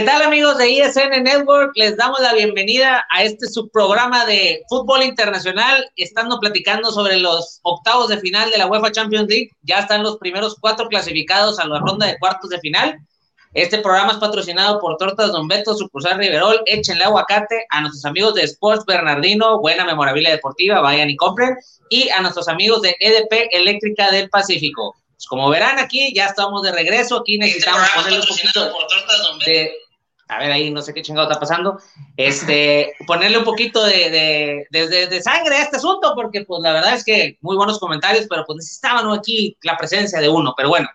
[0.00, 1.72] ¿Qué tal amigos de ISN Network?
[1.74, 8.08] Les damos la bienvenida a este subprograma de fútbol internacional, estando platicando sobre los octavos
[8.08, 9.50] de final de la UEFA Champions League.
[9.60, 12.98] Ya están los primeros cuatro clasificados a la ronda de cuartos de final.
[13.52, 18.34] Este programa es patrocinado por Tortas Don Beto, Sucursal Riverol, échenle aguacate a nuestros amigos
[18.36, 21.58] de Sports Bernardino, buena memorabilia deportiva, vayan y compren,
[21.90, 24.96] y a nuestros amigos de EDP Eléctrica del Pacífico.
[25.10, 28.72] Pues como verán aquí, ya estamos de regreso, aquí necesitamos ponerle un poquito
[29.44, 29.70] de...
[30.30, 31.80] A ver, ahí no sé qué chingado está pasando.
[32.16, 36.72] Este, ponerle un poquito de, de, de, de sangre a este asunto, porque pues la
[36.72, 40.54] verdad es que muy buenos comentarios, pero pues necesitaban aquí la presencia de uno.
[40.56, 40.88] Pero bueno,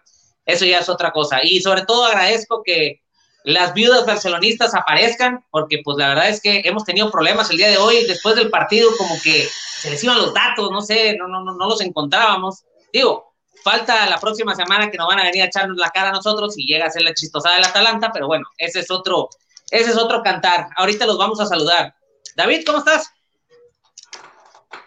[0.46, 1.40] eso ya es otra cosa.
[1.44, 3.02] Y sobre todo agradezco que
[3.44, 7.70] las viudas barcelonistas aparezcan, porque pues la verdad es que hemos tenido problemas el día
[7.70, 9.48] de hoy, después del partido como que
[9.80, 12.64] se les iban los datos, no sé, no, no, no, no los encontrábamos.
[12.92, 13.35] Digo,
[13.66, 16.54] falta la próxima semana que nos van a venir a echarnos la cara a nosotros
[16.56, 19.28] y llega a ser la chistosada del Atalanta, pero bueno, ese es otro,
[19.72, 20.68] ese es otro cantar.
[20.78, 21.96] Ahorita los vamos a saludar.
[22.38, 23.10] David, ¿cómo estás?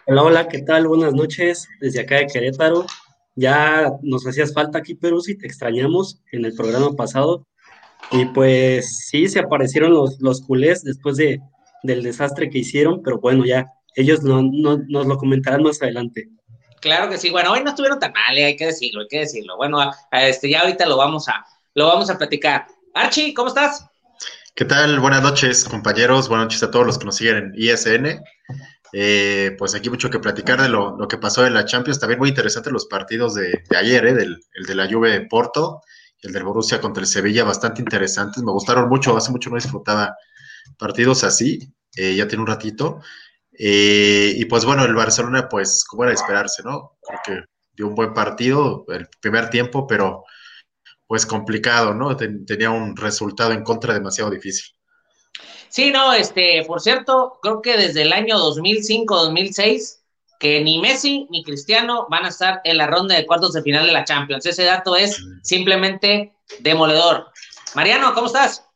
[0.07, 0.87] Hola, hola, ¿qué tal?
[0.87, 2.85] Buenas noches desde acá de Querétaro.
[3.35, 7.45] Ya nos hacías falta aquí, Perú, si te extrañamos en el programa pasado.
[8.11, 11.41] Y pues sí, se aparecieron los, los culés después de,
[11.83, 16.29] del desastre que hicieron, pero bueno, ya ellos no, no, nos lo comentarán más adelante.
[16.81, 17.29] Claro que sí.
[17.29, 18.45] Bueno, hoy no estuvieron tan mal, ¿eh?
[18.45, 19.57] hay que decirlo, hay que decirlo.
[19.57, 22.67] Bueno, este, ya ahorita lo vamos a, lo vamos a platicar.
[22.93, 23.85] Archie, ¿cómo estás?
[24.55, 24.99] ¿Qué tal?
[24.99, 26.27] Buenas noches, compañeros.
[26.27, 28.21] Buenas noches a todos los que nos siguen en ISN.
[28.91, 31.99] Eh, pues aquí mucho que platicar de lo, lo, que pasó en la Champions.
[31.99, 34.13] También muy interesantes los partidos de, de ayer, ¿eh?
[34.13, 35.81] del, el de la Juve de Porto
[36.21, 38.43] y el del Borussia contra el Sevilla, bastante interesantes.
[38.43, 40.15] Me gustaron mucho, hace mucho no disfrutaba
[40.77, 43.01] partidos así, eh, ya tiene un ratito.
[43.61, 46.97] Eh, y pues bueno, el Barcelona, pues, como era de esperarse, ¿no?
[47.01, 47.43] Creo que
[47.73, 50.23] dio un buen partido el primer tiempo, pero
[51.05, 52.15] pues complicado, ¿no?
[52.15, 54.73] Ten, tenía un resultado en contra demasiado difícil.
[55.67, 59.99] Sí, no, este, por cierto, creo que desde el año 2005-2006,
[60.39, 63.85] que ni Messi ni Cristiano van a estar en la ronda de cuartos de final
[63.85, 64.45] de la Champions.
[64.45, 67.27] Ese dato es simplemente demoledor.
[67.75, 68.68] Mariano, ¿cómo estás?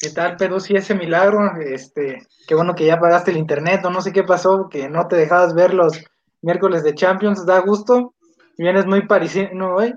[0.00, 0.60] ¿Qué tal, Pedro?
[0.60, 4.22] Sí, ese milagro, este, qué bueno que ya pagaste el internet, o no sé qué
[4.22, 6.04] pasó, que no te dejabas ver los
[6.40, 8.14] miércoles de Champions, da gusto,
[8.56, 9.92] vienes muy parisino hoy,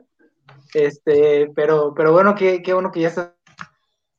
[0.73, 3.33] este, pero, pero bueno, qué, qué bueno que ya estás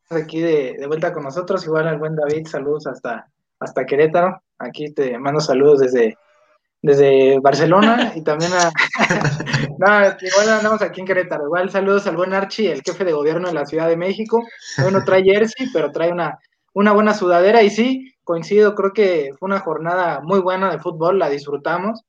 [0.09, 3.27] aquí de, de, vuelta con nosotros, igual al buen David, saludos hasta,
[3.59, 6.17] hasta Querétaro, aquí te mando saludos desde,
[6.83, 8.71] desde Barcelona y también a,
[9.79, 13.49] no, igual andamos aquí en Querétaro, igual saludos al buen Archie, el jefe de gobierno
[13.49, 14.43] de la Ciudad de México,
[14.85, 16.39] hoy no trae jersey, pero trae una,
[16.75, 17.63] una buena sudadera.
[17.63, 22.03] Y sí, coincido, creo que fue una jornada muy buena de fútbol, la disfrutamos,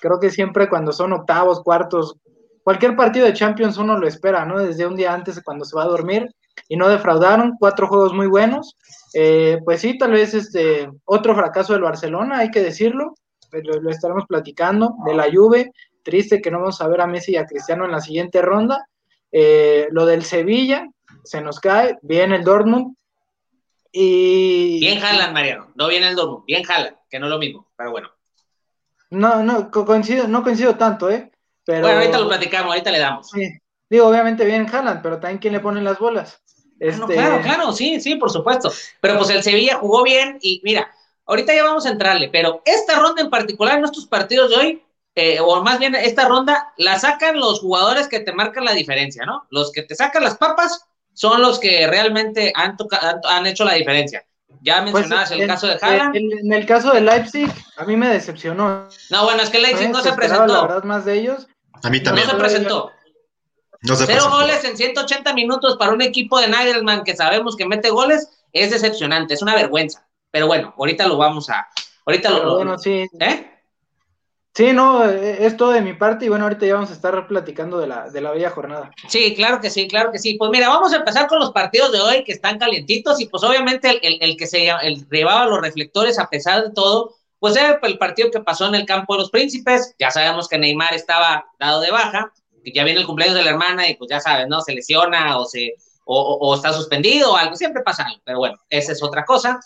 [0.00, 2.16] creo que siempre cuando son octavos, cuartos,
[2.62, 4.58] cualquier partido de Champions uno lo espera, ¿no?
[4.58, 6.28] Desde un día antes cuando se va a dormir
[6.68, 8.76] y no defraudaron, cuatro juegos muy buenos,
[9.14, 13.14] eh, pues sí, tal vez este otro fracaso del Barcelona, hay que decirlo,
[13.52, 15.72] lo, lo, estaremos platicando, de la Juve,
[16.02, 18.88] triste que no vamos a ver a Messi y a Cristiano en la siguiente ronda,
[19.30, 20.88] eh, lo del Sevilla,
[21.24, 22.96] se nos cae, bien el Dortmund,
[23.92, 24.80] y...
[24.80, 27.90] Bien jalan, Mariano, no viene el Dortmund, bien jalan, que no es lo mismo, pero
[27.90, 28.10] bueno.
[29.10, 31.30] No, no, coincido, no coincido tanto, ¿eh?
[31.64, 31.82] Pero...
[31.82, 33.28] Bueno, ahorita lo platicamos, ahorita le damos.
[33.28, 33.58] Sí.
[33.90, 36.40] Digo, obviamente bien Haaland, pero también quién le pone las bolas.
[36.80, 36.98] Este...
[36.98, 38.72] No, claro, claro, sí, sí, por supuesto.
[39.02, 40.90] Pero pues el Sevilla jugó bien y mira,
[41.32, 44.82] ahorita ya vamos a entrarle, pero esta ronda en particular, nuestros partidos de hoy,
[45.14, 49.24] eh, o más bien esta ronda, la sacan los jugadores que te marcan la diferencia,
[49.24, 49.46] ¿no?
[49.50, 52.76] Los que te sacan las papas son los que realmente han,
[53.28, 54.24] han hecho la diferencia.
[54.62, 56.16] Ya pues, mencionabas el caso de Haaland.
[56.16, 58.88] En, el caso de Leipzig, a mí me decepcionó.
[59.10, 60.46] No, bueno, es que Leipzig no, se presentó.
[60.46, 61.48] La verdad, más de ellos.
[61.82, 62.26] A mí también.
[62.26, 62.92] No se presentó.
[63.82, 68.28] Cero goles en 180 minutos para un equipo de Nagelsmann que sabemos que mete goles
[68.52, 70.06] es decepcionante, es una vergüenza.
[70.32, 71.68] Pero bueno, ahorita lo vamos a.
[72.04, 72.56] Ahorita lo.
[72.56, 73.06] Bueno, sí.
[73.20, 73.48] ¿Eh?
[74.54, 77.26] Sí, no, eh, es todo de mi parte y bueno, ahorita ya vamos a estar
[77.26, 78.90] platicando de la, de la bella jornada.
[79.08, 80.34] Sí, claro que sí, claro que sí.
[80.34, 83.42] Pues mira, vamos a empezar con los partidos de hoy que están calientitos y pues
[83.44, 87.78] obviamente el, el, que se el, llevaba los reflectores a pesar de todo, pues era
[87.82, 89.94] el partido que pasó en el campo de los príncipes.
[89.98, 92.30] Ya sabemos que Neymar estaba dado de baja,
[92.62, 94.60] que ya viene el cumpleaños de la hermana y pues ya sabes, ¿no?
[94.60, 98.60] Se lesiona o se o, o está suspendido o algo, siempre pasa algo, pero bueno,
[98.68, 99.60] esa es otra cosa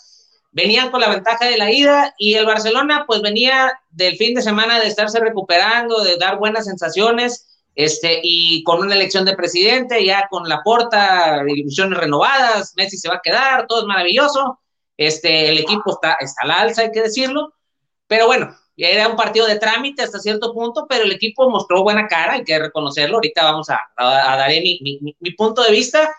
[0.57, 4.41] venían con la ventaja de la ida y el Barcelona pues venía del fin de
[4.41, 10.03] semana de estarse recuperando, de dar buenas sensaciones, este, y con una elección de presidente,
[10.03, 14.59] ya con la porta, ilusiones renovadas, Messi se va a quedar, todo es maravilloso,
[14.97, 17.53] este, el equipo está, está al alza, hay que decirlo,
[18.07, 22.07] pero bueno, era un partido de trámite hasta cierto punto, pero el equipo mostró buena
[22.07, 24.79] cara, hay que reconocerlo, ahorita vamos a, dar mi,
[25.19, 26.09] mi, punto de vista.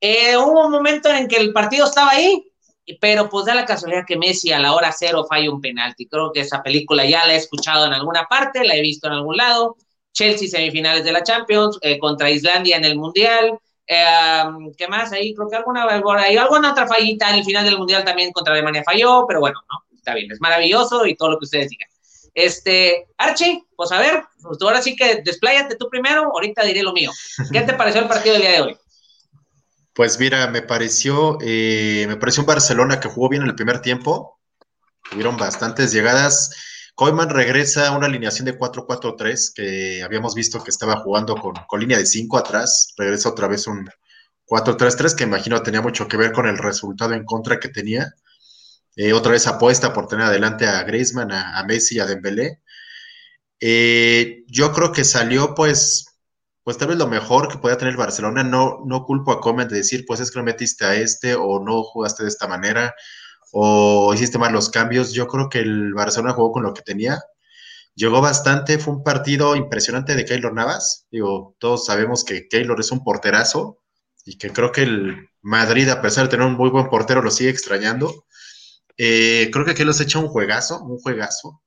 [0.00, 2.51] Eh, hubo un momento en que el partido estaba ahí,
[3.00, 6.06] pero pues da la casualidad que Messi a la hora cero falla un penalti.
[6.06, 9.14] Creo que esa película ya la he escuchado en alguna parte, la he visto en
[9.14, 9.76] algún lado.
[10.12, 13.58] Chelsea semifinales de la Champions, eh, contra Islandia en el Mundial.
[13.86, 14.42] Eh,
[14.76, 15.12] ¿Qué más?
[15.12, 18.82] Ahí creo que alguna, alguna otra fallita en el final del Mundial también contra Alemania
[18.84, 21.88] falló, pero bueno, no, está bien, es maravilloso y todo lo que ustedes digan.
[22.34, 26.92] Este, Archie, pues a ver, pues ahora sí que despláyate tú primero, ahorita diré lo
[26.92, 27.10] mío.
[27.52, 28.76] ¿Qué te pareció el partido del día de hoy?
[29.94, 33.80] Pues mira, me pareció, eh, me pareció un Barcelona que jugó bien en el primer
[33.82, 34.40] tiempo.
[35.10, 36.50] Tuvieron bastantes llegadas.
[36.94, 41.80] Koeman regresa a una alineación de 4-4-3 que habíamos visto que estaba jugando con, con
[41.80, 42.94] línea de 5 atrás.
[42.96, 43.88] Regresa otra vez un
[44.46, 48.14] 4-3-3 que imagino tenía mucho que ver con el resultado en contra que tenía.
[48.96, 52.60] Eh, otra vez apuesta por tener adelante a Griezmann, a, Messi, a Dembélé.
[53.60, 56.11] Eh, yo creo que salió pues
[56.64, 59.68] pues tal vez lo mejor que pueda tener el Barcelona, no, no culpo a Comen
[59.68, 62.94] de decir, pues es que no metiste a este o no jugaste de esta manera
[63.52, 65.12] o hiciste mal los cambios.
[65.12, 67.20] Yo creo que el Barcelona jugó con lo que tenía.
[67.94, 71.06] Llegó bastante, fue un partido impresionante de Keylor Navas.
[71.10, 73.78] Digo, todos sabemos que Keylor es un porterazo
[74.24, 77.30] y que creo que el Madrid, a pesar de tener un muy buen portero, lo
[77.30, 78.24] sigue extrañando.
[78.96, 81.62] Eh, creo que Keylor se echa un juegazo, un juegazo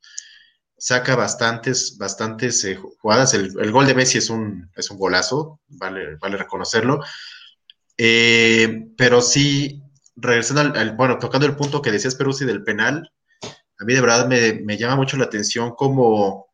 [0.78, 3.34] saca bastantes, bastantes eh, jugadas.
[3.34, 7.02] El, gol de Messi es un, es un golazo, vale, vale reconocerlo.
[7.98, 9.82] Eh, pero sí,
[10.16, 13.12] regresando al, bueno, tocando el punto que decías Peruzzi del penal,
[13.78, 16.48] a mí de verdad me, llama mucho la atención como,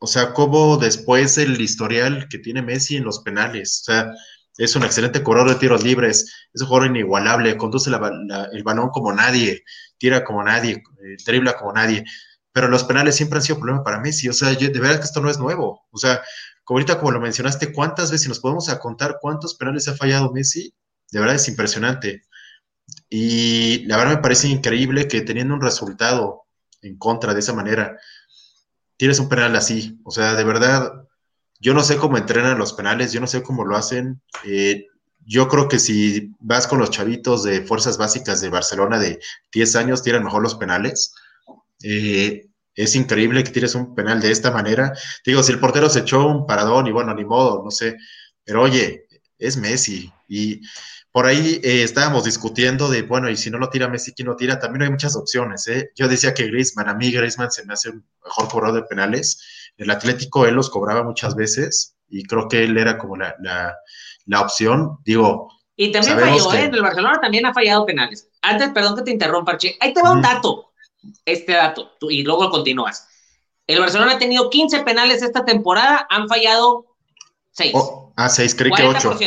[0.00, 4.12] o sea, como después el historial que tiene Messi en los penales, o sea,
[4.58, 9.12] es un excelente corredor de tiros libres, es un jugador inigualable, conduce el balón como
[9.12, 9.62] nadie,
[9.98, 12.04] tira como nadie, eh, como nadie
[12.58, 14.28] pero los penales siempre han sido problema para Messi.
[14.28, 15.86] O sea, de verdad que esto no es nuevo.
[15.92, 16.20] O sea,
[16.64, 20.74] como ahorita como lo mencionaste, ¿cuántas veces nos podemos contar cuántos penales ha fallado Messi?
[21.12, 22.24] De verdad es impresionante.
[23.08, 26.46] Y la verdad me parece increíble que teniendo un resultado
[26.82, 27.96] en contra de esa manera,
[28.96, 30.00] tienes un penal así.
[30.02, 31.04] O sea, de verdad,
[31.60, 34.20] yo no sé cómo entrenan los penales, yo no sé cómo lo hacen.
[34.42, 34.86] Eh,
[35.24, 39.20] yo creo que si vas con los chavitos de fuerzas básicas de Barcelona de
[39.52, 41.14] 10 años, tiran mejor los penales.
[41.84, 42.47] Eh,
[42.78, 44.92] es increíble que tires un penal de esta manera.
[45.24, 47.96] Digo, si el portero se echó un paradón y bueno, ni modo, no sé,
[48.44, 49.06] pero oye,
[49.38, 50.60] es Messi y
[51.10, 54.36] por ahí eh, estábamos discutiendo de, bueno, y si no lo tira Messi, ¿quién lo
[54.36, 54.60] tira?
[54.60, 55.90] También hay muchas opciones, ¿eh?
[55.96, 59.72] Yo decía que Griezmann, a mí Griezmann se me hace un mejor cobrador de penales.
[59.76, 64.40] El Atlético él los cobraba muchas veces y creo que él era como la, la,
[64.40, 64.98] opción.
[65.04, 66.64] Digo, y también falló, ¿eh?
[66.64, 68.28] En el Barcelona también ha fallado penales.
[68.42, 69.76] Antes, perdón que te interrumpa, Che.
[69.80, 70.67] Ahí te va un dato
[71.24, 73.06] este dato y luego continúas.
[73.66, 76.96] El Barcelona ha tenido 15 penales esta temporada, han fallado
[77.52, 77.74] 6.
[78.16, 79.18] ah, 6, creí que 8.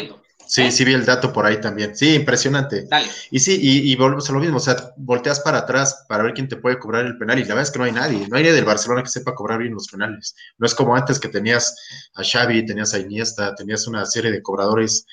[0.52, 0.72] Sí, ¿Eh?
[0.72, 1.96] sí vi el dato por ahí también.
[1.96, 2.86] Sí, impresionante.
[2.90, 3.08] Dale.
[3.30, 6.50] Y sí, y, volvemos a lo mismo, o sea, volteas para atrás para ver quién
[6.50, 8.44] te puede cobrar el penal y la verdad es que no hay nadie, no hay
[8.44, 10.36] nadie del Barcelona que sepa cobrar bien los penales.
[10.58, 11.74] No es como antes que tenías
[12.16, 15.06] a Xavi, tenías a Iniesta, tenías una serie de cobradores,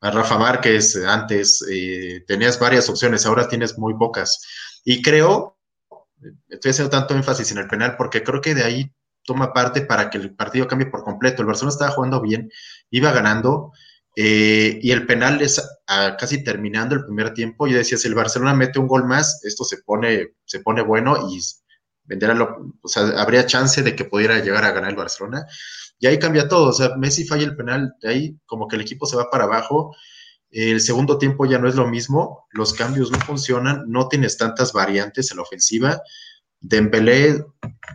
[0.00, 4.46] a Rafa Márquez antes, eh, tenías varias opciones, ahora tienes muy pocas.
[4.84, 5.53] Y creo
[6.48, 8.92] estoy haciendo tanto énfasis en el penal porque creo que de ahí
[9.24, 11.42] toma parte para que el partido cambie por completo.
[11.42, 12.50] El Barcelona estaba jugando bien,
[12.90, 13.72] iba ganando,
[14.16, 17.66] eh, y el penal es casi terminando el primer tiempo.
[17.66, 21.28] Yo decía, si el Barcelona mete un gol más, esto se pone, se pone bueno
[21.30, 21.40] y
[22.04, 25.46] venderá lo, o sea, habría chance de que pudiera llegar a ganar el Barcelona.
[25.98, 26.70] Y ahí cambia todo.
[26.70, 29.44] O sea, Messi falla el penal, de ahí como que el equipo se va para
[29.44, 29.94] abajo.
[30.54, 34.72] El segundo tiempo ya no es lo mismo, los cambios no funcionan, no tienes tantas
[34.72, 36.00] variantes en la ofensiva.
[36.60, 37.44] Dembélé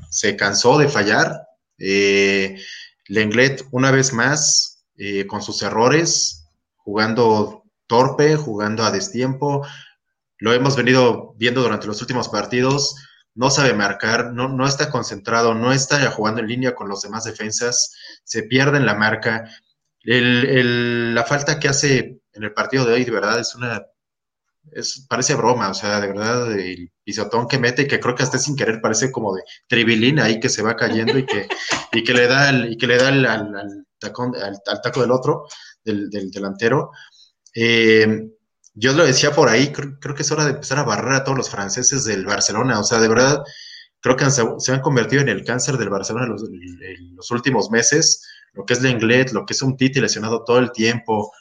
[0.10, 1.42] se cansó de fallar.
[1.78, 2.62] Eh,
[3.08, 9.66] Lenglet, una vez más, eh, con sus errores, jugando torpe, jugando a destiempo.
[10.38, 12.94] Lo hemos venido viendo durante los últimos partidos.
[13.36, 17.24] No sabe marcar, no, no está concentrado, no está jugando en línea con los demás
[17.24, 19.50] defensas, se pierde en la marca.
[20.04, 23.86] la falta que hace en el partido de hoy, de verdad, es una.
[24.72, 28.38] Es, parece broma, o sea, de verdad, el pisotón que mete, que creo que hasta
[28.38, 31.48] sin querer parece como de tribilín ahí que se va cayendo y que,
[31.92, 35.12] y que le da el, y que le da al, al, tacón, al, taco del
[35.12, 35.48] otro,
[35.84, 36.92] del, del delantero.
[37.54, 38.30] Eh,
[38.74, 41.38] yo lo decía por ahí, creo, que es hora de empezar a barrer a todos
[41.38, 42.80] los franceses del Barcelona.
[42.80, 43.44] O sea, de verdad,
[44.00, 47.72] creo que se, han convertido en el cáncer del Barcelona en los, en los últimos
[47.72, 48.26] meses.
[48.54, 51.32] Lo que es Lenglet, lo que es un Titi lesionado todo el tiempo,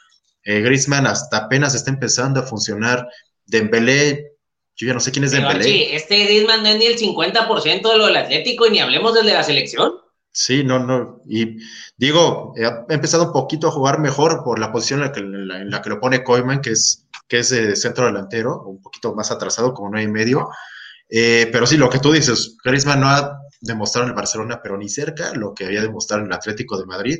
[0.42, 3.08] eh, Griezmann hasta apenas está empezando a funcionar.
[3.46, 4.32] Dembélé,
[4.76, 5.64] yo ya no sé quién es Dembélé.
[5.64, 9.14] Sí, este Griezmann no es ni el 50% de lo del Atlético y ni hablemos
[9.14, 9.92] del de la selección.
[10.30, 11.20] Sí, no, no.
[11.26, 11.56] Y
[11.96, 16.00] digo, ha empezado un poquito a jugar mejor por la posición en la que, lo
[16.00, 20.08] pone Koeman, que es, que es de centro delantero, un poquito más atrasado, como nueve
[20.08, 20.48] y medio.
[21.08, 24.76] Eh, pero sí, lo que tú dices, Griezmann no ha demostrado en el Barcelona, pero
[24.76, 27.18] ni cerca lo que había demostrado en el Atlético de Madrid.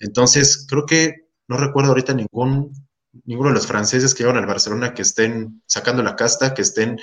[0.00, 2.72] Entonces, creo que no recuerdo ahorita ningún
[3.24, 6.98] ninguno de los franceses que llevan al Barcelona que estén sacando la casta, que estén,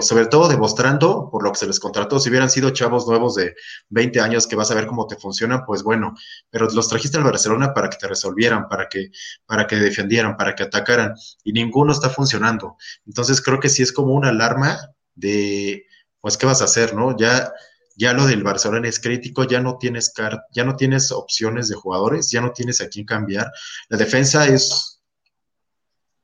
[0.00, 2.18] sobre todo demostrando por lo que se les contrató.
[2.18, 3.54] Si hubieran sido chavos nuevos de
[3.90, 6.14] 20 años que vas a ver cómo te funciona, pues bueno,
[6.50, 9.10] pero los trajiste al Barcelona para que te resolvieran, para que,
[9.46, 11.14] para que defendieran, para que atacaran,
[11.44, 12.76] y ninguno está funcionando.
[13.06, 14.78] Entonces creo que sí es como una alarma
[15.14, 15.84] de,
[16.20, 17.16] pues, ¿qué vas a hacer, no?
[17.16, 17.52] Ya
[17.98, 20.12] ya lo del Barcelona es crítico, ya no tienes
[20.52, 23.50] ya no tienes opciones de jugadores, ya no tienes a quién cambiar.
[23.88, 25.00] La defensa es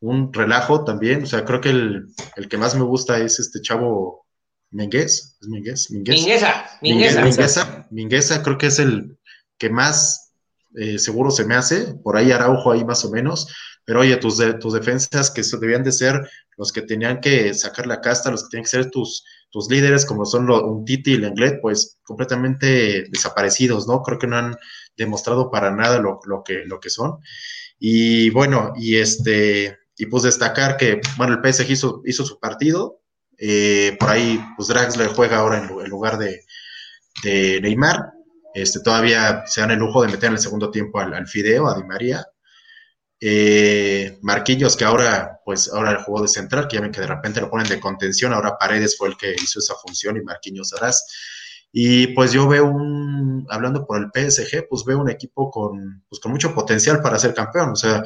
[0.00, 2.07] un relajo también, o sea, creo que el,
[2.49, 4.25] que más me gusta es este chavo
[4.71, 5.90] Minguez, ¿es Minguez?
[5.90, 7.87] Mingueza, Mingueza.
[7.90, 9.19] Mingueza, creo que es el
[9.59, 10.33] que más
[10.76, 13.49] eh, seguro se me hace, por ahí Araujo ahí más o menos,
[13.85, 18.00] pero oye, tus, tus defensas que debían de ser los que tenían que sacar la
[18.00, 21.61] casta, los que tenían que ser tus, tus líderes, como son un Titi y Lenglet,
[21.61, 24.03] pues completamente desaparecidos, ¿no?
[24.03, 24.57] Creo que no han
[24.97, 27.19] demostrado para nada lo, que, lo que son.
[27.79, 33.00] Y bueno, y este, y pues destacar que, bueno, el PSG hizo, hizo su partido,
[33.38, 36.45] eh, por ahí, pues Draxler juega ahora en, lugar de,
[37.23, 38.12] de, Neymar,
[38.55, 41.67] este, todavía se dan el lujo de meter en el segundo tiempo al, al Fideo,
[41.67, 42.25] a Di María,
[43.26, 47.40] eh, Marquillos, que ahora, pues, ahora jugó de central, que ya ven que de repente
[47.40, 51.07] lo ponen de contención, ahora Paredes fue el que hizo esa función y Marquinhos Arás.
[51.73, 56.21] Y pues yo veo un, hablando por el PSG, pues veo un equipo con, pues,
[56.21, 57.71] con mucho potencial para ser campeón.
[57.71, 58.04] O sea,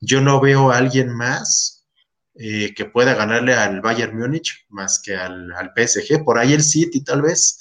[0.00, 1.86] yo no veo a alguien más
[2.34, 6.24] eh, que pueda ganarle al Bayern Múnich más que al, PSG.
[6.24, 7.60] Por ahí el City tal vez.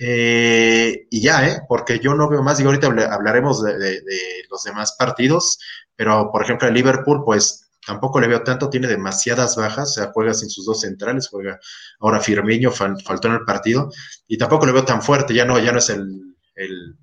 [0.00, 1.60] Eh, y ya, ¿eh?
[1.68, 4.02] Porque yo no veo más, y ahorita hablaremos de
[4.50, 5.58] los demás partidos,
[6.00, 10.10] pero, por ejemplo, el Liverpool, pues tampoco le veo tanto, tiene demasiadas bajas, o sea,
[10.14, 11.60] juega sin sus dos centrales, juega
[11.98, 13.90] ahora Firmino, faltó en el partido,
[14.26, 16.96] y tampoco le veo tan fuerte, ya no, ya no es el, el,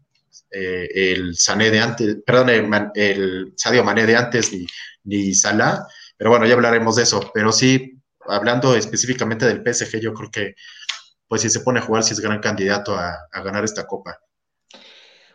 [0.49, 2.49] eh, Sané de antes, perdón,
[2.95, 4.65] el, Sadio Mané de antes, ni,
[5.03, 5.85] ni Salah,
[6.17, 10.55] pero bueno, ya hablaremos de eso, pero sí, hablando específicamente del PSG, yo creo que,
[11.27, 14.17] pues si se pone a jugar, si es gran candidato a ganar esta copa.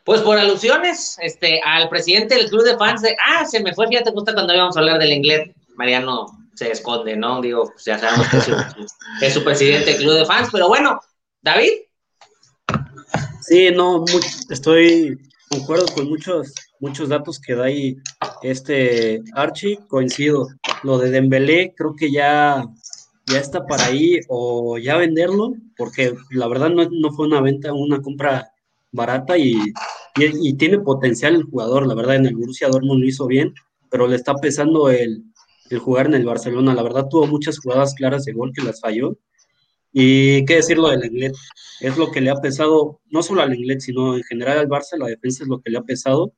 [0.05, 3.87] Pues por alusiones, este, al presidente del club de fans de, ah, se me fue,
[3.87, 7.41] fíjate, gusta cuando íbamos a hablar del inglés, Mariano se esconde, ¿no?
[7.41, 8.39] Digo, pues ya sabemos que
[9.27, 11.01] es su, presidente del club de fans, pero bueno,
[11.41, 11.71] David.
[13.43, 14.05] Sí, no,
[14.51, 15.19] estoy
[15.49, 17.97] concuerdo con muchos, muchos datos que da ahí
[18.43, 20.49] este Archie, coincido.
[20.83, 22.65] Lo de Dembélé creo que ya,
[23.27, 27.73] ya está para ahí o ya venderlo, porque la verdad no, no fue una venta,
[27.73, 28.53] una compra
[28.93, 29.55] barata y,
[30.17, 31.87] y, tiene potencial el jugador.
[31.87, 33.55] La verdad, en el Borussia Dortmund lo hizo bien,
[33.91, 35.25] pero le está pesando el,
[35.81, 36.75] jugar en el Barcelona.
[36.75, 39.19] La verdad, tuvo muchas jugadas claras de gol que las falló.
[39.93, 41.35] Y qué decirlo del Englet,
[41.81, 44.97] es lo que le ha pesado, no solo al Englet, sino en general al Barça,
[44.99, 46.33] la defensa es lo que le ha pesado.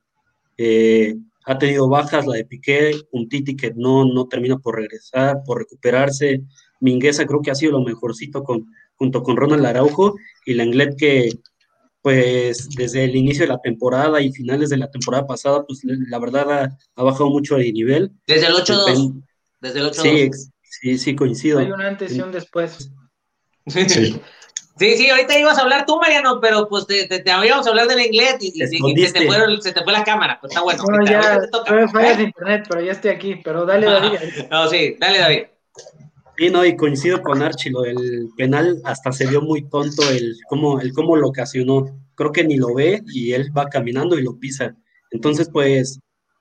[0.57, 1.15] Eh,
[1.45, 5.59] ha tenido bajas, la de Piqué, un Titi que no, no termina por regresar, por
[5.59, 6.41] recuperarse.
[6.81, 8.65] Mingueza creo que ha sido lo mejorcito con,
[8.95, 10.15] junto con Ronald Araujo
[10.45, 11.29] y la Englet que
[12.05, 16.19] pues desde el inicio de la temporada y finales de la temporada pasada, pues la
[16.19, 18.11] verdad ha, bajado mucho de nivel.
[18.27, 19.23] Desde el 8-2.
[19.59, 19.93] Desde el 8-2.
[19.93, 20.29] Sí,
[20.61, 21.57] sí, sí, coincido.
[21.57, 22.91] Hay un antes y un después.
[23.65, 24.21] Sí.
[24.77, 28.01] Sí, sí, ahorita ibas a hablar tú, Mariano, pero pues te, te, a hablar del
[28.01, 30.37] inglés y, y, y se, te fue, se, te fue, la cámara.
[30.39, 30.83] Pues está bueno.
[30.83, 31.87] Bueno, ya, te toca.
[31.87, 33.41] fallas de internet, pero ya estoy aquí.
[33.43, 34.19] Pero dale, David.
[34.51, 35.43] No, sí, dale, David.
[36.37, 40.35] Sí, no, y coincido con Archie, lo del penal hasta se vio muy tonto el
[40.49, 41.85] cómo, el cómo lo ocasionó.
[42.15, 44.75] Creo que ni lo ve y él va caminando y lo pisa.
[45.11, 45.99] Entonces, pues,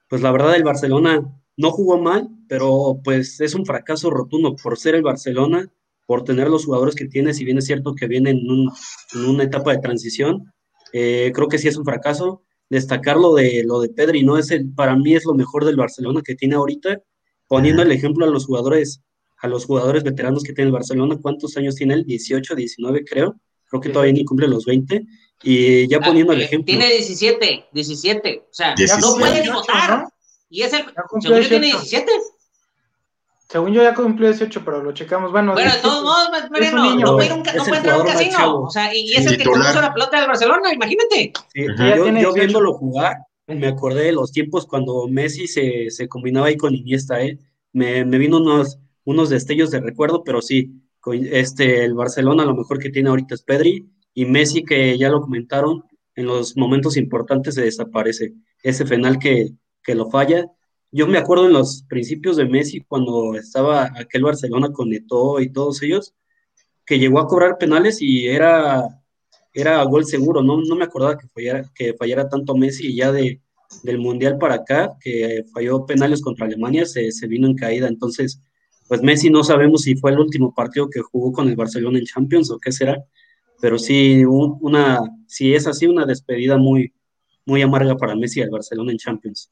[0.08, 1.22] pues la verdad el Barcelona
[1.56, 5.70] no jugó mal, pero pues es un fracaso rotundo por ser el Barcelona,
[6.06, 8.72] por tener los jugadores que tiene, si bien es cierto que viene en, un,
[9.14, 10.52] en una etapa de transición,
[10.92, 12.42] eh, creo que sí es un fracaso.
[12.68, 14.38] Destacar lo de, lo de Pedri, ¿no?
[14.38, 17.00] Es el, para mí es lo mejor del Barcelona que tiene ahorita,
[17.46, 19.02] poniendo el ejemplo a los jugadores
[19.44, 21.18] a los jugadores veteranos que tiene el Barcelona.
[21.20, 22.06] ¿Cuántos años tiene él?
[22.06, 23.36] 18, 19 creo.
[23.68, 25.04] Creo que todavía ni cumple los 20.
[25.42, 26.64] Y ya poniendo el ejemplo.
[26.64, 28.42] Tiene 17, 17.
[28.42, 29.00] O sea, 17.
[29.02, 29.98] no puede ni votar.
[29.98, 30.08] ¿no?
[30.48, 30.84] Y es el.
[31.20, 32.10] Según yo tiene 17.
[33.50, 35.30] Según yo ya cumplió 18, pero lo checamos.
[35.30, 38.62] Bueno, bueno de todos modos, Mariano, no, puede, no puede entrar a un casino.
[38.62, 41.34] O sea, y, y es el que puso la pelota del Barcelona, imagínate.
[41.52, 46.46] Sí, yo, yo viéndolo jugar, me acordé de los tiempos cuando Messi se, se combinaba
[46.46, 47.38] ahí con Iniesta, ¿eh?
[47.74, 50.72] Me, me vino unos, unos destellos de recuerdo, pero sí,
[51.12, 55.20] este, el Barcelona lo mejor que tiene ahorita es Pedri y Messi, que ya lo
[55.20, 55.84] comentaron,
[56.14, 58.34] en los momentos importantes se desaparece.
[58.62, 59.50] Ese final que,
[59.82, 60.46] que lo falla.
[60.90, 65.52] Yo me acuerdo en los principios de Messi, cuando estaba aquel Barcelona con Neto y
[65.52, 66.14] todos ellos,
[66.86, 69.02] que llegó a cobrar penales y era,
[69.52, 73.10] era gol seguro, no, no me acordaba que fallara, que fallara tanto Messi y ya
[73.10, 73.40] de,
[73.82, 77.88] del Mundial para acá, que falló penales contra Alemania, se, se vino en caída.
[77.88, 78.40] Entonces,
[78.88, 82.04] pues Messi no sabemos si fue el último partido que jugó con el Barcelona en
[82.04, 83.02] Champions o qué será,
[83.60, 86.92] pero sí, una, si es así, una despedida muy,
[87.46, 89.50] muy amarga para Messi al Barcelona en Champions.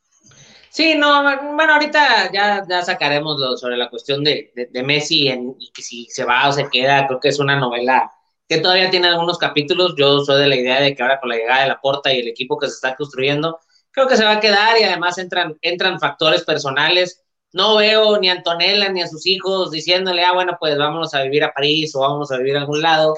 [0.68, 1.22] Sí, no,
[1.54, 6.24] bueno, ahorita ya, ya sacaremos lo, sobre la cuestión de, de, Messi y si se
[6.24, 8.10] va o se queda, creo que es una novela
[8.48, 9.94] que todavía tiene algunos capítulos.
[9.98, 12.20] Yo soy de la idea de que ahora con la llegada de la Porta y
[12.20, 13.58] el equipo que se está construyendo,
[13.90, 17.21] creo que se va a quedar y además entran, entran factores personales
[17.52, 21.22] no veo ni a Antonella ni a sus hijos diciéndole, ah, bueno, pues vámonos a
[21.22, 23.14] vivir a París o vámonos a vivir a algún lado.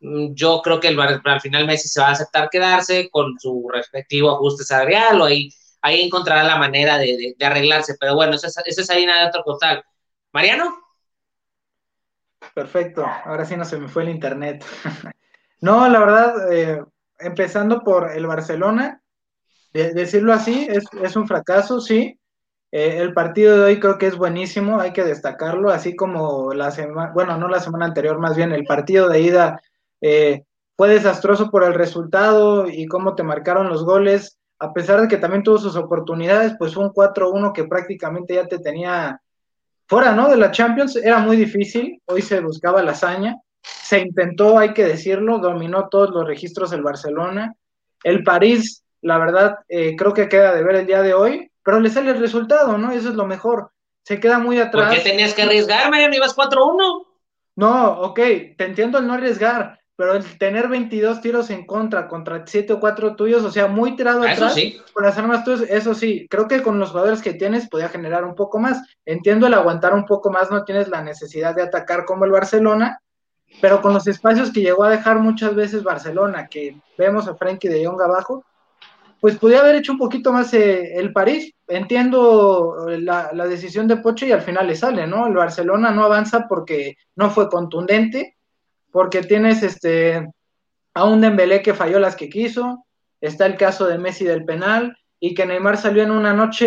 [0.00, 3.68] Mm, yo creo que el, al final Messi se va a aceptar quedarse con su
[3.72, 5.50] respectivo ajuste salarial o ahí,
[5.82, 7.96] ahí encontrará la manera de, de, arreglarse.
[7.98, 9.84] Pero bueno, esa es, harina de otro costal.
[10.32, 10.76] Mariano.
[12.54, 14.64] Perfecto, ahora sí no se me fue el internet.
[15.60, 16.82] no, la verdad, eh,
[17.18, 19.02] empezando por el Barcelona,
[19.72, 22.18] de, decirlo así, es, es un fracaso, sí,
[22.72, 26.70] eh, el partido de hoy creo que es buenísimo, hay que destacarlo, así como la
[26.70, 29.62] semana, bueno, no la semana anterior, más bien el partido de ida
[30.00, 30.44] eh,
[30.76, 35.16] fue desastroso por el resultado y cómo te marcaron los goles, a pesar de que
[35.16, 39.20] también tuvo sus oportunidades, pues un 4-1 que prácticamente ya te tenía
[39.86, 40.28] fuera, ¿no?
[40.28, 44.84] De la Champions, era muy difícil, hoy se buscaba la hazaña, se intentó, hay que
[44.84, 47.54] decirlo, dominó todos los registros el Barcelona,
[48.02, 51.80] el París, la verdad, eh, creo que queda de ver el día de hoy, pero
[51.80, 52.92] le sale el resultado, ¿no?
[52.92, 53.72] Eso es lo mejor.
[54.04, 54.86] Se queda muy atrás.
[54.86, 56.14] ¿Por qué tenías que arriesgar, Mariano?
[56.14, 57.04] ¿Ibas 4-1?
[57.56, 58.20] No, ok,
[58.56, 62.78] te entiendo el no arriesgar, pero el tener 22 tiros en contra contra 7 o
[62.78, 64.80] 4 tuyos, o sea, muy tirado Ah, atrás, sí.
[64.92, 68.24] con las armas tuyas, eso sí, creo que con los jugadores que tienes podía generar
[68.24, 68.80] un poco más.
[69.04, 73.00] Entiendo el aguantar un poco más, no tienes la necesidad de atacar como el Barcelona,
[73.60, 77.68] pero con los espacios que llegó a dejar muchas veces Barcelona, que vemos a Frankie
[77.68, 78.44] de Jong abajo,
[79.20, 81.52] pues podía haber hecho un poquito más eh, el París.
[81.68, 85.26] Entiendo la, la, decisión de Poche y al final le sale, ¿no?
[85.26, 88.36] El Barcelona no avanza porque no fue contundente,
[88.92, 90.28] porque tienes este
[90.94, 92.86] a un Dembélé que falló las que quiso,
[93.20, 96.66] está el caso de Messi del penal y que Neymar salió en una noche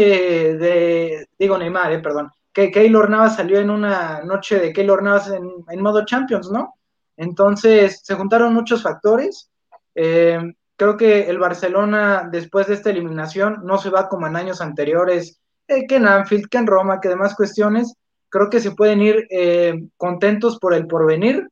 [0.56, 5.30] de, digo Neymar, eh, perdón, que Keylor Navas salió en una noche de Keylor Navas
[5.30, 6.76] en, en modo Champions, ¿no?
[7.18, 9.50] Entonces se juntaron muchos factores.
[9.96, 10.40] Eh,
[10.80, 15.38] creo que el Barcelona, después de esta eliminación, no se va como en años anteriores,
[15.68, 17.94] eh, que en Anfield, que en Roma, que demás cuestiones.
[18.30, 21.50] Creo que se pueden ir eh, contentos por el porvenir,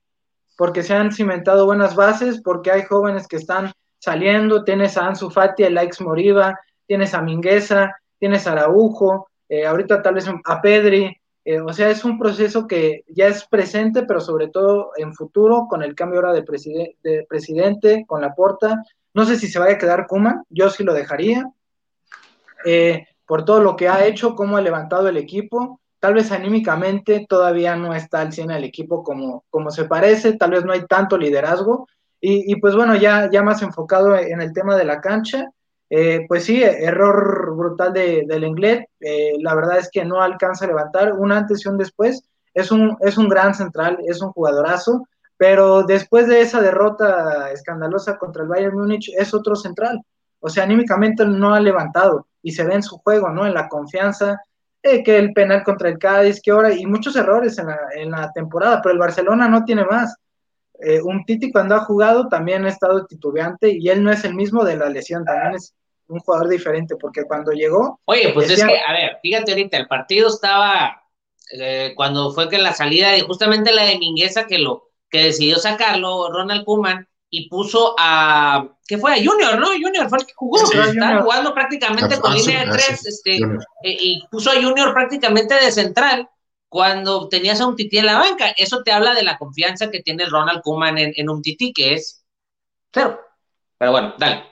[0.57, 4.63] porque se han cimentado buenas bases, porque hay jóvenes que están saliendo.
[4.63, 10.01] Tienes a Ansu Fati, a Laix Moriba, tienes a Mingueza, tienes a Araujo, eh, ahorita
[10.01, 11.13] tal vez a Pedri.
[11.43, 15.67] Eh, o sea, es un proceso que ya es presente, pero sobre todo en futuro,
[15.69, 18.83] con el cambio ahora de, preside de presidente, con la porta,
[19.17, 21.51] no sé si se vaya a quedar Kuma, yo sí lo dejaría.
[22.63, 25.81] Eh, por todo lo que ha hecho, cómo ha levantado el equipo.
[25.99, 30.51] Tal vez anímicamente todavía no está al 100 el equipo como, como se parece, tal
[30.51, 31.87] vez no hay tanto liderazgo.
[32.21, 35.49] Y, y pues bueno, ya, ya más enfocado en el tema de la cancha,
[35.89, 38.85] eh, pues sí, error brutal de, del inglés.
[38.99, 42.23] Eh, la verdad es que no alcanza a levantar un antes y un después.
[42.53, 45.07] Es un, es un gran central, es un jugadorazo.
[45.37, 50.01] Pero después de esa derrota escandalosa contra el Bayern Múnich es otro central.
[50.39, 53.45] O sea, anímicamente no ha levantado y se ve en su juego, ¿no?
[53.45, 54.41] En la confianza,
[54.81, 58.11] eh, que el penal contra el Cádiz, que ahora, y muchos errores en la, en
[58.11, 60.15] la temporada, pero el Barcelona no tiene más.
[60.79, 64.35] Eh, un Titi cuando ha jugado también ha estado titubeante y él no es el
[64.35, 65.73] mismo de la lesión, también es
[66.07, 67.99] un jugador diferente, porque cuando llegó...
[68.05, 71.03] Oye, pues es que, a ver, fíjate ahorita, el partido estaba,
[71.51, 75.57] eh, cuando fue que la salida, y justamente la de Mingueza que lo que decidió
[75.57, 79.13] sacarlo, Ronald Kuman, y puso a, ¿qué fue?
[79.13, 79.67] A Junior, ¿no?
[79.67, 84.23] Junior fue el que jugó, estaba jugando prácticamente con línea de tres, este, eh, y
[84.31, 86.29] puso a Junior prácticamente de central
[86.69, 88.53] cuando tenías a un tití en la banca.
[88.57, 92.23] Eso te habla de la confianza que tiene Ronald Kuman en, un tití, que es
[92.93, 93.19] cero.
[93.77, 94.43] Pero bueno, dale.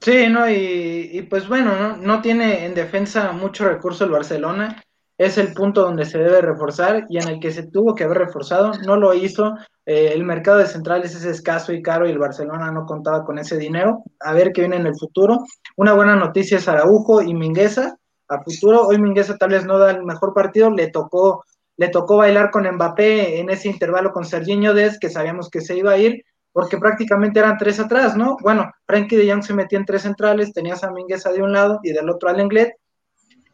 [0.00, 1.96] Sí, no, y, y pues bueno, ¿no?
[1.96, 4.82] no tiene en defensa mucho recurso el Barcelona
[5.20, 8.16] es el punto donde se debe reforzar y en el que se tuvo que haber
[8.16, 9.54] reforzado, no lo hizo.
[9.84, 13.38] Eh, el mercado de centrales es escaso y caro y el Barcelona no contaba con
[13.38, 14.02] ese dinero.
[14.18, 15.44] A ver qué viene en el futuro.
[15.76, 18.86] Una buena noticia es Araujo y Mingueza a futuro.
[18.86, 21.44] Hoy Mingueza tal vez no da el mejor partido, le tocó,
[21.76, 25.76] le tocó bailar con Mbappé en ese intervalo con Serginho Des, que sabíamos que se
[25.76, 28.38] iba a ir, porque prácticamente eran tres atrás, ¿no?
[28.40, 31.78] Bueno, Frankie de Jong se metía en tres centrales, tenías a Mingueza de un lado
[31.82, 32.72] y del otro al Englet,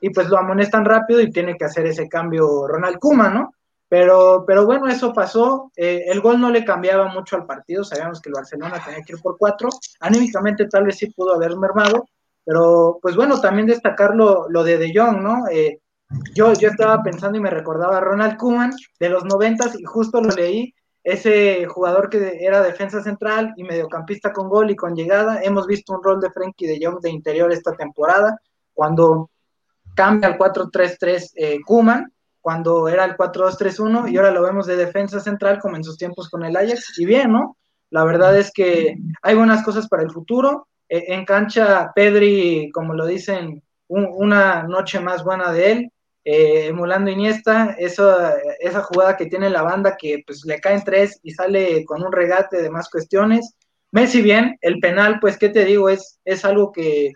[0.00, 3.52] y pues lo amonestan rápido y tiene que hacer ese cambio Ronald Kuma, ¿no?
[3.88, 5.70] Pero, pero bueno, eso pasó.
[5.76, 7.84] Eh, el gol no le cambiaba mucho al partido.
[7.84, 9.68] Sabíamos que el Barcelona tenía que ir por cuatro.
[10.00, 12.04] Anímicamente tal vez sí pudo haber mermado.
[12.44, 15.48] Pero pues bueno, también destacar lo, de De Jong, ¿no?
[15.48, 15.80] Eh,
[16.34, 20.20] yo, yo estaba pensando y me recordaba a Ronald Koeman de los noventas y justo
[20.20, 20.74] lo leí.
[21.02, 25.40] Ese jugador que era defensa central y mediocampista con gol y con llegada.
[25.42, 28.40] Hemos visto un rol de Frenkie de Jong de interior esta temporada.
[28.74, 29.30] Cuando
[29.96, 35.18] cambia al 4-3-3 eh, Kuman, cuando era el 4-2-3-1, y ahora lo vemos de defensa
[35.18, 37.56] central como en sus tiempos con el Ajax, y bien, ¿no?
[37.90, 40.68] La verdad es que hay buenas cosas para el futuro.
[40.88, 45.92] Eh, en cancha, Pedri, como lo dicen, una noche más buena de él,
[46.24, 51.20] eh, emulando Iniesta, esa, esa jugada que tiene la banda que pues le caen tres
[51.22, 53.54] y sale con un regate de más cuestiones.
[53.92, 55.88] Messi bien, el penal, pues, ¿qué te digo?
[55.88, 57.12] Es, es algo que,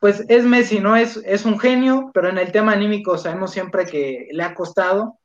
[0.00, 0.96] pues es Messi, ¿no?
[0.96, 5.18] Es, es un genio, pero en el tema anímico sabemos siempre que le ha costado.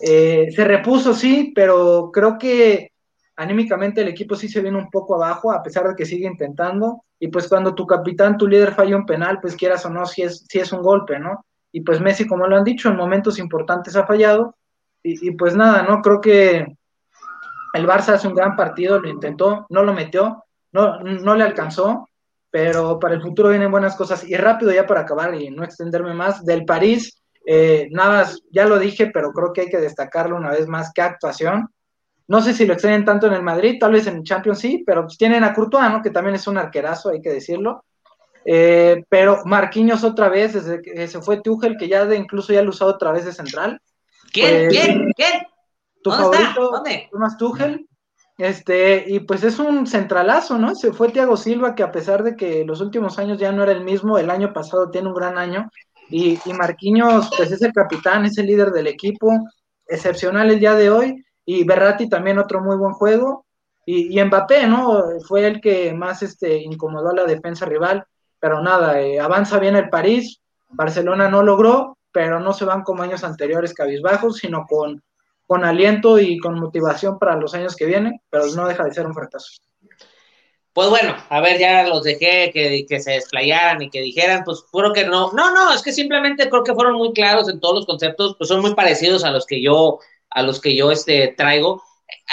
[0.00, 2.92] Eh, se repuso, sí, pero creo que
[3.36, 7.04] anímicamente el equipo sí se viene un poco abajo, a pesar de que sigue intentando.
[7.18, 10.22] Y pues cuando tu capitán, tu líder falla un penal, pues quieras o no, si
[10.22, 11.44] es, si es un golpe, ¿no?
[11.72, 14.56] Y pues Messi, como lo han dicho, en momentos importantes ha fallado.
[15.02, 16.02] Y, y pues nada, ¿no?
[16.02, 16.76] Creo que
[17.72, 22.08] el Barça hace un gran partido, lo intentó, no lo metió, no, no le alcanzó,
[22.50, 24.28] pero para el futuro vienen buenas cosas.
[24.28, 28.78] Y rápido ya para acabar y no extenderme más, del París, eh, nada, ya lo
[28.78, 31.68] dije, pero creo que hay que destacarlo una vez más, qué actuación.
[32.28, 34.84] No sé si lo extrañan tanto en el Madrid, tal vez en el Champions sí,
[34.86, 36.02] pero pues tienen a Courtois, ¿no?
[36.02, 37.84] que también es un arquerazo, hay que decirlo.
[38.44, 42.62] Eh, pero Marquinhos otra vez, desde que se fue Tuchel, que ya de, incluso ya
[42.62, 43.80] lo usado otra vez de central.
[44.32, 44.68] ¿Quién?
[44.68, 45.12] Pues, ¿Quién?
[45.16, 45.32] ¿Quién?
[46.02, 47.08] Tu favorito, ¿Dónde?
[47.10, 47.86] Thomas Tuchel.
[48.40, 50.74] Este, y pues es un centralazo, ¿no?
[50.74, 53.72] Se fue Thiago Silva, que a pesar de que los últimos años ya no era
[53.72, 55.70] el mismo, el año pasado tiene un gran año.
[56.08, 59.30] Y, y Marquinhos, pues es el capitán, es el líder del equipo,
[59.86, 61.22] excepcional el día de hoy.
[61.44, 63.44] Y Berratti también otro muy buen juego.
[63.84, 65.02] Y, y Mbappé, ¿no?
[65.28, 68.06] Fue el que más este, incomodó a la defensa rival.
[68.38, 70.40] Pero nada, eh, avanza bien el París.
[70.70, 75.02] Barcelona no logró, pero no se van como años anteriores cabizbajos, sino con
[75.50, 79.04] con aliento y con motivación para los años que vienen, pero no deja de ser
[79.04, 79.50] un fracaso.
[80.72, 84.92] Pues bueno, a ver, ya los dejé que, se desplayaran y que dijeran, pues puro
[84.92, 85.32] que no.
[85.32, 88.46] No, no, es que simplemente creo que fueron muy claros en todos los conceptos, pues
[88.46, 89.98] son muy parecidos a los que yo,
[90.30, 91.82] a los que yo este, traigo.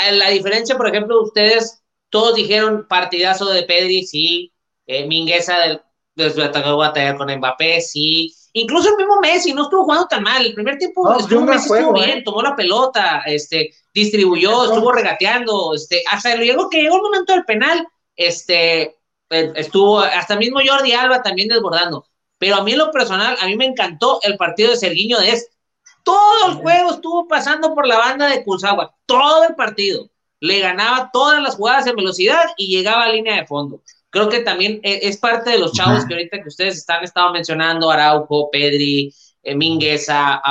[0.06, 4.54] Eh, la diferencia, por ejemplo, ustedes todos dijeron partidazo de Pedri, sí,
[4.86, 5.82] eh, Mingueza del,
[6.14, 10.46] del batalla con Mbappé, sí, Incluso el mismo Messi no estuvo jugando tan mal.
[10.46, 12.22] El primer tiempo estuvo, Messi estuvo bien, ¿eh?
[12.24, 17.46] tomó la pelota, este, distribuyó, estuvo regateando, este, hasta luego que llegó el momento del
[17.46, 18.82] penal, este,
[19.30, 22.06] eh, estuvo, hasta mismo Jordi Alba también desbordando.
[22.40, 25.32] Pero a mí en lo personal, a mí me encantó el partido de Serguiño de
[25.32, 25.56] este.
[26.04, 30.10] Todo el juego estuvo pasando por la banda de Kurzawa, todo el partido.
[30.40, 34.40] Le ganaba todas las jugadas en velocidad y llegaba a línea de fondo creo que
[34.42, 38.50] también e, es parte de los chavos que ahorita que ustedes están estado mencionando, Araujo,
[38.52, 40.42] Pedri, eh, Mingueza,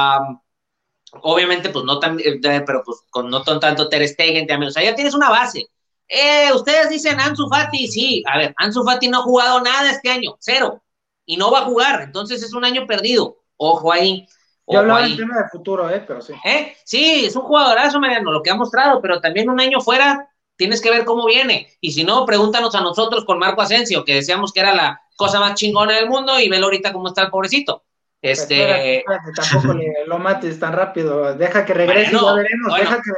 [1.22, 4.82] obviamente pues no tan, eh, pero pues con no tanto Ter Stegen también, o sea,
[4.82, 5.66] ya tienes una base.
[6.08, 10.10] Eh, ustedes dicen Ansu Fati, sí, a ver, Ansu Fati no ha jugado nada este
[10.10, 10.82] año, cero,
[11.24, 14.26] y no va a jugar, entonces es un año perdido, ojo ahí.
[14.68, 16.02] Yo hablaba del tema de futuro, ¿eh?
[16.04, 16.32] Pero sí.
[16.44, 16.76] ¿Eh?
[16.84, 20.80] Sí, es un jugadorazo, Mariano, lo que ha mostrado, pero también un año fuera tienes
[20.80, 21.76] que ver cómo viene.
[21.80, 25.40] Y si no, pregúntanos a nosotros con Marco Asensio, que decíamos que era la cosa
[25.40, 27.84] más chingona del mundo, y velo ahorita cómo está el pobrecito.
[28.20, 29.04] Este...
[29.36, 31.34] tampoco lo mates tan rápido.
[31.34, 32.78] Deja que regrese, ya veremos.
[32.78, 33.10] Deja que,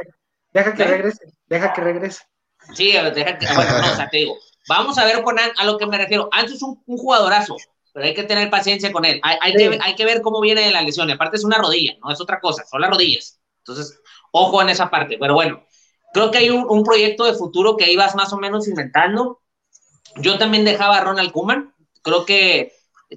[0.53, 1.33] deja que regrese.
[1.47, 2.23] Deja que regrese.
[2.73, 3.47] Sí, deja que.
[3.55, 4.37] Bueno, no, o sea, te digo.
[4.67, 6.29] Vamos a ver con a lo que me refiero.
[6.31, 7.57] Antes es un, jugadorazo,
[7.91, 9.19] pero hay que tener paciencia con él.
[9.23, 11.09] Hay, hay, que, hay que ver cómo viene de la lesión.
[11.09, 13.39] Aparte es una rodilla, no es otra cosa, son las rodillas.
[13.59, 13.99] Entonces,
[14.31, 15.17] ojo en esa parte.
[15.19, 15.63] Pero bueno,
[16.13, 19.39] creo que hay un, un proyecto de futuro que ibas más o menos inventando.
[20.17, 21.73] Yo también dejaba a Ronald Kuman.
[22.01, 22.73] Creo que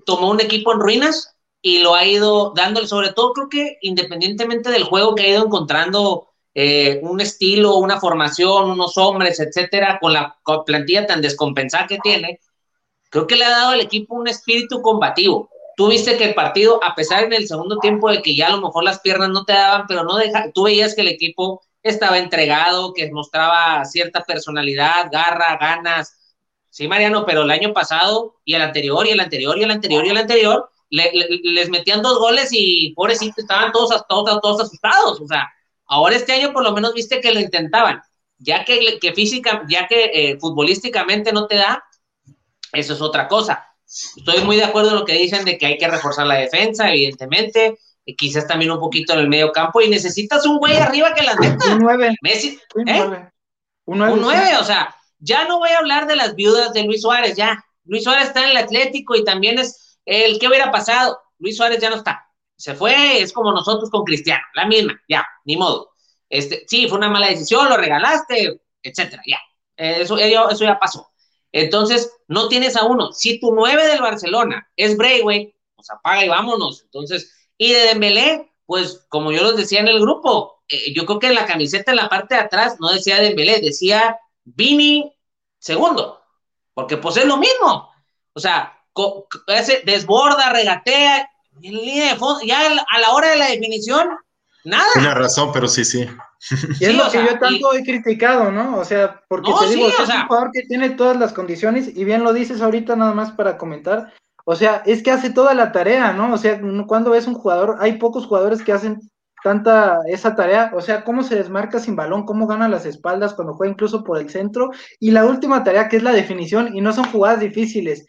[0.07, 4.71] tomó un equipo en ruinas y lo ha ido dándole, sobre todo creo que independientemente
[4.71, 10.13] del juego que ha ido encontrando eh, un estilo, una formación, unos hombres, etcétera, con
[10.13, 12.41] la plantilla tan descompensada que tiene,
[13.11, 15.49] creo que le ha dado al equipo un espíritu combativo.
[15.77, 18.57] Tú viste que el partido, a pesar en el segundo tiempo de que ya a
[18.57, 21.63] lo mejor las piernas no te daban, pero no deja, tú veías que el equipo
[21.83, 26.37] estaba entregado, que mostraba cierta personalidad, garra, ganas.
[26.71, 30.07] Sí, Mariano, pero el año pasado y el anterior y el anterior y el anterior
[30.07, 35.21] y el anterior les metían dos goles y pobrecitos estaban todos, todos, todos asustados.
[35.21, 35.49] O sea,
[35.93, 38.01] Ahora este año por lo menos viste que lo intentaban,
[38.39, 41.85] ya que, que física, ya que eh, futbolísticamente no te da,
[42.73, 43.67] eso es otra cosa.
[43.85, 46.89] Estoy muy de acuerdo en lo que dicen de que hay que reforzar la defensa,
[46.89, 51.15] evidentemente, y quizás también un poquito en el medio campo, y necesitas un güey arriba
[51.15, 51.73] que la meta.
[51.73, 52.17] Un 9.
[52.23, 53.17] Messi, un 9.
[53.17, 53.31] ¿eh?
[53.85, 57.37] Un 9, o sea, ya no voy a hablar de las viudas de Luis Suárez,
[57.37, 57.65] ya.
[57.85, 61.19] Luis Suárez está en el Atlético y también es el que hubiera pasado.
[61.39, 62.27] Luis Suárez ya no está
[62.63, 65.91] se fue, es como nosotros con Cristiano, la misma, ya, ni modo.
[66.29, 69.39] Este, sí, fue una mala decisión, lo regalaste, etcétera, ya.
[69.77, 71.11] Eso, eso ya pasó.
[71.51, 73.11] Entonces, no tienes a uno.
[73.11, 76.83] Si tu nueve del Barcelona es Braithwaite, pues apaga y vámonos.
[76.85, 81.19] Entonces, y de Dembélé, pues como yo los decía en el grupo, eh, yo creo
[81.21, 85.13] que en la camiseta en la parte de atrás no decía Dembélé, decía Vini
[85.61, 86.21] segundo,
[86.75, 87.89] porque pues es lo mismo.
[88.33, 88.77] O sea,
[89.47, 91.31] ese desborda, regatea,
[91.63, 94.09] en línea de fondo, ya a la hora de la definición,
[94.65, 94.91] nada.
[94.95, 96.09] Tiene razón, pero sí, sí.
[96.81, 98.79] Y es lo que yo tanto he criticado, ¿no?
[98.79, 102.25] O sea, porque te digo, es un jugador que tiene todas las condiciones, y bien
[102.25, 104.13] lo dices ahorita nada más para comentar,
[104.45, 106.33] o sea, es que hace toda la tarea, ¿no?
[106.33, 109.01] O sea, cuando ves un jugador, hay pocos jugadores que hacen
[109.43, 113.55] tanta esa tarea, o sea, cómo se desmarca sin balón, cómo gana las espaldas cuando
[113.55, 116.93] juega incluso por el centro, y la última tarea que es la definición, y no
[116.93, 118.07] son jugadas difíciles,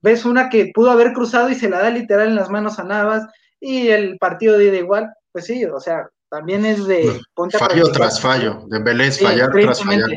[0.00, 2.84] ves una que pudo haber cruzado y se la da literal en las manos a
[2.84, 3.26] Navas
[3.60, 7.20] y el partido de ida igual, pues sí, o sea, también es de
[7.58, 10.10] fallo tras fallo, de Belé fallar tras fallar.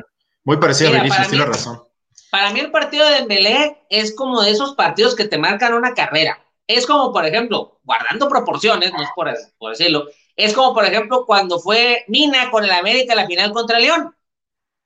[0.43, 1.81] Muy parecido a Vinicius, tiene razón.
[2.31, 5.93] Para mí el partido de Belé es como de esos partidos que te marcan una
[5.93, 6.43] carrera.
[6.67, 11.25] Es como, por ejemplo, guardando proporciones, no es por, por decirlo, es como, por ejemplo,
[11.25, 14.15] cuando fue Mina con el América la final contra León.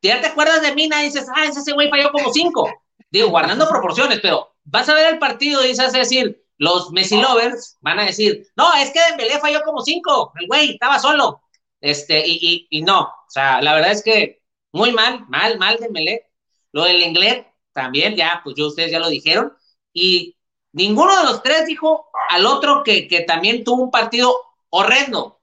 [0.02, 1.02] ¿Ya te acuerdas de Mina?
[1.02, 2.70] Y dices, ah, ese güey falló como cinco.
[3.10, 7.22] Digo, guardando proporciones, pero vas a ver el partido y vas a decir, los Messi
[7.22, 11.42] lovers van a decir, no, es que Dembélé falló como cinco, el güey estaba solo.
[11.82, 16.30] Este, y, y, no, o sea, la verdad es que muy mal, mal, mal Dembélé.
[16.74, 19.54] Lo del inglés también, ya, pues yo ustedes ya lo dijeron.
[19.94, 20.36] Y
[20.74, 24.36] ninguno de los tres dijo al otro que, que también tuvo un partido
[24.70, 25.40] horrendo.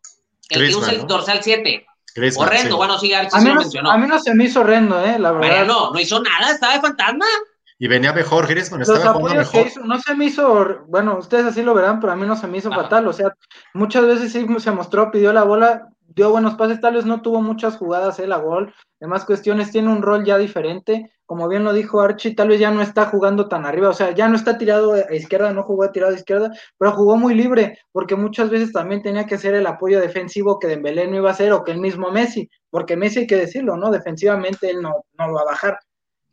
[0.51, 1.87] El que usa el dorsal 7.
[2.37, 3.91] horrendo, bueno, sí, Archie a, mí no, mencionó.
[3.93, 5.65] a mí no se me hizo horrendo, eh, la verdad.
[5.65, 7.27] no, no hizo nada, estaba de fantasma.
[7.79, 9.87] Y venía mejor, Griezmann estaba jugando mejor.
[9.87, 12.59] no se me hizo, bueno, ustedes así lo verán, pero a mí no se me
[12.59, 13.07] hizo fatal.
[13.07, 13.35] O sea,
[13.73, 15.89] muchas veces sí se mostró, pidió la bola,
[16.21, 18.75] dio buenos pases, tal vez no tuvo muchas jugadas él a gol.
[19.01, 21.13] Demás cuestiones, tiene un rol ya diferente.
[21.25, 24.11] Como bien lo dijo Archie, tal vez ya no está jugando tan arriba, o sea,
[24.13, 27.79] ya no está tirado a izquierda, no jugó tirado a izquierda, pero jugó muy libre,
[27.93, 31.33] porque muchas veces también tenía que ser el apoyo defensivo que Dembélé no iba a
[31.33, 33.91] hacer, o que el mismo Messi, porque Messi hay que decirlo, ¿no?
[33.91, 35.79] Defensivamente él no, no lo va a bajar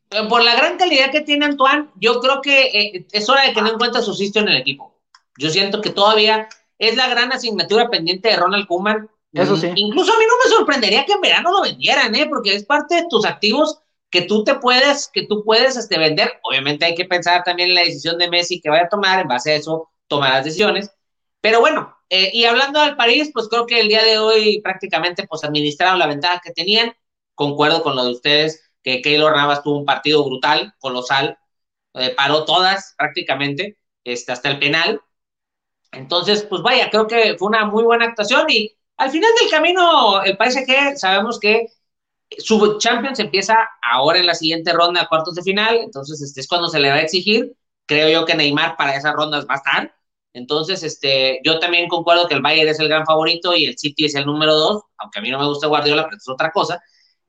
[0.09, 3.53] eh, por la gran calidad que tiene Antoine, yo creo que eh, es hora de
[3.53, 4.95] que no encuentre su sitio en el equipo.
[5.37, 6.47] Yo siento que todavía
[6.79, 9.09] es la gran asignatura pendiente de Ronald Koeman.
[9.37, 9.71] Eso sí.
[9.75, 12.27] Incluso a mí no me sorprendería que en verano lo vendieran, ¿eh?
[12.27, 16.39] porque es parte de tus activos que tú te puedes, que tú puedes este, vender.
[16.43, 19.27] Obviamente hay que pensar también en la decisión de Messi que vaya a tomar, en
[19.27, 20.91] base a eso tomar las decisiones.
[21.41, 25.27] Pero bueno, eh, y hablando del París, pues creo que el día de hoy prácticamente
[25.27, 26.95] pues administraron la ventaja que tenían.
[27.35, 31.37] Concuerdo con lo de ustedes que Keylor Navas tuvo un partido brutal, colosal,
[31.93, 35.01] eh, paró todas prácticamente, este, hasta el penal.
[35.91, 40.23] Entonces, pues vaya, creo que fue una muy buena actuación y al final del camino,
[40.23, 41.67] el PSG, sabemos que
[42.37, 46.69] su Champions empieza ahora en la siguiente ronda, cuartos de final, entonces este es cuando
[46.69, 47.55] se le va a exigir.
[47.85, 49.95] Creo yo que Neymar para esas rondas va a estar.
[50.33, 54.05] Entonces, este, yo también concuerdo que el Bayern es el gran favorito y el City
[54.05, 56.81] es el número dos, aunque a mí no me gusta Guardiola, pero es otra cosa.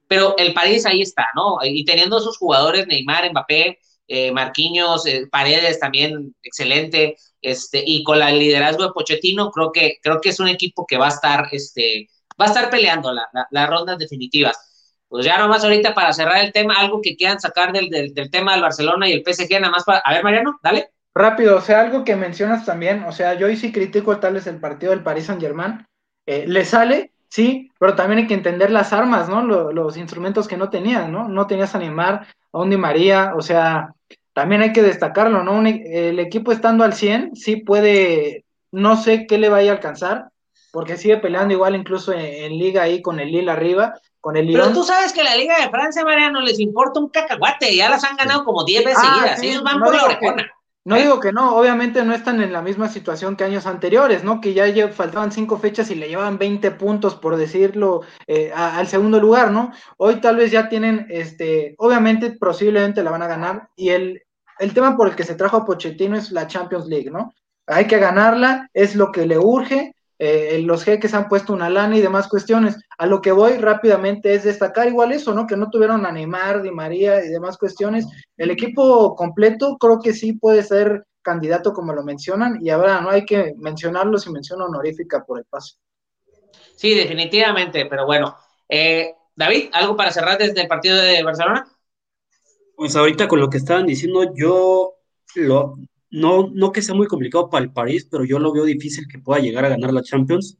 [0.08, 1.58] Pero el París ahí está, ¿no?
[1.64, 3.78] Y teniendo sus jugadores, Neymar, Mbappé,
[4.08, 9.98] eh, Marquinhos, eh, Paredes también excelente, este, y con el liderazgo de Pochettino, creo que,
[10.02, 12.08] creo que es un equipo que va a estar, este,
[12.40, 14.56] va a estar peleando las rondas definitivas.
[15.08, 18.52] Pues ya nomás ahorita para cerrar el tema, algo que quieran sacar del, del, tema
[18.52, 20.00] del Barcelona y el PSG, nada más para.
[20.00, 20.90] A ver, Mariano, dale.
[21.14, 24.46] Rápido, o sea, algo que mencionas también, o sea, yo hoy sí critico tal vez
[24.46, 25.84] el partido del Paris Saint Germain.
[26.26, 29.42] Eh, le sale, sí, pero también hay que entender las armas, ¿no?
[29.42, 31.26] los instrumentos que no tenían, ¿no?
[31.26, 33.94] No tenías a Neymar, a Undi María, o sea,
[34.32, 35.66] también hay que destacarlo, ¿no?
[35.66, 40.28] E, el equipo estando al 100, sí puede, no sé qué le vaya a alcanzar,
[40.70, 44.72] porque sigue peleando igual incluso en, liga ahí con el Lille arriba, con el Pero
[44.72, 48.16] tú sabes que la Liga de Francia, Mariano, les importa un cacahuate, ya las han
[48.16, 50.52] ganado como 10 veces ah, seguidas, ellos van por la orejona.
[50.88, 51.02] No ¿Eh?
[51.02, 54.40] digo que no, obviamente no están en la misma situación que años anteriores, ¿no?
[54.40, 59.20] Que ya faltaban cinco fechas y le llevaban 20 puntos, por decirlo, eh, al segundo
[59.20, 59.70] lugar, ¿no?
[59.98, 64.22] Hoy tal vez ya tienen, este, obviamente, posiblemente la van a ganar y el,
[64.58, 67.34] el tema por el que se trajo a Pochettino es la Champions League, ¿no?
[67.66, 71.96] Hay que ganarla, es lo que le urge, eh, los jeques han puesto una lana
[71.96, 72.76] y demás cuestiones.
[72.98, 75.46] A lo que voy rápidamente es destacar igual eso, ¿no?
[75.46, 78.06] Que no tuvieron a Neymar, Di María y demás cuestiones.
[78.36, 83.10] El equipo completo creo que sí puede ser candidato como lo mencionan y ahora no
[83.10, 85.76] hay que mencionarlo si menciona honorífica por el paso.
[86.74, 88.36] Sí, definitivamente, pero bueno.
[88.68, 91.66] Eh, David, ¿algo para cerrar desde el partido de Barcelona?
[92.76, 94.94] Pues ahorita con lo que estaban diciendo, yo
[95.34, 95.76] lo,
[96.10, 99.18] no, no que sea muy complicado para el París, pero yo lo veo difícil que
[99.18, 100.58] pueda llegar a ganar la Champions.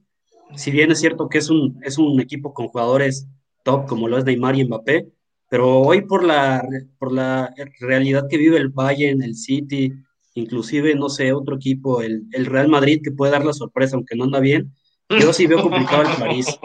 [0.54, 3.26] Si bien es cierto que es un, es un equipo con jugadores
[3.64, 5.08] top como lo es Neymar y Mbappé,
[5.50, 6.62] pero hoy por la,
[6.98, 9.92] por la realidad que vive el Bayern, el City,
[10.34, 14.16] inclusive, no sé, otro equipo, el, el Real Madrid, que puede dar la sorpresa, aunque
[14.16, 14.72] no anda bien,
[15.08, 16.58] yo sí veo complicado el París.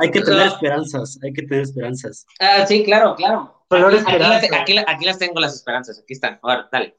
[0.00, 2.26] Hay que tener esperanzas, hay que tener esperanzas.
[2.40, 3.64] Ah, sí, claro, claro.
[3.70, 6.40] Aquí, las tengo las esperanzas, aquí están.
[6.42, 6.96] Ahora, dale.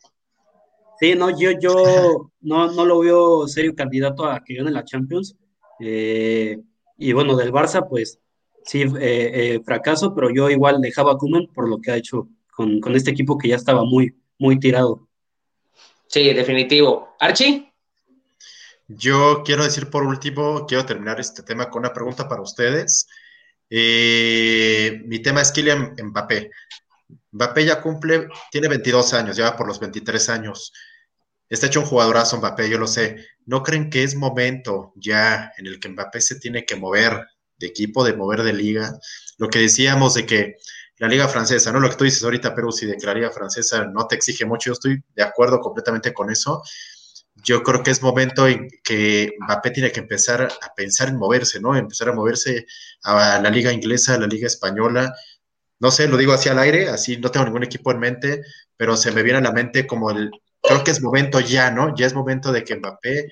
[1.01, 5.35] Sí, no, yo, yo no, no lo veo serio candidato a que gane la Champions.
[5.79, 6.59] Eh,
[6.95, 8.19] y bueno, del Barça, pues
[8.63, 12.29] sí, eh, eh, fracaso, pero yo igual dejaba a Kuman por lo que ha hecho
[12.55, 15.07] con, con este equipo que ya estaba muy, muy tirado.
[16.05, 17.15] Sí, definitivo.
[17.19, 17.73] Archie.
[18.87, 23.07] Yo quiero decir por último, quiero terminar este tema con una pregunta para ustedes.
[23.71, 26.51] Eh, mi tema es Kylian Mbappé.
[27.31, 30.71] Mbappé ya cumple, tiene 22 años, ya va por los 23 años.
[31.51, 33.27] Está hecho un jugadorazo Mbappé, yo lo sé.
[33.45, 37.27] ¿No creen que es momento ya en el que Mbappé se tiene que mover
[37.59, 38.97] de equipo, de mover de liga?
[39.37, 40.55] Lo que decíamos de que
[40.97, 41.79] la liga francesa, ¿no?
[41.79, 44.45] Lo que tú dices ahorita, Perú, si de que la liga francesa no te exige
[44.45, 46.63] mucho, yo estoy de acuerdo completamente con eso
[47.43, 51.59] yo creo que es momento en que Mbappé tiene que empezar a pensar en moverse,
[51.59, 51.75] ¿no?
[51.75, 52.65] Empezar a moverse
[53.03, 55.13] a la liga inglesa, a la liga española.
[55.79, 58.43] No sé, lo digo así al aire, así no tengo ningún equipo en mente,
[58.77, 60.31] pero se me viene a la mente como el,
[60.62, 61.95] creo que es momento ya, ¿no?
[61.95, 63.30] Ya es momento de que Mbappé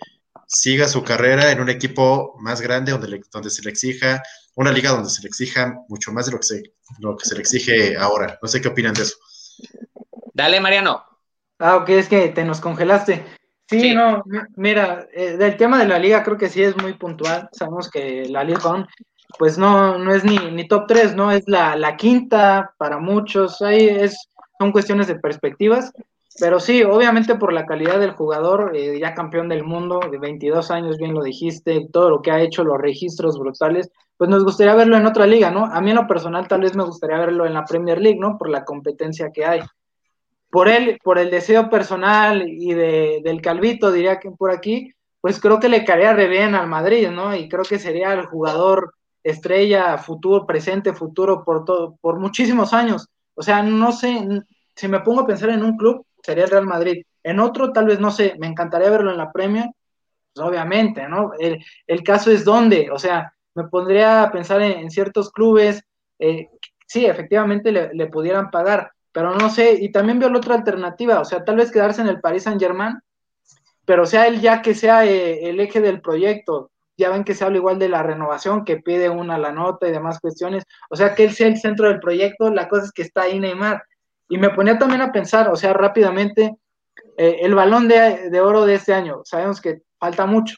[0.47, 4.21] siga su carrera en un equipo más grande donde, donde se le exija,
[4.55, 6.63] una liga donde se le exija mucho más de lo que, se,
[6.99, 8.39] lo que se le exige ahora.
[8.41, 9.15] No sé qué opinan de eso.
[10.33, 11.03] Dale, Mariano.
[11.59, 13.25] Ah, ok, es que te nos congelaste.
[13.69, 14.23] Sí, no,
[14.55, 17.49] mira, eh, del tema de la liga creo que sí es muy puntual.
[17.51, 18.87] Sabemos que la Liga
[19.37, 21.31] pues no, no es ni, ni top 3, ¿no?
[21.31, 23.61] Es la, la, quinta para muchos.
[23.61, 24.17] Ahí es,
[24.57, 25.91] son cuestiones de perspectivas.
[26.39, 30.71] Pero sí, obviamente por la calidad del jugador, eh, ya campeón del mundo, de 22
[30.71, 34.75] años, bien lo dijiste, todo lo que ha hecho, los registros brutales, pues nos gustaría
[34.75, 35.65] verlo en otra liga, ¿no?
[35.65, 38.37] A mí en lo personal tal vez me gustaría verlo en la Premier League, ¿no?
[38.37, 39.61] Por la competencia que hay
[40.49, 45.39] por él, por el deseo personal y de, del Calvito, diría que por aquí, pues
[45.39, 47.35] creo que le caería re bien al Madrid, ¿no?
[47.35, 53.07] Y creo que sería el jugador estrella, futuro, presente, futuro, por todo, por muchísimos años.
[53.35, 54.25] O sea, no sé,
[54.75, 57.03] si me pongo a pensar en un club, sería el Real Madrid.
[57.23, 59.69] En otro, tal vez, no sé, me encantaría verlo en la Premier,
[60.33, 61.31] pues obviamente, ¿no?
[61.39, 65.83] El, caso es dónde, o sea, me pondría a pensar en, ciertos clubes,
[66.19, 66.49] eh,
[66.87, 71.19] sí, efectivamente le, le pudieran pagar, pero no sé, y también veo la otra alternativa,
[71.19, 72.99] o sea, tal vez quedarse en el Paris Saint Germain,
[73.85, 77.43] pero sea él ya que sea eh, el eje del proyecto, ya ven que se
[77.43, 81.15] habla igual de la renovación, que pide una la nota y demás cuestiones, o sea,
[81.15, 83.81] que él sea el centro del proyecto, la cosa es que está ahí Neymar,
[84.29, 86.55] y me ponía también a pensar, o sea, rápidamente,
[87.17, 90.55] eh, el balón de, de oro de este año, sabemos que falta mucho,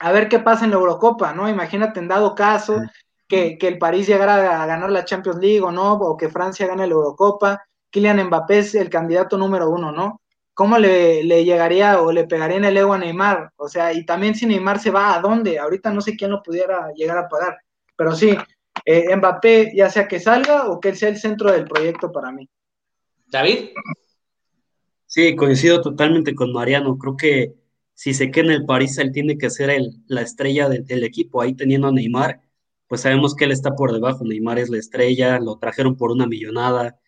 [0.00, 1.48] a ver qué pasa en la Eurocopa, ¿no?
[1.48, 2.80] Imagínate en dado caso
[3.28, 6.86] que, el París llegara a ganar la Champions League o no, o que Francia gane
[6.86, 7.62] la Eurocopa.
[7.90, 10.20] Kylian Mbappé es el candidato número uno, ¿no?
[10.60, 13.50] ¿cómo le, le, llegaría o le pegaría en el ego a Neymar?
[13.56, 15.58] O sea, y también si Neymar se va, ¿a dónde?
[15.58, 17.58] Ahorita no sé quién lo pudiera llegar a pagar,
[17.96, 18.36] pero sí,
[18.84, 22.30] eh, Mbappé, ya sea que salga o que él sea el centro del proyecto para
[22.30, 22.46] mí.
[23.30, 23.70] David.
[25.06, 26.96] Sí, coincido totalmente con Mariano.
[26.98, 27.54] Creo que
[27.94, 31.42] si se queda en el París, él tiene que ser el, la estrella del equipo.
[31.42, 32.40] Ahí teniendo a Neymar,
[32.86, 34.24] pues sabemos que él está por debajo.
[34.24, 36.98] Neymar es la estrella, lo trajeron por una millonada,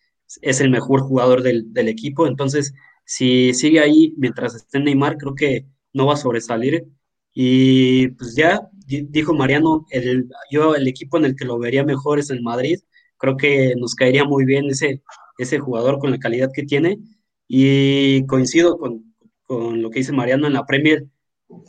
[0.41, 2.27] es el mejor jugador del, del equipo.
[2.27, 2.73] Entonces,
[3.05, 6.87] si sigue ahí mientras esté Neymar, creo que no va a sobresalir.
[7.33, 12.19] Y pues ya dijo Mariano, el, yo el equipo en el que lo vería mejor
[12.19, 12.79] es el Madrid.
[13.17, 15.01] Creo que nos caería muy bien ese,
[15.37, 16.99] ese jugador con la calidad que tiene.
[17.47, 21.05] Y coincido con, con lo que dice Mariano en la Premier,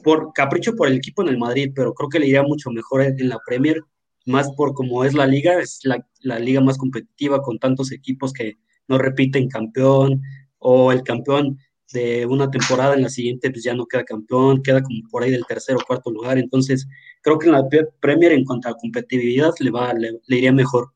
[0.03, 3.03] por capricho por el equipo en el Madrid, pero creo que le iría mucho mejor
[3.03, 3.83] en la Premier,
[4.27, 8.33] más por como es la liga, es la, la liga más competitiva con tantos equipos
[8.33, 8.55] que
[8.89, 10.23] no repiten campeón,
[10.65, 11.59] o el campeón
[11.93, 15.31] de una temporada en la siguiente pues ya no queda campeón, queda como por ahí
[15.31, 16.89] del tercer o cuarto lugar, entonces
[17.23, 17.69] creo que en la
[18.01, 20.93] Premier en cuanto a competitividad le va le, iría mejor.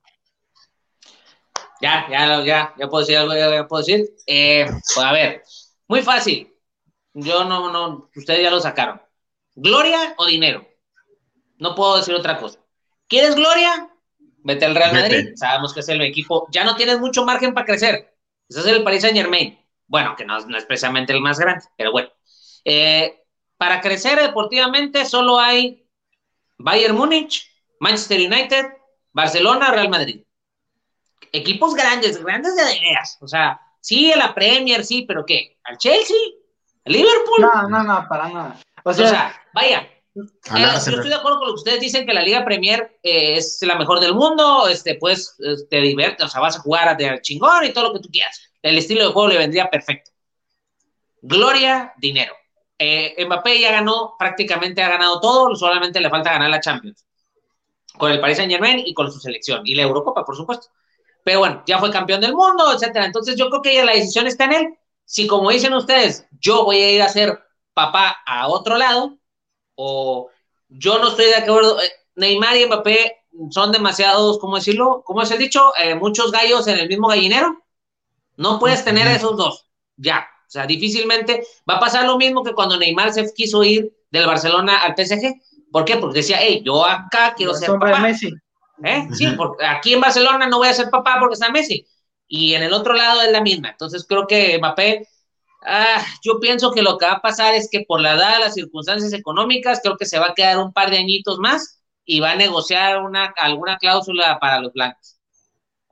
[1.80, 4.08] Ya, ya, ya, ya puedo decir algo, ya, puedo decir.
[4.26, 5.42] Eh, pues a ver,
[5.86, 6.52] muy fácil.
[7.14, 9.00] Yo no, no, ustedes ya lo sacaron.
[9.54, 10.66] ¿Gloria o dinero?
[11.58, 12.60] No puedo decir otra cosa.
[13.08, 13.90] ¿Quieres gloria?
[14.44, 15.30] Vete al Real Madrid.
[15.34, 16.46] Sabemos que es el equipo.
[16.50, 18.14] Ya no tienes mucho margen para crecer.
[18.48, 19.58] Ese es el Paris Saint Germain.
[19.86, 22.10] Bueno, que no, es precisamente el más grande, pero bueno.
[22.64, 23.24] Eh,
[23.56, 25.88] para crecer deportivamente solo hay
[26.58, 27.50] Bayern Múnich,
[27.80, 28.66] Manchester United,
[29.12, 30.22] Barcelona, Real Madrid.
[31.32, 33.18] Equipos grandes, grandes de ideas.
[33.20, 35.58] O sea, sí, a la Premier, sí, pero ¿qué?
[35.64, 36.16] ¿Al Chelsea?
[36.84, 37.40] ¿Al Liverpool?
[37.40, 38.60] No, no, no, para nada.
[38.84, 40.20] O sea, vaya, eh,
[40.54, 43.58] yo estoy de acuerdo con lo que ustedes dicen que la Liga Premier eh, es
[43.62, 45.36] la mejor del mundo, este, pues
[45.68, 48.50] te diviertes, o sea, vas a jugar a chingón y todo lo que tú quieras.
[48.62, 50.10] El estilo de juego le vendría perfecto.
[51.20, 52.34] Gloria, dinero.
[52.78, 57.04] Eh, Mbappé ya ganó, prácticamente ha ganado todo, solamente le falta ganar la Champions.
[57.96, 59.62] Con el Paris Saint Germain y con su selección.
[59.64, 60.68] Y la Eurocopa, por supuesto.
[61.28, 63.04] Pero bueno, ya fue campeón del mundo, etcétera.
[63.04, 64.78] Entonces yo creo que ya la decisión está en él.
[65.04, 67.38] Si como dicen ustedes, yo voy a ir a ser
[67.74, 69.18] papá a otro lado,
[69.74, 70.30] o
[70.70, 73.16] yo no estoy de acuerdo, eh, Neymar y Mbappé
[73.50, 75.02] son demasiados, ¿cómo decirlo?
[75.04, 75.74] ¿Cómo es el dicho?
[75.78, 77.62] Eh, muchos gallos en el mismo gallinero.
[78.38, 79.66] No puedes tener esos dos,
[79.98, 80.26] ya.
[80.46, 84.24] O sea, difícilmente va a pasar lo mismo que cuando Neymar se quiso ir del
[84.24, 85.34] Barcelona al PSG.
[85.70, 85.98] ¿Por qué?
[85.98, 87.98] Porque decía, hey, yo acá quiero ser papá.
[87.98, 88.30] Messi.
[88.84, 89.08] ¿Eh?
[89.12, 91.86] Sí, porque aquí en Barcelona no voy a ser papá porque está Messi.
[92.26, 93.70] Y en el otro lado es la misma.
[93.70, 95.06] Entonces creo que Mbappé,
[95.62, 98.54] ah, yo pienso que lo que va a pasar es que por la edad, las
[98.54, 102.32] circunstancias económicas, creo que se va a quedar un par de añitos más y va
[102.32, 105.18] a negociar una, alguna cláusula para los blancos.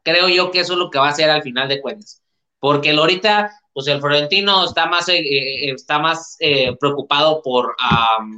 [0.03, 2.22] Creo yo que eso es lo que va a hacer al final de cuentas
[2.66, 7.76] porque ahorita, pues el Florentino está más, eh, eh, está más eh, preocupado por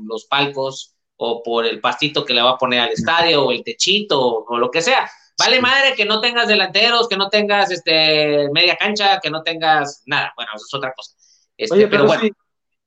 [0.07, 3.62] los palcos o por el pastito que le va a poner al estadio o el
[3.62, 5.11] techito o, lo que sea.
[5.39, 10.03] Vale madre que no tengas delanteros, que no tengas este media cancha, que no tengas
[10.07, 10.33] nada.
[10.37, 11.12] Bueno, eso es otra cosa.
[11.57, 12.25] Este, Oye, pero, bueno.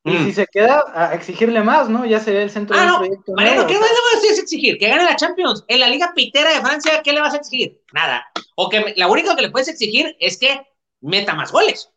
[0.04, 0.26] y mm.
[0.26, 2.06] si se queda a exigirle más, ¿no?
[2.06, 2.98] Ya sería el centro ah, del no.
[2.98, 3.34] proyecto.
[3.34, 4.78] Mariano, ¿qué más le vas a exigir?
[4.78, 5.64] Que gane la Champions.
[5.68, 7.82] En la Liga Pitera de Francia, ¿qué le vas a exigir?
[7.94, 8.26] Nada.
[8.56, 10.62] O que la única que le puedes exigir es que
[11.02, 11.90] meta más goles.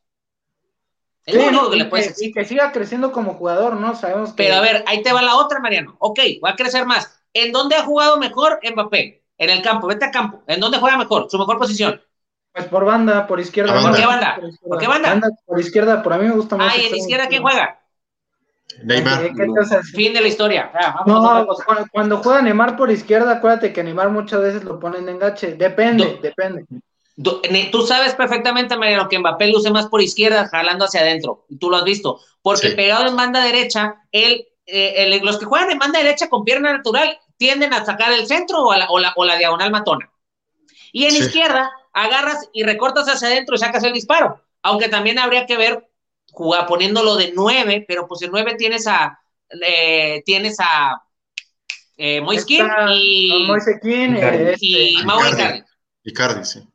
[1.26, 2.28] Es lo único que le puedes decir.
[2.28, 3.94] Y que siga creciendo como jugador, ¿no?
[3.94, 4.44] Sabemos que...
[4.44, 5.96] Pero a ver, ahí te va la otra, Mariano.
[5.98, 7.18] Ok, va a crecer más.
[7.32, 9.24] ¿En dónde ha jugado mejor Mbappé?
[9.38, 10.42] En el campo, vete a campo.
[10.46, 11.26] ¿En dónde juega mejor?
[11.30, 12.00] Su mejor posición.
[12.52, 13.82] Pues por banda, por izquierda.
[13.82, 14.38] ¿Por qué banda?
[14.62, 15.20] ¿Por, qué banda?
[15.44, 16.72] Por izquierda, por a mí me gusta más.
[16.72, 17.80] Ah, ¿y en izquierda quién juega?
[18.82, 19.32] Neymar.
[19.92, 20.70] Fin de la historia.
[21.06, 21.46] no,
[21.92, 25.54] cuando, juega Neymar por izquierda, acuérdate que Neymar muchas veces lo ponen de engache.
[25.54, 26.64] Depende, depende.
[27.22, 31.46] Tú sabes perfectamente, Mariano, que Mbappé luce más por izquierda, jalando hacia adentro.
[31.60, 32.20] Tú lo has visto.
[32.42, 36.72] Porque pegado en banda derecha, él, eh, los que juegan en banda derecha con pierna
[36.72, 40.10] natural tienden a sacar el centro o, la, o, la, diagonal matona.
[40.92, 44.40] Y en izquierda, agarras y recortas hacia adentro y sacas el disparo.
[44.62, 45.88] Aunque también habría que ver,
[46.32, 49.18] jugar, poniéndolo de nueve, pero pues en nueve tienes a.
[49.50, 51.02] Eh, tienes a.
[51.96, 53.46] Eh, Moiskin y.
[53.46, 55.62] y, este, y Mauro Icardi.
[56.02, 56.68] Icardi, sí.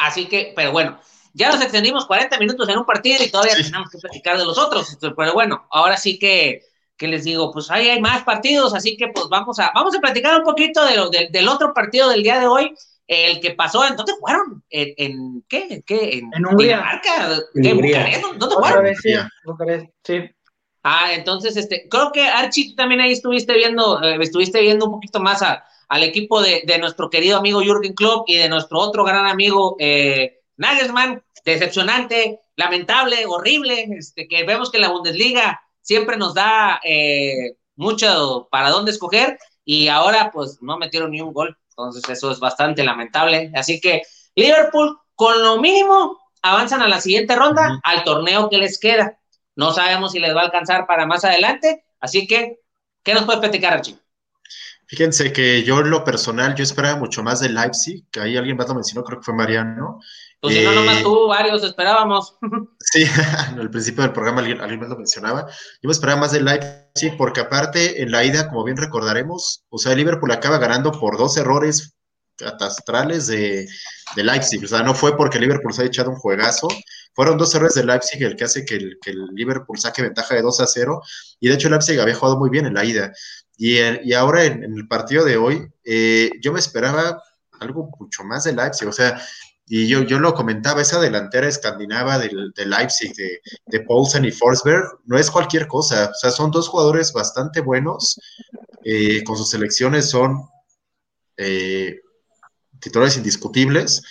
[0.00, 0.98] Así que, pero bueno,
[1.34, 4.58] ya nos extendimos 40 minutos en un partido y todavía tenemos que platicar de los
[4.58, 4.96] otros.
[5.00, 6.62] Pero bueno, ahora sí que,
[6.96, 10.00] que les digo, pues ahí hay más partidos, así que pues vamos a, vamos a
[10.00, 12.74] platicar un poquito de del otro partido del día de hoy,
[13.06, 14.64] el que pasó, ¿en dónde jugaron?
[14.70, 15.66] ¿En, en qué?
[15.68, 16.18] ¿En, qué?
[16.18, 17.00] ¿En, ¿En Hungría?
[17.54, 18.22] ¿En Bucarest?
[18.36, 19.92] ¿Dónde jugaron?
[20.04, 20.30] sí.
[20.82, 24.92] Ah, entonces, este, creo que Archie, tú también ahí estuviste viendo, eh, estuviste viendo un
[24.92, 29.04] poquito más a, al equipo de, nuestro querido amigo Jürgen Klopp y de nuestro otro
[29.04, 31.22] gran amigo eh, Nagelsmann.
[31.44, 38.70] Decepcionante lamentable, horrible, este, que vemos que la Bundesliga siempre nos da eh, mucho para
[38.70, 43.50] dónde escoger y ahora pues no metieron ni un gol, entonces eso es bastante lamentable.
[43.54, 44.02] Así que
[44.36, 49.18] Liverpool con lo mínimo avanzan a la siguiente ronda, al torneo que les queda.
[49.56, 52.60] No sabemos si les va a alcanzar para más adelante, así que,
[53.02, 53.98] ¿qué nos puede platicar, Archie?
[54.90, 58.56] Fíjense que yo en lo personal, yo esperaba mucho más de Leipzig, que ahí alguien
[58.56, 60.00] más lo mencionó, creo que fue Mariano.
[60.40, 62.36] Pues si no, nomás eh, tú, varios esperábamos.
[62.80, 63.04] Sí,
[63.56, 65.46] al principio del programa alguien, alguien, más lo mencionaba.
[65.80, 69.78] Yo me esperaba más de Leipzig, porque aparte, en la ida, como bien recordaremos, o
[69.78, 71.94] sea, Liverpool acaba ganando por dos errores
[72.36, 73.68] catastrales de,
[74.16, 74.64] de Leipzig.
[74.64, 76.66] O sea, no fue porque Liverpool se ha echado un juegazo,
[77.14, 80.34] fueron dos errores de Leipzig el que hace que el, que el Liverpool saque ventaja
[80.34, 81.02] de 2 a 0.
[81.40, 83.12] Y de hecho, Leipzig había jugado muy bien en la ida.
[83.62, 87.22] Y, y ahora en, el partido de hoy, eh, yo me esperaba
[87.60, 88.88] algo mucho más de Leipzig.
[88.88, 89.20] O sea,
[89.66, 94.30] y yo, yo lo comentaba, esa delantera escandinava de, de Leipzig, de, de Paulsen y
[94.30, 96.10] Forsberg, no es cualquier cosa.
[96.10, 98.18] O sea, son dos jugadores bastante buenos.
[98.82, 100.40] Eh, con sus selecciones son
[101.36, 102.00] eh,
[102.80, 104.02] titulares indiscutibles.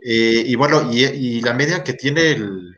[0.00, 2.76] Eh, y bueno, y, la media que tiene el,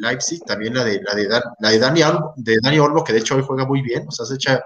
[0.00, 2.02] Leipzig, también la de, la de, la de, Dani,
[2.36, 4.64] de Dani Olmo, que de hecho hoy juega muy bien, o sea, se echa,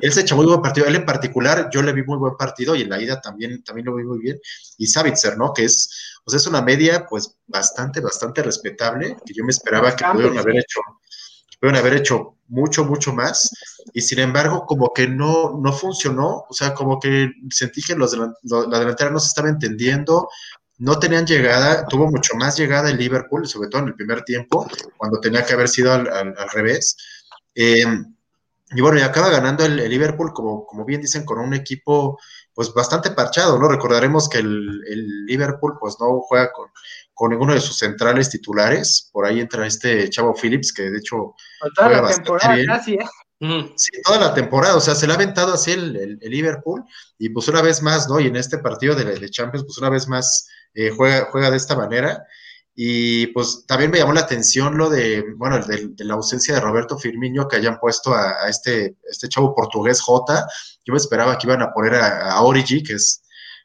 [0.00, 2.74] él se echa muy buen partido, él en particular, yo le vi muy buen partido
[2.74, 4.40] y en la ida también, también lo vi muy bien,
[4.78, 5.52] y Savitzer, ¿no?
[5.52, 9.94] Que es, o sea, es una media, pues, bastante, bastante respetable, que yo me esperaba
[9.94, 10.80] que pudieran haber hecho,
[11.60, 13.50] pudieron haber hecho mucho, mucho más,
[13.92, 18.16] y sin embargo, como que no, no funcionó, o sea, como que sentí que los,
[18.16, 20.28] la delantera no se estaba entendiendo,
[20.80, 24.66] no tenían llegada, tuvo mucho más llegada el Liverpool, sobre todo en el primer tiempo,
[24.96, 26.96] cuando tenía que haber sido al, revés.
[27.54, 27.84] Eh,
[28.70, 32.18] y bueno, y acaba ganando el, Liverpool, como, como bien dicen, con un equipo
[32.54, 33.68] pues bastante parchado, ¿no?
[33.68, 36.68] Recordaremos que el, el Liverpool pues no juega con,
[37.12, 41.34] con, ninguno de sus centrales titulares, por ahí entra este Chavo Phillips, que de hecho
[41.74, 43.72] toda la temporada casi, ¿eh?
[43.76, 46.84] Sí, toda la temporada, o sea, se le ha aventado así el, el, Liverpool,
[47.18, 48.20] y pues una vez más, ¿no?
[48.20, 51.56] Y en este partido de, de Champions, pues una vez más eh, juega, juega de
[51.56, 52.24] esta manera.
[52.74, 56.96] Y pues también me llamó la atención lo de, bueno, de, la ausencia de Roberto
[56.96, 60.46] Firmino que hayan puesto a, este, este chavo portugués J.
[60.84, 63.22] Yo me esperaba que iban a poner a, Origi, que es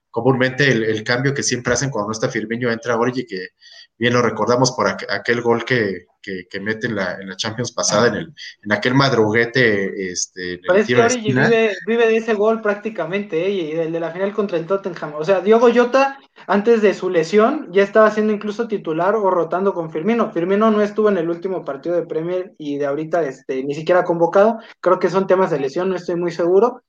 [0.10, 3.50] comúnmente el, cambio que siempre hacen cuando no está Firmino, entra Origi, que
[3.98, 8.08] bien lo recordamos por aquel gol que, que, mete en la, en la, Champions pasada,
[8.08, 8.34] en, el,
[8.64, 10.12] en aquel madruguete.
[10.12, 13.50] Este, vive, vive, de ese gol prácticamente, ¿eh?
[13.50, 15.14] y el de la final contra el Tottenham.
[15.16, 19.74] O sea, Diogo Jota, antes de su lesión, ya estaba siendo incluso titular o rotando
[19.74, 20.32] con Firmino.
[20.32, 24.04] Firmino no estuvo en el último partido de Premier y de ahorita este, ni siquiera
[24.04, 24.60] convocado.
[24.82, 26.82] Creo que son temas de lesión, no estoy muy seguro.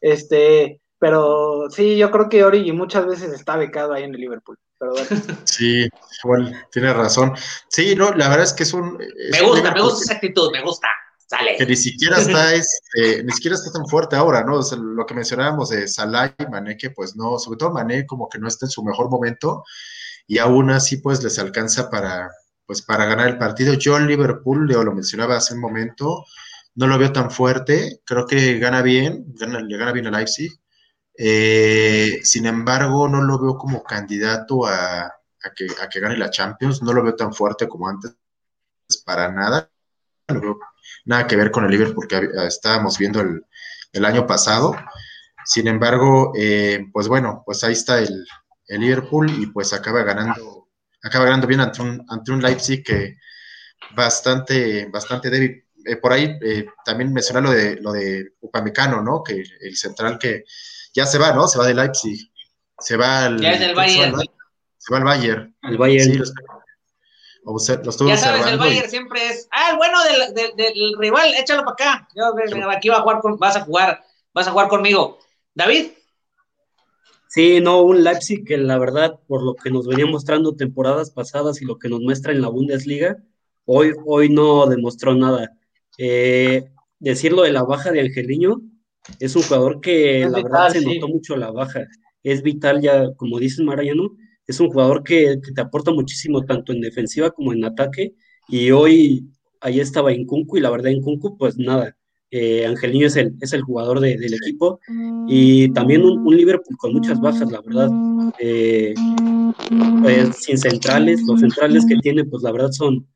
[0.00, 4.58] Este, pero sí, yo creo que Origi muchas veces está becado ahí en el Liverpool.
[5.44, 5.88] Sí,
[6.24, 7.34] igual tiene razón.
[7.68, 8.98] Sí, no, la verdad es que es un.
[9.30, 10.88] me gusta, me gusta esa actitud, me gusta.
[11.26, 11.56] Sale.
[11.56, 14.60] Que ni siquiera está, este, ni siquiera está tan fuerte ahora, ¿no?
[14.76, 18.38] lo que mencionábamos de Salah y Mané, que pues no, sobre todo Mané como que
[18.38, 19.64] no está en su mejor momento,
[20.26, 22.30] y aún así pues les alcanza para,
[22.66, 23.72] pues para ganar el partido.
[23.74, 26.26] Yo en Liverpool, Leo lo mencionaba hace un momento,
[26.74, 30.52] no lo veo tan fuerte, creo que gana bien, le gana bien a Leipzig,
[31.14, 35.12] eh, sin embargo, no lo veo como candidato a,
[35.54, 38.16] que, que, gane la Champions, no lo veo tan fuerte como antes,
[39.04, 39.70] para nada.
[40.28, 40.58] No veo
[41.04, 44.74] nada que ver con el Liverpool que estábamos viendo el, año pasado.
[45.44, 48.26] Sin embargo, eh, pues bueno, pues ahí está el,
[48.68, 50.68] Liverpool y pues acaba ganando,
[51.02, 53.18] acaba ganando bien ante un, ante un Leipzig que
[53.94, 55.66] bastante, bastante débil.
[55.84, 56.38] Eh, por ahí
[56.84, 59.22] también mencionar lo de, lo de Upamecano, ¿no?
[59.22, 60.44] Que el central que
[60.94, 61.48] ya se va, ¿no?
[61.48, 62.30] Se va de Leipzig.
[62.78, 63.40] Se va al.
[63.40, 64.16] Ya es Bayern.
[64.78, 65.56] Se va al Bayern.
[65.62, 66.12] Al Bayern.
[66.12, 66.18] Sí,
[67.44, 69.48] los, ya sabes, el Bayern siempre es.
[69.50, 72.08] Ah, el bueno del, del, rival, échalo para acá.
[72.14, 72.32] Yo,
[72.70, 75.18] aquí va a jugar con, vas a jugar, vas a jugar conmigo.
[75.54, 75.90] David.
[77.28, 81.62] Sí, no, un Leipzig que la verdad, por lo que nos venía mostrando temporadas pasadas
[81.62, 83.16] y lo que nos muestra en la Bundesliga,
[83.64, 85.50] hoy, hoy no demostró nada.
[85.98, 88.60] Eh, decirlo de la baja de Angeliño,
[89.18, 91.86] es un jugador que la verdad se notó mucho la baja.
[92.22, 94.12] Es vital ya, como dices Mariano,
[94.46, 98.14] es un jugador que, te aporta muchísimo tanto en defensiva como en ataque.
[98.48, 99.26] Y hoy
[99.60, 101.96] ahí estaba Incuncu y la verdad Incuncu, pues nada.
[102.34, 104.80] Eh, Angelino es el, es el jugador del equipo
[105.28, 107.90] y también un, Liverpool con muchas bajas, la verdad.
[108.38, 108.94] Eh,
[110.00, 113.06] pues, sin centrales, los centrales que tiene, pues la verdad son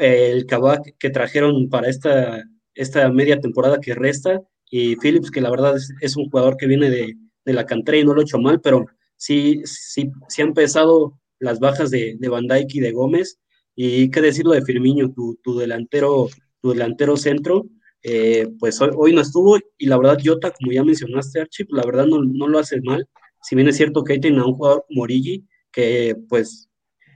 [0.00, 2.42] eh, el Kabak que trajeron para esta,
[2.74, 4.40] esta media temporada que resta
[4.70, 8.12] y Phillips, que la verdad es, un jugador que viene de, la cantera y no
[8.12, 8.86] lo ha hecho mal, pero
[9.16, 13.38] sí, sí, sí han pesado las bajas de, de Van Dijk y de Gómez,
[13.76, 16.28] Y qué decirlo de Firmino, tu, tu delantero,
[16.60, 17.66] tu delantero centro,
[18.02, 21.86] eh, pues hoy, no estuvo y la verdad Jota, como ya mencionaste Archie, pues la
[21.86, 23.08] verdad no, no, lo hace mal,
[23.42, 26.68] si bien es cierto que ahí tiene a un jugador Morigi, que pues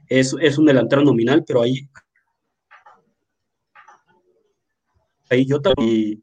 [0.09, 1.89] es, es un delantero nominal, pero ahí,
[5.31, 6.21] ahí Jota y,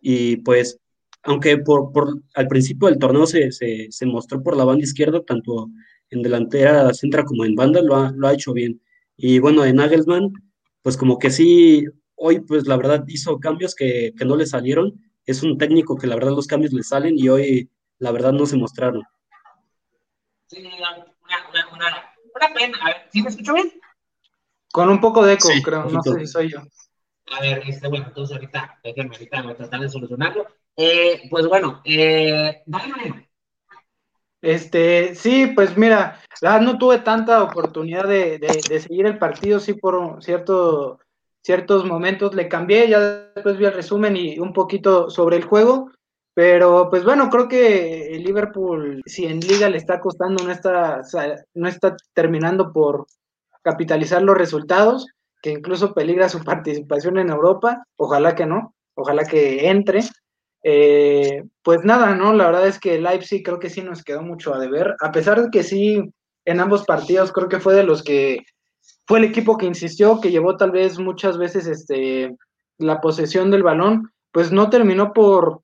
[0.00, 0.78] y pues
[1.22, 5.22] aunque por, por, al principio del torneo se, se, se, mostró por la banda izquierda,
[5.22, 5.68] tanto
[6.08, 8.80] en delantera centra como en banda, lo ha, lo ha hecho bien.
[9.16, 10.32] Y bueno, de Nagelsmann,
[10.82, 11.84] pues como que sí,
[12.14, 14.94] hoy pues la verdad hizo cambios que, que no le salieron.
[15.26, 18.46] Es un técnico que la verdad los cambios le salen y hoy la verdad no
[18.46, 19.02] se mostraron.
[20.46, 21.06] Sí, una,
[21.50, 22.78] una, una, una pena.
[22.80, 23.70] A ver, ¿sí me escucho bien?
[24.72, 26.60] Con un poco de eco, sí, creo, no sé si soy yo.
[27.30, 30.46] A ver, este, bueno, entonces ahorita, déjenme ahorita voy a tratar de solucionarlo.
[30.76, 33.28] Eh, pues bueno, eh, dale,
[34.42, 36.20] Este, sí, pues mira,
[36.60, 40.98] no tuve tanta oportunidad de, de, de, seguir el partido, sí, por cierto,
[41.42, 42.34] ciertos momentos.
[42.34, 43.00] Le cambié, ya
[43.34, 45.90] después vi el resumen y un poquito sobre el juego,
[46.34, 51.02] pero pues bueno, creo que el Liverpool, si en liga le está costando, no está,
[51.54, 53.06] no está terminando por
[53.62, 55.06] capitalizar los resultados,
[55.42, 60.00] que incluso peligra su participación en Europa, ojalá que no, ojalá que entre.
[60.62, 62.34] Eh, pues nada, ¿no?
[62.34, 65.42] La verdad es que Leipzig creo que sí nos quedó mucho a deber, a pesar
[65.42, 66.02] de que sí,
[66.44, 68.44] en ambos partidos creo que fue de los que
[69.06, 72.36] fue el equipo que insistió, que llevó tal vez muchas veces este,
[72.78, 75.62] la posesión del balón, pues no terminó por,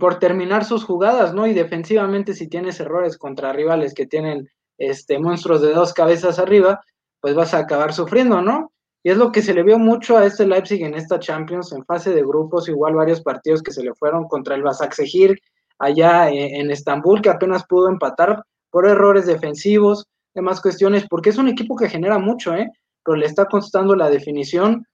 [0.00, 1.46] por terminar sus jugadas, ¿no?
[1.46, 6.80] Y defensivamente si tienes errores contra rivales que tienen este, monstruos de dos cabezas arriba,
[7.20, 8.72] pues vas a acabar sufriendo, ¿no?
[9.06, 11.84] Y es lo que se le vio mucho a este Leipzig en esta Champions, en
[11.84, 15.38] fase de grupos, igual varios partidos que se le fueron contra el Basaksehir
[15.78, 21.46] allá en, Estambul, que apenas pudo empatar por errores defensivos, demás cuestiones, porque es un
[21.46, 22.68] equipo que genera mucho, ¿eh?
[23.04, 24.84] Pero le está costando la definición.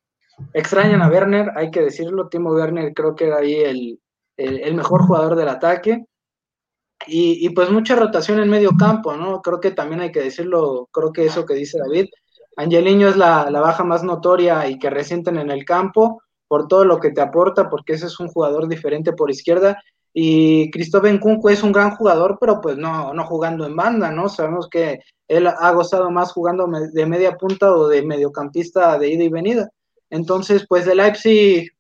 [0.53, 3.99] Extrañan a Werner, hay que decirlo, Timo Werner creo que era ahí el,
[4.37, 6.05] el, el mejor jugador del ataque.
[7.07, 9.41] Y, y, pues mucha rotación en medio campo, ¿no?
[9.41, 12.11] Creo que también hay que decirlo, creo que eso que dice David,
[12.57, 16.85] Angeliño es la, la, baja más notoria y que resienten en el campo por todo
[16.85, 19.83] lo que te aporta, porque ese es un jugador diferente por izquierda.
[20.13, 24.29] Y Cristóbal Nkunku es un gran jugador, pero pues no, no jugando en banda, ¿no?
[24.29, 29.25] Sabemos que él ha gozado más jugando de media punta o de mediocampista de ida
[29.25, 29.71] y venida.
[30.11, 31.71] Entonces, pues el Leipzig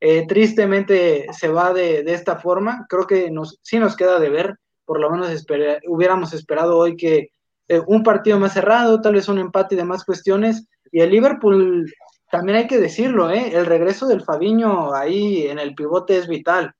[0.00, 2.86] eh, tristemente se va de, de, esta forma.
[2.88, 5.46] Creo que nos, sí nos queda de ver, por lo menos
[5.86, 7.30] hubiéramos esperado hoy que
[7.68, 10.66] eh, un partido más cerrado, tal vez un empate y demás cuestiones.
[10.90, 11.92] Y el Liverpool,
[12.30, 13.52] también hay que decirlo, ¿eh?
[13.54, 16.74] el regreso del Fabiño ahí en el pivote es vital.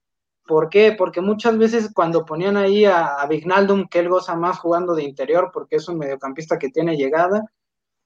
[0.46, 0.94] ¿Por qué?
[0.96, 5.04] Porque muchas veces cuando ponían ahí a, a Vignaldum, que él goza más jugando de
[5.04, 7.44] interior porque es un mediocampista que tiene llegada,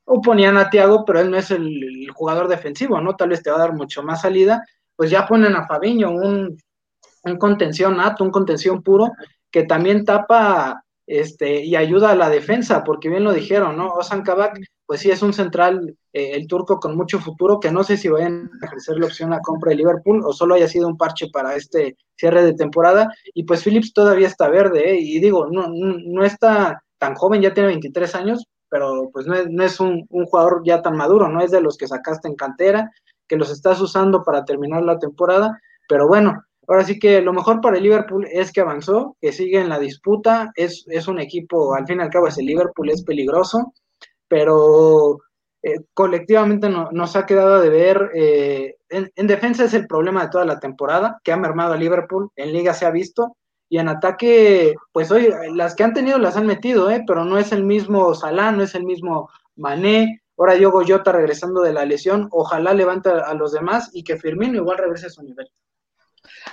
[0.05, 3.17] o ponían a Thiago, pero él no es el, jugador defensivo, ¿no?
[3.17, 4.65] Tal vez te va a dar mucho más salida,
[4.97, 6.57] pues ya ponen a Fabiño, un,
[7.25, 9.11] un contención nato, un contención puro,
[9.51, 10.85] que también tapa
[11.21, 13.89] este, y ayuda a la defensa, porque bien lo dijeron, ¿no?
[13.89, 17.85] Osan Kabak, pues sí es un central, eh, el turco con mucho futuro, que no
[17.85, 20.89] sé si vayan a ejercer la opción a compra de Liverpool o solo haya sido
[20.89, 24.99] un parche para este cierre de temporada, y pues Phillips todavía está verde, ¿eh?
[25.01, 29.51] y digo, no, no está tan joven, ya tiene 23 años, pero pues no es,
[29.51, 32.91] no es un, jugador ya tan maduro, no es de los que sacaste en cantera,
[33.29, 36.43] que los estás usando para terminar la temporada, pero bueno,
[36.73, 39.79] Ahora sí que lo mejor para el Liverpool es que avanzó, que sigue en la
[39.79, 43.75] disputa, es, es un equipo, al fin y al cabo es el Liverpool, es peligroso,
[44.27, 45.19] pero
[45.63, 50.23] eh, colectivamente no, nos ha quedado de ver, eh, en, en, defensa es el problema
[50.23, 53.37] de toda la temporada, que ha mermado a Liverpool, en liga se ha visto,
[53.69, 57.37] y en ataque, pues hoy las que han tenido las han metido, eh, pero no
[57.37, 61.85] es el mismo Salah, no es el mismo Mané, ahora Diogo Jota regresando de la
[61.85, 65.51] lesión, ojalá levante a los demás y que Firmino igual regrese a su nivel.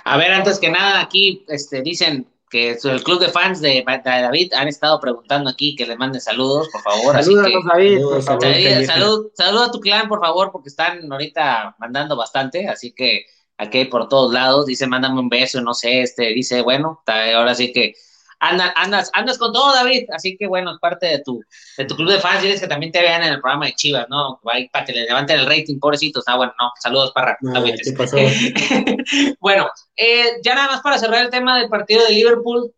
[0.04, 4.00] A ver, antes que nada, aquí este, dicen que el club de fans de, de,
[4.04, 7.14] David han estado preguntando aquí que les manden saludos, por favor.
[7.14, 8.86] Saludos, así que, David, por favor.
[8.86, 13.24] Salud, salud a tu clan, por favor, porque están ahorita mandando bastante, así que
[13.56, 14.66] aquí hay por todos lados.
[14.66, 17.94] Dice, mándame un beso, no sé, este, dice, bueno, ahora sí que
[18.40, 21.42] andas, andas, andas con todo, David, así que bueno, es parte de tu,
[21.76, 24.06] de tu club de fans, diles que también te vean en el programa de Chivas,
[24.08, 24.40] ¿no?
[24.52, 26.24] Ahí para que le levanten el rating, pobrecitos.
[26.26, 28.16] Ah, bueno, no, saludos para no, ¿qué pasó?
[29.40, 32.72] bueno, eh, ya nada más para cerrar el tema del partido de Liverpool,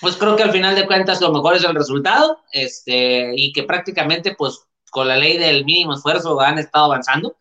[0.00, 3.64] pues creo que al final de cuentas lo mejor es el resultado, este, y que
[3.64, 4.60] prácticamente, pues,
[4.90, 7.36] con la ley del mínimo esfuerzo han estado avanzando.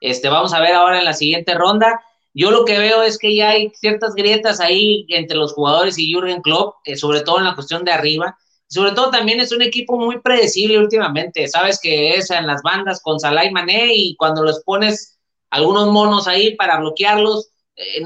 [0.00, 2.00] Este, vamos a ver ahora en la siguiente ronda.
[2.34, 6.12] Yo lo que veo es que ya hay ciertas grietas ahí entre los jugadores y
[6.12, 8.36] Jürgen Klopp, eh, sobre todo en la cuestión de arriba.
[8.68, 11.46] sobre todo también es un equipo muy predecible últimamente.
[11.46, 15.18] Sabes que es en las bandas con Salah y Mané y cuando los pones
[15.50, 18.00] algunos monos ahí para bloquearlos, eh,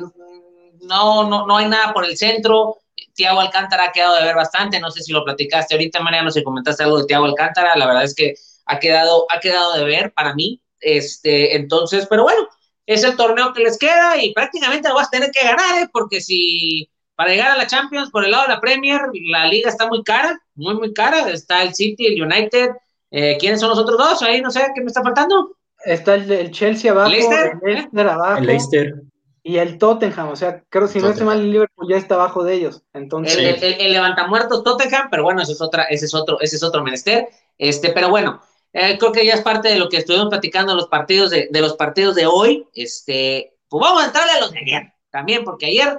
[0.81, 2.79] no, no, no hay nada por el centro.
[3.15, 4.81] Tiago Alcántara ha quedado de ver bastante.
[4.81, 7.77] No sé si lo platicaste ahorita, Mariano, si comentaste algo de Tiago Alcántara.
[7.77, 8.35] La verdad es que
[8.67, 10.61] ha quedado, ha quedado de ver para mí.
[10.81, 12.49] Este, entonces, pero bueno,
[12.87, 15.89] es el torneo que les queda y prácticamente lo vas a tener que ganar, ¿eh?
[15.93, 19.71] porque si para llegar a la Champions por el lado de la Premier, la liga
[19.71, 21.31] está muy cara, muy, muy cara.
[21.31, 22.71] Está el City, el United.
[23.11, 24.23] Eh, ¿Quiénes son los otros dos?
[24.23, 25.57] Ahí no sé qué me está faltando.
[25.85, 28.39] Está el, Chelsea abajo, el Leicester, abajo.
[28.39, 28.95] El Leicester.
[29.43, 32.17] Y el Tottenham, o sea, creo que si no estoy mal, el Liverpool ya está
[32.17, 32.83] abajo de ellos.
[32.93, 33.37] Entonces...
[33.37, 36.63] El, el, el, levantamuertos Tottenham, pero bueno, ese es, otra, ese es otro, ese es
[36.65, 37.29] otro menester.
[37.57, 38.43] Este, pero bueno,
[38.79, 41.61] eh, creo que ya es parte de lo que estuvimos platicando los partidos de, de,
[41.63, 42.67] los partidos de hoy.
[42.75, 45.99] Este, pues vamos a entrarle a los de ayer también, porque ayer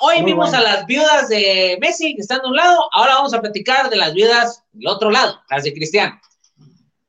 [0.00, 0.66] hoy Muy vimos bueno.
[0.66, 3.96] a las viudas de Messi, que están de un lado, ahora vamos a platicar de
[3.96, 6.18] las viudas del otro lado, las de Cristiano.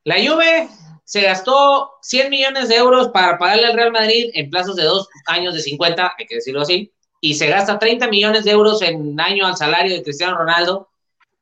[0.04, 0.68] La Juve
[1.04, 5.08] se gastó 100 millones de euros para pagarle al Real Madrid en plazos de dos
[5.26, 9.18] años de 50, hay que decirlo así, y se gasta 30 millones de euros en
[9.18, 10.90] año al salario de Cristiano Ronaldo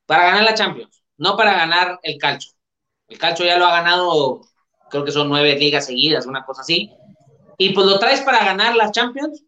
[0.07, 2.53] para ganar la Champions, no para ganar el calcio.
[3.13, 4.41] El calcio ya lo ha ganado,
[4.89, 6.91] creo que son nueve ligas seguidas, una cosa así,
[7.59, 9.45] y pues lo traes para ganar las Champions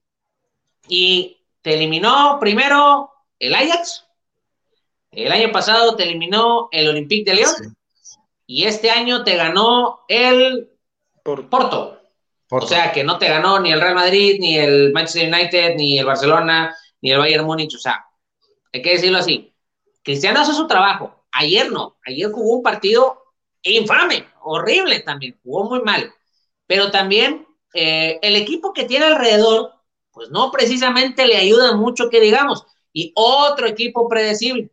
[0.86, 4.04] y te eliminó primero el Ajax,
[5.12, 7.54] el año pasado te eliminó el Olympique de León,
[8.02, 8.18] sí.
[8.46, 10.68] y este año te ganó el
[11.22, 11.48] Porto.
[11.48, 12.00] Porto.
[12.46, 12.66] Porto.
[12.66, 15.98] O sea que no te ganó ni el Real Madrid, ni el Manchester United, ni
[15.98, 17.74] el Barcelona, ni el Bayern Múnich.
[17.74, 18.04] O sea,
[18.70, 19.54] hay que decirlo así.
[20.02, 21.24] Cristiano hace su trabajo.
[21.32, 21.96] Ayer no.
[22.04, 23.23] Ayer jugó un partido
[23.72, 25.38] infame, horrible también.
[25.42, 26.12] Jugó muy mal.
[26.66, 29.72] Pero también eh, el equipo que tiene alrededor
[30.12, 32.64] pues no precisamente le ayuda mucho que digamos.
[32.92, 34.70] Y otro equipo predecible.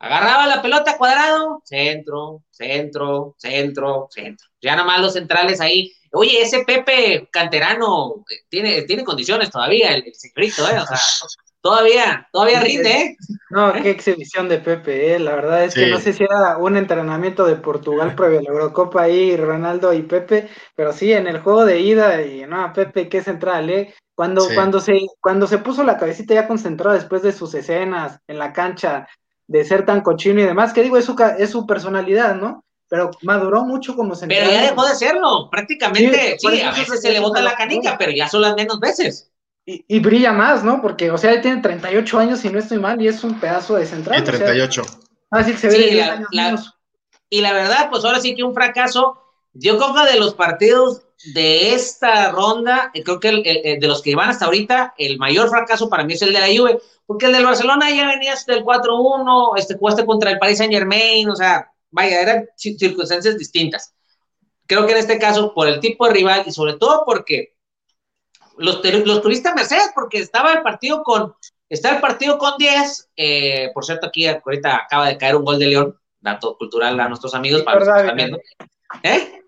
[0.00, 4.46] Agarraba la pelota cuadrado, centro, centro, centro, centro.
[4.60, 5.92] Ya nomás los centrales ahí.
[6.12, 10.78] Oye, ese Pepe canterano tiene, tiene condiciones todavía, el, el señorito, ¿eh?
[10.78, 10.98] O sea,
[11.60, 13.16] todavía, todavía rinde, ¿eh?
[13.50, 15.18] No, qué exhibición de Pepe, ¿eh?
[15.18, 15.80] La verdad es sí.
[15.80, 19.92] que no sé si era un entrenamiento de Portugal previo a la Eurocopa ahí, Ronaldo
[19.92, 23.94] y Pepe, pero sí, en el juego de ida, y no, Pepe, qué central, ¿eh?
[24.14, 24.54] Cuando, sí.
[24.54, 28.52] cuando, se, cuando se puso la cabecita ya concentrada después de sus escenas en la
[28.52, 29.06] cancha,
[29.46, 32.64] de ser tan cochino y demás, que digo, es su, es su personalidad, ¿no?
[32.88, 34.40] Pero maduró mucho como central.
[34.44, 37.96] Pero ya dejó de serlo, prácticamente, sí, sí a veces se le bota la canica,
[37.98, 39.30] pero ya son las menos veces.
[39.70, 40.80] Y, y, brilla más, ¿no?
[40.80, 43.74] Porque, o sea, él tiene 38 años, si no estoy mal, y es un pedazo
[43.74, 44.22] de central.
[44.22, 44.80] Y 38.
[44.80, 44.96] O sea,
[45.30, 46.74] así que se ve sí, la, la,
[47.28, 49.22] y la verdad, pues ahora sí que un fracaso.
[49.52, 51.02] Yo creo que de los partidos
[51.34, 55.18] de esta ronda, eh, creo que el, el, de los que van hasta ahorita, el
[55.18, 58.32] mayor fracaso para mí es el de la Juve, porque el del Barcelona ya venía
[58.32, 63.36] hasta el 4-1, este, jugaste contra el Paris Saint Germain, o sea, vaya, eran circunstancias
[63.36, 63.92] distintas.
[64.66, 67.57] Creo que en este caso, por el tipo de rival y sobre todo porque
[68.58, 71.34] los, los turistas Mercedes, porque estaba el partido con,
[71.68, 75.58] está el partido con 10, eh, por cierto, aquí ahorita acaba de caer un gol
[75.58, 78.38] de León, dato cultural a nuestros amigos, para los que están viendo.
[79.02, 79.42] ¿Eh?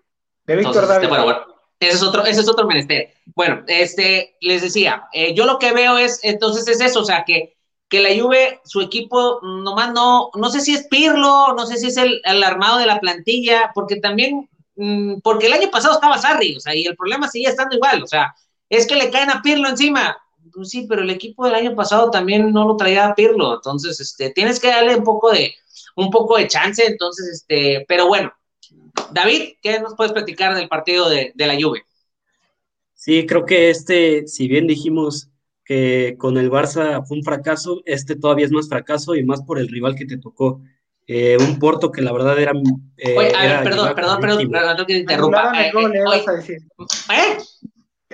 [0.45, 1.03] De Víctor David.
[1.03, 1.45] Este, bueno, bueno,
[1.79, 3.13] ese es otro, ese es otro menester.
[3.35, 7.23] Bueno, este, les decía, eh, yo lo que veo es, entonces es eso, o sea,
[7.25, 7.57] que,
[7.89, 11.87] que la Juve, su equipo, nomás no, no sé si es Pirlo, no sé si
[11.87, 16.17] es el, el armado de la plantilla, porque también, mmm, porque el año pasado estaba
[16.17, 18.33] Sarri, o sea, y el problema sigue estando igual, o sea,
[18.77, 20.17] es que le caen a Pirlo encima.
[20.53, 23.99] Pues sí, pero el equipo del año pasado también no lo traía a Pirlo, entonces,
[23.99, 25.53] este, tienes que darle un poco de,
[25.95, 28.33] un poco de chance, entonces, este, pero bueno,
[29.11, 31.83] David, ¿qué nos puedes platicar del partido de, de, la Juve?
[32.95, 35.29] Sí, creo que este, si bien dijimos
[35.63, 39.59] que con el Barça fue un fracaso, este todavía es más fracaso y más por
[39.59, 40.61] el rival que te tocó.
[41.07, 42.53] Eh, un Porto que la verdad era.
[42.97, 45.51] Eh, Oye, a ver, era perdón, perdón, perdón, perdón, no que interrumpa.
[45.61, 45.71] Eh.
[46.47, 47.37] ¿Eh?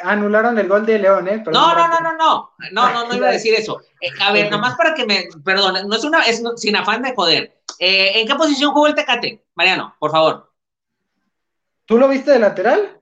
[0.03, 1.43] Anularon el gol de León, ¿eh?
[1.47, 3.81] No, no, no, no, no, no, ah, no, no iba a decir eso.
[4.01, 7.13] Eh, a ver, nomás para que me, perdón, no es una, es sin afán de
[7.15, 7.57] joder.
[7.79, 9.45] Eh, ¿En qué posición jugó el Tecate?
[9.55, 10.51] Mariano, por favor.
[11.85, 12.97] ¿Tú lo viste de lateral?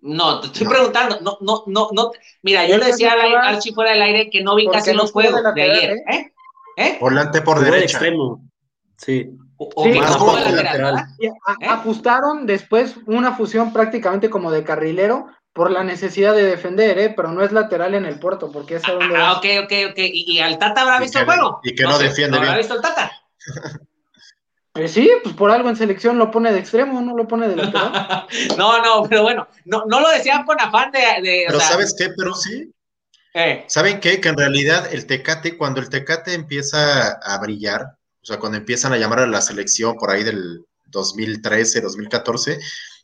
[0.00, 2.12] No, te estoy preguntando, no, no, no, no.
[2.42, 5.42] Mira, yo le decía a Archie fuera del aire que no vi casi los juegos
[5.54, 6.04] de, ayer, ¿eh?
[6.08, 6.32] ¿eh?
[6.76, 6.98] ¿eh?
[7.00, 7.84] Volante por derecha.
[7.84, 8.40] extremo.
[8.96, 9.30] Sí.
[9.56, 10.64] O, más lateral.
[10.64, 11.06] lateral.
[11.68, 15.26] Ajustaron después una fusión prácticamente como de carrilero
[15.58, 17.12] por la necesidad de defender, ¿eh?
[17.14, 19.16] pero no es lateral en el puerto, porque es a donde.
[19.16, 19.98] Ah, ok, ok, ok.
[19.98, 21.58] ¿Y, y al Tata habrá visto el juego?
[21.64, 22.58] Y que no, no defiende ¿Habrá bien.
[22.58, 23.10] visto el Tata?
[24.76, 27.56] Eh, sí, pues por algo en selección lo pone de extremo, no lo pone de
[27.56, 28.26] lateral.
[28.56, 31.00] no, no, pero bueno, no, no lo decían con afán de.
[31.00, 32.10] de pero o sea, ¿sabes qué?
[32.16, 32.72] Pero sí.
[33.34, 33.64] Eh.
[33.66, 34.20] ¿Saben qué?
[34.20, 38.92] Que en realidad el Tecate, cuando el Tecate empieza a brillar, o sea, cuando empiezan
[38.92, 42.60] a llamar a la selección por ahí del 2013, 2014,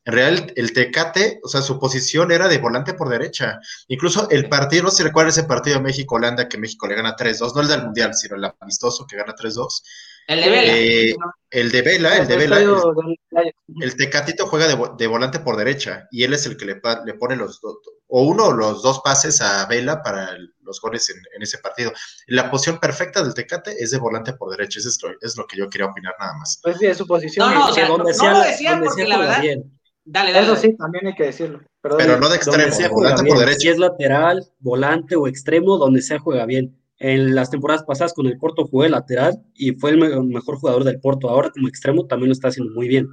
[0.06, 3.58] en realidad, el Tecate, o sea, su posición era de volante por derecha.
[3.88, 7.16] Incluso el partido, no sé si recuerda ese partido de México-Holanda que México le gana
[7.16, 9.82] 3-2, no el del Mundial, sino el amistoso que gana 3-2.
[10.26, 10.72] El de Vela.
[10.76, 11.14] Eh,
[11.50, 12.58] el de Vela, el de Vela.
[12.58, 16.80] El, el Tecatito juega de, de, volante por derecha y él es el que le,
[17.04, 17.78] le pone los dos,
[18.08, 21.92] o uno o los dos pases a Vela para los goles en, en, ese partido.
[22.26, 25.46] La posición perfecta del Tecate es de volante por derecha, eso es lo, es lo
[25.46, 26.60] que yo quería opinar nada más.
[26.62, 27.50] Pues sí, es su posición.
[27.50, 29.40] No, no, o sea, no, no, lo decía porque la verdad.
[29.40, 29.74] Bien.
[30.04, 30.46] Dale, dale.
[30.46, 31.60] Eso sí, también hay que decirlo.
[31.80, 33.34] Pero, Pero no de extremo, volante bien.
[33.34, 33.60] por derecha.
[33.60, 36.78] Si es lateral, volante o extremo, donde sea juega bien.
[36.98, 41.00] En las temporadas pasadas con el Porto jugué lateral y fue el mejor jugador del
[41.00, 41.28] Porto.
[41.28, 43.08] Ahora como extremo también lo está haciendo muy bien.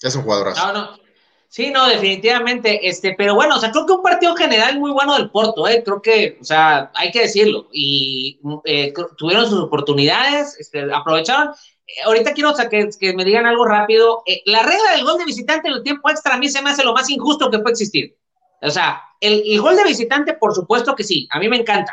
[0.00, 0.66] Es un jugadorazo.
[0.66, 1.08] No, no.
[1.48, 2.86] Sí, no, definitivamente.
[2.86, 5.82] Este, pero bueno, o sea, creo que un partido general muy bueno del Porto, ¿eh?
[5.82, 7.68] Creo que, o sea, hay que decirlo.
[7.72, 11.54] Y eh, tuvieron sus oportunidades, este, aprovecharon.
[12.04, 14.22] Ahorita quiero que, que, me digan algo rápido.
[14.26, 16.70] Eh, la regla del gol de visitante en el tiempo extra a mí se me
[16.70, 18.16] hace lo más injusto que puede existir.
[18.60, 21.92] O sea, el, el gol de visitante, por supuesto que sí, a mí me encanta.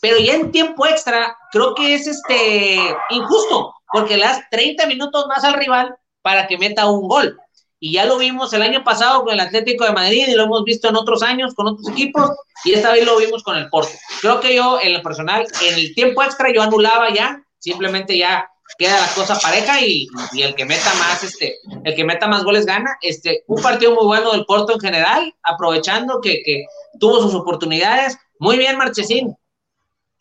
[0.00, 2.78] Pero ya en tiempo extra, creo que es este
[3.10, 7.38] injusto, porque le das 30 minutos más al rival para que meta un gol.
[7.78, 10.64] Y ya lo vimos el año pasado con el Atlético de Madrid y lo hemos
[10.64, 12.30] visto en otros años con otros equipos
[12.64, 13.92] y esta vez lo vimos con el Porto.
[14.20, 18.48] Creo que yo, en lo personal, en el tiempo extra yo anulaba ya, simplemente ya
[18.78, 22.44] queda la cosa pareja y, y, el que meta más, este, el que meta más
[22.44, 22.96] goles gana.
[23.00, 26.66] Este, un partido muy bueno del Porto en general, aprovechando que, que
[26.98, 28.18] tuvo sus oportunidades.
[28.38, 29.36] Muy bien, Marchesín.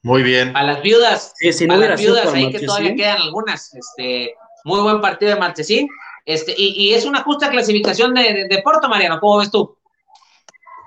[0.02, 0.56] Muy bien.
[0.56, 2.52] A las viudas, sí, si no a las viudas, ahí Marchesín.
[2.52, 3.74] que todavía quedan algunas.
[3.74, 5.90] Este, muy buen partido de Marchesín.
[6.26, 9.20] Este, y, y, es una justa clasificación de, de, de, Porto, Mariano.
[9.20, 9.78] ¿Cómo ves tú?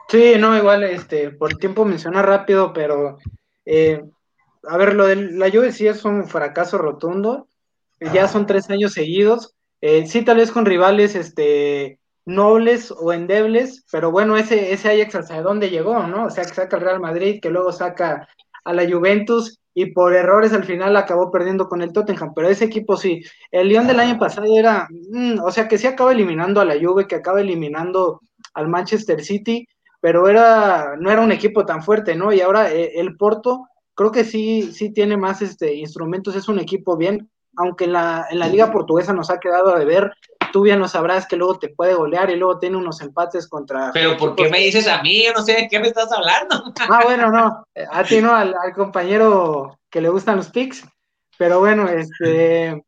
[0.08, 3.18] Sí, no, igual, este, por el tiempo menciona rápido, pero
[3.66, 4.02] eh,
[4.64, 7.48] a ver, lo de la Juve sí es un fracaso rotundo.
[8.12, 9.54] Ya son tres años seguidos.
[9.80, 11.98] Eh, sí, tal vez con rivales, este,
[12.28, 16.26] nobles o endebles, pero bueno, ese, ese Ajax hasta dónde llegó, ¿no?
[16.26, 18.28] O sea, que saca el Real Madrid, que luego saca
[18.64, 22.66] a la Juventus y por errores al final acabó perdiendo con el Tottenham, pero ese
[22.66, 26.60] equipo sí, el León del año pasado era, mmm, o sea, que sí acaba eliminando
[26.60, 28.20] a la Juve, que acaba eliminando
[28.54, 29.66] al Manchester City,
[30.00, 32.32] pero era, no era un equipo tan fuerte, ¿no?
[32.32, 33.68] Y ahora eh, el Porto,
[33.98, 38.28] creo que sí, sí tiene más este, instrumentos, es un equipo bien, aunque en la,
[38.30, 40.12] en la liga portuguesa nos ha quedado a deber,
[40.52, 43.90] tú bien lo sabrás que luego te puede golear y luego tiene unos empates contra...
[43.92, 45.24] Pero ¿por qué me dices a mí?
[45.24, 46.72] Yo no sé de qué me estás hablando.
[46.88, 50.86] Ah, bueno, no, a ti no, al, al compañero que le gustan los picks,
[51.36, 52.80] pero bueno, este...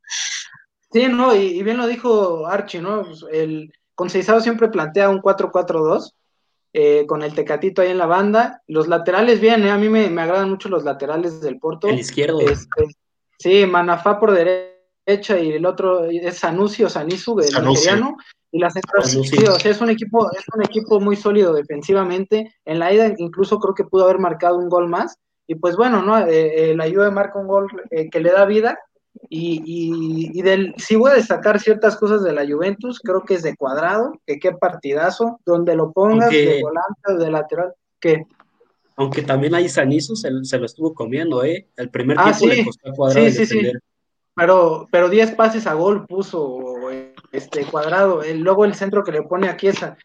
[0.93, 3.05] Sí, no, y, y bien lo dijo Archie, ¿no?
[3.33, 6.15] El Conceizado siempre plantea un 4-4-2,
[6.73, 8.63] eh, con el Tecatito ahí en la banda.
[8.67, 9.71] Los laterales bien, ¿eh?
[9.71, 11.89] a mí me, me, agradan mucho los laterales del Porto.
[11.89, 12.41] El izquierdo.
[12.41, 12.87] Este,
[13.39, 17.81] sí, Manafá por derecha y el otro es Sanusi o Sanisu, el Sanusi.
[17.81, 18.17] nigeriano.
[18.53, 22.53] Y las centros, sí, o sea, es un equipo, es un equipo muy sólido defensivamente.
[22.65, 25.17] En la ida incluso creo que pudo haber marcado un gol más.
[25.47, 26.19] Y pues bueno, ¿no?
[26.19, 28.79] Eh, eh, la Juve marca un gol eh, que le da vida.
[29.29, 33.35] Y, y, y del, sí voy a destacar ciertas cosas de la Juventus, creo que
[33.35, 37.73] es de cuadrado, que qué partidazo, donde lo pongas Aunque- de volante o de lateral,
[38.01, 38.25] que
[38.97, 41.69] Aunque también ahí Sanizo se, se lo estuvo comiendo, ¿eh?
[41.77, 42.47] El primer Ah, tiempo sí.
[42.49, 43.73] le costó a Cuadrado Sí, sí, sí.
[44.35, 46.59] pero pero 10 pases a gol puso
[47.33, 49.97] este cuadrado, luego el centro que le pone aquí esa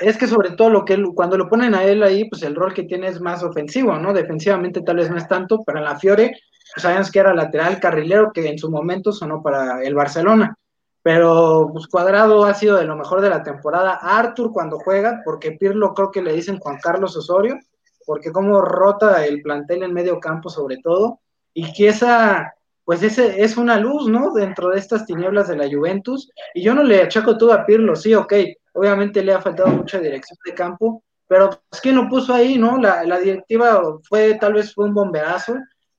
[0.00, 2.54] es que sobre todo lo que él, cuando lo ponen a él ahí, pues el
[2.54, 4.12] rol que tiene es más ofensivo, ¿no?
[4.12, 6.36] Defensivamente tal vez no es tanto, pero en la Fiore
[6.76, 10.56] sabemos que era lateral carrilero que en su momento sonó para el Barcelona.
[11.02, 13.98] Pero pues Cuadrado ha sido de lo mejor de la temporada.
[14.00, 17.58] Arthur cuando juega, porque Pirlo creo que le dicen Juan Carlos Osorio,
[18.06, 21.20] porque como rota el plantel en medio campo sobre todo,
[21.52, 22.54] y que esa,
[22.84, 24.32] pues ese es una luz, ¿no?
[24.32, 27.94] Dentro de estas tinieblas de la Juventus, y yo no le achaco todo a Pirlo,
[27.96, 28.32] sí, ok,
[28.72, 32.78] obviamente le ha faltado mucha dirección de campo, pero pues quién lo puso ahí, ¿no?
[32.78, 35.54] La, la directiva fue, tal vez fue un bomberazo,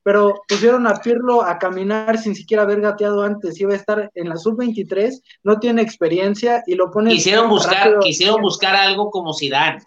[0.06, 4.30] pero pusieron a Pirlo a caminar sin siquiera haber gateado antes, iba a estar en
[4.30, 8.00] la sub-23, no tiene experiencia y lo ponen Quisieron buscar, rápido.
[8.02, 9.82] quisieron buscar algo como Zidane,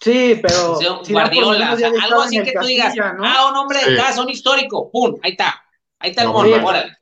[0.00, 3.78] Sí, pero quisieron Zidane Guardiola, o sea, algo así que tú digas, ah, un hombre
[3.78, 3.96] de Sí.
[3.96, 5.54] casa, un histórico, pum, ahí está,
[6.00, 6.62] ahí está el No, mono, sí.
[6.64, 6.92] órale.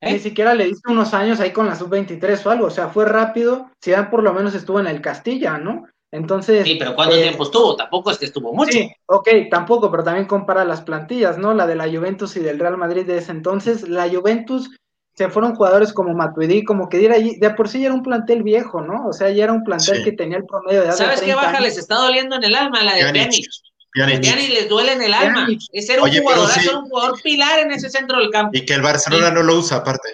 [0.00, 0.12] ¿Eh?
[0.12, 3.04] Ni siquiera le diste unos años ahí con la sub-23 o algo, o sea, fue
[3.04, 5.88] rápido, Zidane por lo menos estuvo en el Castilla, ¿no?
[6.10, 6.64] Entonces...
[6.66, 7.76] Sí, pero ¿cuánto eh, tiempo estuvo?
[7.76, 8.72] Tampoco es que estuvo mucho.
[8.72, 11.52] Sí, ok, tampoco, pero también compara las plantillas, ¿no?
[11.54, 13.88] La de la Juventus y del Real Madrid de ese entonces.
[13.88, 14.70] La Juventus
[15.14, 18.02] se fueron jugadores como Matuidi, como que diera allí, de por sí ya era un
[18.02, 19.06] plantel viejo, ¿no?
[19.08, 20.04] O sea, ya era un plantel Sí.
[20.04, 21.62] que tenía el promedio de edad ¿Sabes de qué 30 baja años.
[21.68, 22.82] les está doliendo en el alma?
[22.82, 23.44] La de Pjanic.
[23.92, 24.48] Pjanic.
[24.50, 25.40] Les duele en el alma.
[25.44, 25.60] Pjanic.
[25.72, 26.60] Es ser un Oye, jugador, sí.
[26.60, 28.50] ser un jugador pilar en ese centro del campo.
[28.56, 30.08] Y que el Barcelona no lo usa, aparte.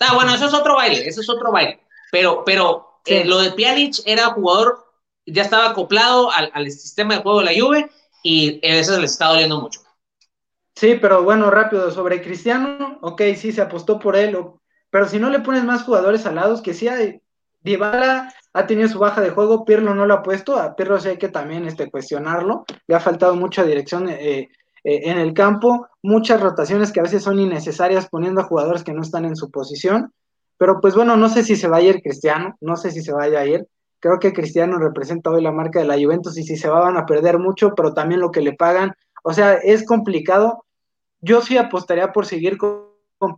[0.00, 1.80] Ah, bueno, eso es otro baile, eso es otro baile.
[2.12, 3.14] Pero, pero Sí.
[3.14, 4.85] eh, lo de Pjanic era jugador,
[5.26, 7.90] ya estaba acoplado al, al sistema de juego de la Juve
[8.22, 9.80] y eso les está doliendo mucho.
[10.74, 14.36] Sí, pero bueno, rápido, sobre Cristiano, ok, sí, se apostó por él,
[14.90, 17.22] pero si no le pones más jugadores al lado, que sí hay,
[17.60, 21.08] Dybala ha tenido su baja de juego, Pirlo no lo ha puesto, a Pirlo sí
[21.08, 24.50] hay que también este, cuestionarlo, le ha faltado mucha dirección eh,
[24.84, 28.92] eh, en el campo, muchas rotaciones que a veces son innecesarias poniendo a jugadores que
[28.92, 30.12] no están en su posición,
[30.58, 33.12] pero pues bueno, no sé si se va a ir Cristiano, no sé si se
[33.12, 33.66] vaya a ir,
[34.06, 36.96] creo que Cristiano representa hoy la marca de la Juventus y si se va van
[36.96, 38.92] a perder mucho, pero también lo que le pagan,
[39.24, 40.64] o sea, es complicado,
[41.20, 42.86] yo sí apostaría por seguir con,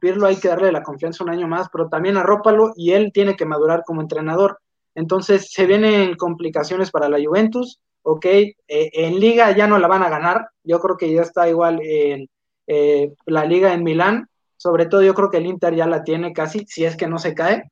[0.00, 3.36] Pirlo, hay que darle la confianza un año más, pero también arrópalo y él tiene
[3.36, 4.58] que madurar como entrenador.
[4.96, 10.02] Entonces se vienen complicaciones para la Juventus, ok, eh, en liga ya no la van
[10.02, 12.28] a ganar, yo creo que ya está igual en
[12.66, 16.32] eh, la liga en Milán, sobre todo yo creo que el Inter ya la tiene
[16.32, 17.70] casi, si es que no se cae,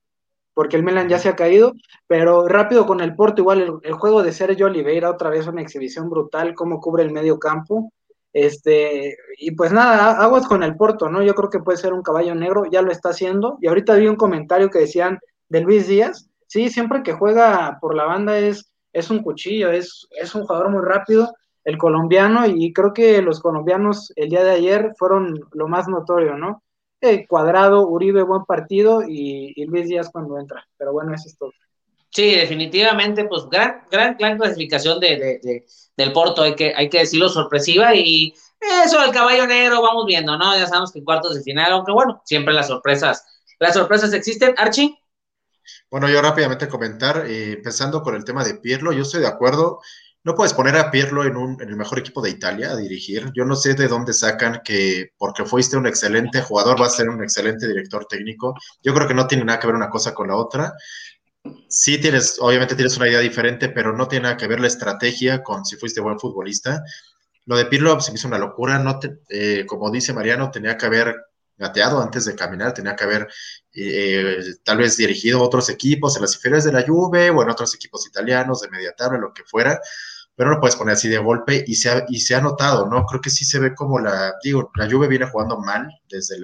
[0.57, 1.75] porque el Milan ya se ha caído,
[2.07, 6.09] pero rápido con el Porto, igual el, juego de Sergio Oliveira, otra vez una exhibición
[6.09, 7.93] brutal, cómo cubre el medio campo,
[8.33, 11.23] este, y pues nada, aguas con el Porto, ¿no?
[11.23, 13.59] Yo creo que puede ser un caballo negro, ya lo está haciendo.
[13.61, 15.19] Y ahorita vi un comentario que decían
[15.51, 20.09] de Luis Díaz, sí, siempre que juega por la banda es, es un cuchillo, es,
[20.19, 21.35] es un jugador muy rápido,
[21.65, 26.39] el colombiano, y creo que los colombianos el día de ayer fueron lo más notorio,
[26.39, 26.63] ¿no?
[27.01, 30.67] Eh, Cuadrado, Uribe, buen partido, y, y Luis Díaz cuando entra.
[30.77, 31.53] Pero bueno, eso es todo.
[32.11, 35.67] Sí, definitivamente, pues gran, gran, gran clasificación de, de, de,
[35.97, 38.33] del Porto, hay que, hay que decirlo, sorpresiva y
[38.85, 40.57] eso del caballo negro vamos viendo, ¿no?
[40.57, 43.25] Ya sabemos que en cuartos de final, aunque bueno, siempre las sorpresas,
[43.59, 44.55] las sorpresas existen.
[44.57, 44.99] Archie.
[45.91, 49.81] Bueno, yo rápidamente comentar, eh, empezando con el tema de Pirlo, yo estoy de acuerdo,
[50.27, 53.31] no puedes poner a Pirlo en, un, en el mejor equipo de Italia a dirigir,
[53.33, 57.09] yo no sé de dónde sacan que porque fuiste un excelente jugador vas a ser
[57.09, 58.53] un excelente director técnico,
[58.83, 60.73] yo creo que no tiene nada que ver una cosa con la otra,
[61.69, 65.45] sí tienes, obviamente tienes una idea diferente, pero no tiene nada que ver la estrategia
[65.45, 66.83] con si fuiste buen futbolista.
[67.45, 70.77] Lo de Pirlo se me hizo una locura, no te, eh, como dice Mariano, tenía
[70.77, 71.15] que haber
[71.57, 73.29] gateado antes de caminar, tenía que haber
[73.73, 77.77] eh, tal vez dirigido otros equipos en las inferiores de la Juve o en otros
[77.77, 79.81] equipos italianos de media tabla, lo que fuera,
[80.37, 82.87] pero no lo puedes poner así de golpe y se ha, y se ha notado,
[82.87, 83.05] ¿no?
[83.07, 86.37] Creo que sí se ve como la, digo, la Juve viene jugando mal desde,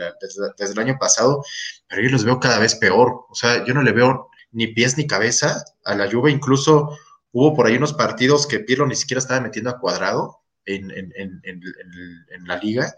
[0.58, 1.44] desde el año pasado,
[1.88, 4.96] pero yo los veo cada vez peor, o sea, yo no le veo ni pies
[4.96, 6.96] ni cabeza a la Juve, incluso
[7.32, 11.12] hubo por ahí unos partidos que Pirlo ni siquiera estaba metiendo a cuadrado en, en,
[11.16, 12.94] en, en la liga.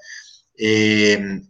[0.57, 1.43] Eh,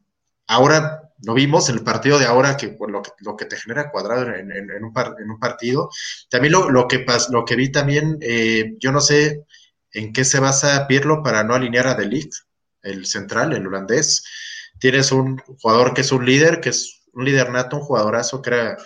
[0.47, 3.91] ahora lo vimos en el partido de ahora, que lo que, lo que te genera
[3.91, 5.91] cuadrado en, un, par, en un, partido.
[6.29, 9.45] También lo, lo, que, lo que vi también, eh, yo no sé
[9.93, 12.35] en qué se basa Pirlo para no alinear a De Ligt,
[12.83, 14.25] el central, el holandés.
[14.79, 18.51] Tienes un jugador que es un líder, que es un líder nato, un jugadorazo que
[18.51, 18.77] era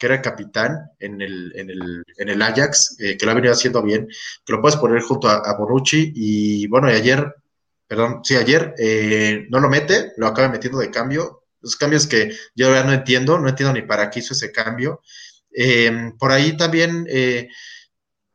[0.00, 3.52] que era capitán en el, en el, en el Ajax, eh, que lo ha venido
[3.52, 4.08] haciendo bien,
[4.46, 7.34] que lo puedes poner junto a, a Bonucci, y bueno, y ayer,
[7.90, 12.30] perdón, sí, ayer eh, no lo mete, lo acaba metiendo de cambio, los cambios que
[12.54, 15.02] yo ya no entiendo, no entiendo ni para qué hizo ese cambio.
[15.52, 17.04] Eh, por ahí también,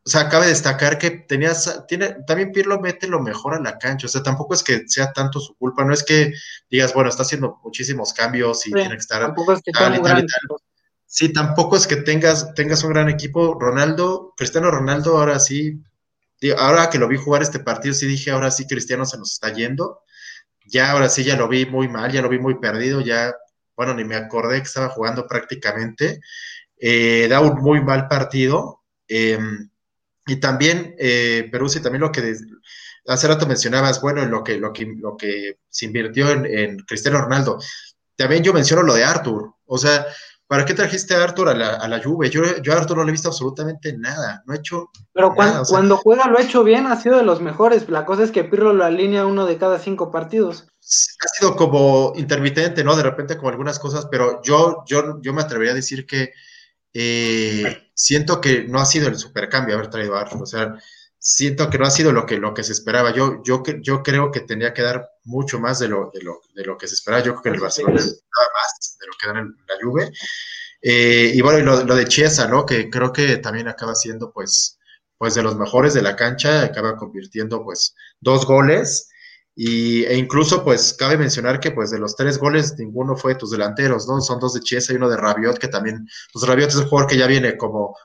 [0.06, 4.08] o sea, cabe destacar que tenías, tiene, también Pirlo mete lo mejor a la cancha,
[4.08, 6.34] o sea, tampoco es que sea tanto su culpa, no es que
[6.70, 9.22] digas, bueno, está haciendo muchísimos cambios y sí, tiene que estar...
[9.22, 10.58] Tampoco es que tal, y tal, y tal.
[11.06, 13.58] Sí, tampoco es que tengas, tengas un gran equipo.
[13.58, 15.82] Ronaldo, Cristiano Ronaldo, ahora sí,
[16.58, 19.54] ahora que lo vi jugar este partido, sí dije, ahora sí Cristiano se nos está
[19.54, 20.02] yendo.
[20.66, 23.34] Ya, ahora sí, ya lo vi muy mal, ya lo vi muy perdido, ya,
[23.76, 26.20] bueno, ni me acordé que estaba jugando prácticamente.
[26.78, 28.84] Eh, da un muy mal partido.
[29.08, 29.38] Eh,
[30.28, 32.36] y también, eh, Perú, sí, también lo que
[33.08, 37.22] hace rato mencionabas, bueno, lo que, lo que, lo que se invirtió en, en Cristiano
[37.22, 37.60] Ronaldo.
[38.16, 40.06] También yo menciono lo de Arthur, o sea,
[40.48, 42.30] ¿Para qué trajiste a Arthur a la, a la Juve?
[42.30, 45.54] Yo, yo a Arthur no le he visto absolutamente nada, no he hecho Pero cuando,
[45.54, 47.89] nada, o sea, cuando, juega lo ha hecho bien, ha sido de los mejores.
[47.89, 50.68] La cosa es que Pirlo lo alinea uno de cada cinco partidos.
[50.80, 52.96] Ha sido como intermitente, ¿no?
[52.96, 56.32] De repente como algunas cosas, pero yo, yo, yo me atrevería a decir que
[56.93, 60.76] eh, siento que no ha sido el supercambio haber traído a Arthur, o sea,
[61.28, 63.12] siento que no ha sido lo que, lo que se esperaba.
[63.12, 66.64] Yo, yo, yo creo que tenía que dar mucho más de lo, de lo, de
[66.64, 67.24] lo que se esperaba.
[67.24, 70.12] Yo creo que el Barcelona daba más de lo que dan en la Juve.
[70.84, 72.64] Eh, y bueno, y lo, lo, de Chiesa, ¿no?
[72.64, 74.78] Que creo que también acaba siendo, pues,
[75.18, 79.10] pues de los mejores de la cancha, acaba convirtiendo, pues, dos goles.
[79.56, 83.40] Y, e incluso, pues, cabe mencionar que, pues, de los tres goles, ninguno fue de
[83.40, 84.22] tus delanteros, ¿no?
[84.22, 87.10] Son dos de Chiesa y uno de Rabiot, que también, pues, Rabiot es un jugador
[87.10, 87.96] que ya viene como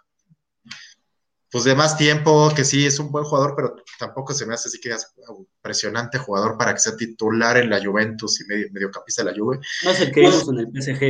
[1.51, 4.69] pues de más tiempo, que sí es un buen jugador, pero tampoco se me hace
[4.69, 8.69] así que es un impresionante jugador para que sea titular en la Juventus y medio,
[8.73, 9.59] mediocampista de la Juve.
[9.85, 11.03] No es el que vimos en el PSG.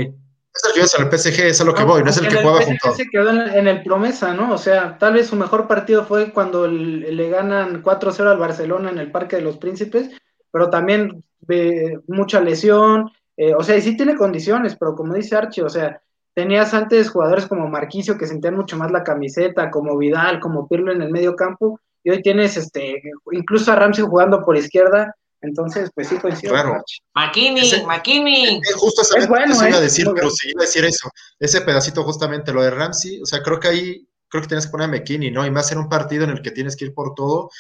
[0.52, 2.28] Es el que vimos en el PSG, es a lo que voy, no es el
[2.28, 2.94] que juega junto.
[2.94, 4.52] Se quedó en, el promesa, ¿no?
[4.54, 8.98] O sea, tal vez su mejor partido fue cuando le ganan 4-0 al Barcelona en
[8.98, 10.10] el Parque de los Príncipes,
[10.50, 15.36] pero también de mucha lesión, eh, o sea, y sí tiene condiciones, pero como dice
[15.36, 16.02] Archie, o sea,
[16.34, 20.92] tenías antes jugadores como Marquicio que sentían mucho más la camiseta, como Vidal, como Pirlo
[20.92, 23.02] en el medio campo, y hoy tienes este,
[23.32, 26.52] incluso a Ramsey jugando por izquierda, entonces, pues sí coincido.
[26.52, 26.82] Claro.
[27.14, 28.60] Makini, Makini.
[28.76, 31.10] Justo es bueno, iba a eh, decir, pero sí iba a decir eso.
[31.38, 34.72] Ese pedacito justamente, lo de Ramsey, o sea, creo que ahí, creo que tienes que
[34.72, 35.46] poner a McKinney, ¿no?
[35.46, 37.50] Y más en un partido en el que tienes que ir por todo.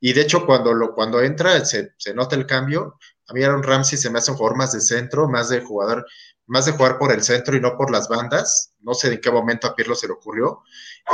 [0.00, 2.98] Y de hecho, cuando, lo, cuando entra, se, se nota el cambio.
[3.26, 6.06] A mí Aaron Ramsey se me hace un jugador más de centro, más de jugador
[6.46, 8.72] más de jugar por el centro y no por las bandas.
[8.80, 10.62] No sé en qué momento a Pirlo se le ocurrió.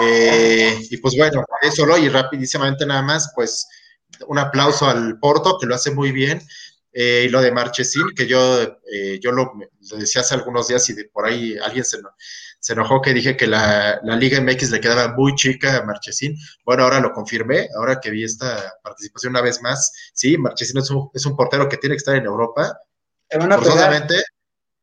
[0.00, 3.68] Eh, y pues bueno, eso lo, y rapidísimamente nada más, pues
[4.26, 6.42] un aplauso al Porto, que lo hace muy bien.
[6.92, 8.62] Eh, y lo de Marchesín, que yo,
[8.92, 9.52] eh, yo lo,
[9.96, 11.98] decía hace algunos días y de por ahí alguien se,
[12.58, 16.36] se enojó que dije que la, la, Liga MX le quedaba muy chica a Marchesín.
[16.64, 19.92] Bueno, ahora lo confirmé, ahora que vi esta participación una vez más.
[20.12, 22.76] Sí, Marchesín es un, es un portero que tiene que estar en Europa.
[23.30, 24.16] Forzosamente,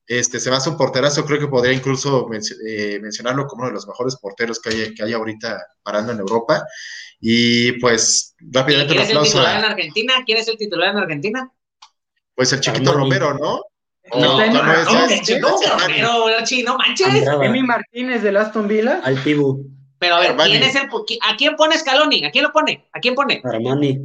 [0.08, 2.30] este, se me hace un porterazo, creo que podría incluso
[2.66, 6.20] eh, mencionarlo como uno de los mejores porteros que hay, que hay ahorita parando en
[6.20, 6.64] Europa.
[7.20, 10.14] Y pues rápidamente ¿Quién es el titular en Argentina?
[10.26, 11.52] ¿Quién es el titular en Argentina?
[12.36, 13.62] Pues el chiquito Romero, ¿no?
[14.14, 14.86] No, no, no, no, es
[15.42, 16.30] no, Romero,
[16.64, 17.28] no manches.
[17.42, 19.02] Emi Martínez del Aston Villa.
[19.04, 19.66] Al Tibu.
[20.00, 22.24] Pero a ver, ¿quién es el ¿a quién pone Scaloni?
[22.24, 22.88] ¿A quién lo pone?
[22.94, 23.42] ¿A quién pone?
[23.44, 24.00] Armani.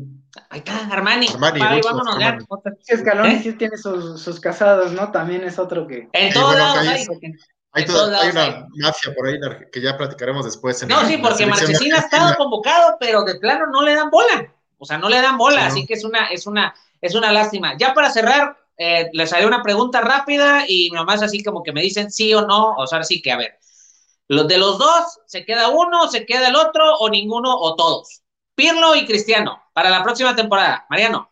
[0.48, 1.28] Ahí está, Armani.
[1.28, 2.38] Armani Ahí vámonos, ya.
[2.86, 3.40] Escalón ¿Eh?
[3.42, 5.10] sí tiene sus, sus, casados, ¿no?
[5.10, 6.08] También es otro que.
[6.12, 7.06] En todos lados hay.
[7.74, 9.38] Hay, toda, hay una mafia por ahí
[9.72, 10.82] que ya platicaremos después.
[10.82, 14.52] En no, sí, porque Marchesín ha estado convocado, pero de plano no le dan bola.
[14.76, 17.74] O sea, no le dan bola, así que es una, es una, es una lástima.
[17.78, 21.80] Ya para cerrar, eh, les haré una pregunta rápida y nomás así como que me
[21.80, 23.58] dicen sí o no, o sea, sí que a ver.
[24.28, 28.21] Los de los dos, ¿se queda uno, se queda el otro, o ninguno, o todos?
[28.54, 30.86] Pirlo y Cristiano para la próxima temporada.
[30.90, 31.30] Mariano.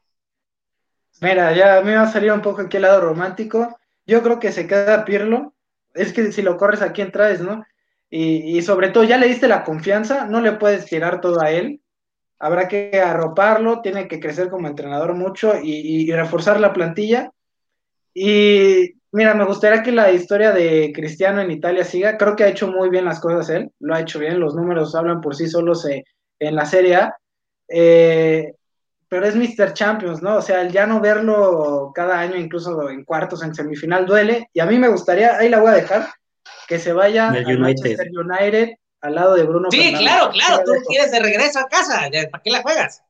[1.21, 3.79] Mira, ya a mí me va a salir un poco aquí el lado romántico.
[4.07, 5.55] Yo creo que se queda Pirlo.
[5.93, 7.65] Es que si lo corres a quién traes, ¿no?
[8.13, 11.81] Y, sobre todo, ya le diste la confianza, no le puedes tirar todo a él.
[12.41, 17.31] Habrá que arroparlo, tiene que crecer como entrenador mucho y, reforzar la plantilla.
[18.13, 22.19] Y mira, me gustaría que la historia de Cristiano en Italia siga.
[22.19, 24.97] Creo que ha hecho muy bien las cosas él, lo ha hecho bien, los números
[24.97, 25.87] hablan por sí solos
[26.41, 27.17] en la Serie A.
[27.69, 28.55] Eh,
[29.09, 29.73] pero es Mr.
[29.73, 30.37] Champions, ¿no?
[30.37, 34.49] O sea, el ya no verlo cada año, incluso en cuartos, en semifinal, duele.
[34.53, 36.09] Y a mí me gustaría, ahí la voy a dejar,
[36.67, 37.59] que se vaya al United.
[37.59, 38.71] Manchester United
[39.01, 42.51] al lado de Bruno Sí, claro, claro, tú quieres de regreso a casa, ¿para qué
[42.51, 43.03] la juegas?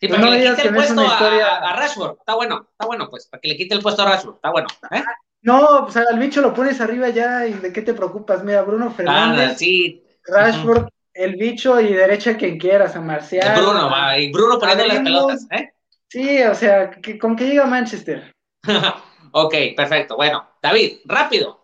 [0.00, 3.40] Sí, para que le quite el puesto a, Rashford, está bueno, está bueno, pues, para
[3.40, 4.68] que le quite el puesto a Rashford, está bueno.
[4.90, 5.02] ¿eh?
[5.42, 8.90] No, pues al bicho lo pones arriba ya y de qué te preocupas, mira, Bruno
[8.90, 10.04] Fernández, sí.
[10.24, 10.88] Rashford,
[11.18, 13.60] el bicho y derecha quien quieras, a Marcial.
[13.60, 15.70] Bruno, va, y Bruno poniendo las pelotas, ¿eh?
[16.08, 18.32] Sí, o sea, que, con que llega Manchester.
[19.32, 20.16] ok, perfecto.
[20.16, 21.58] Bueno, David, rápido.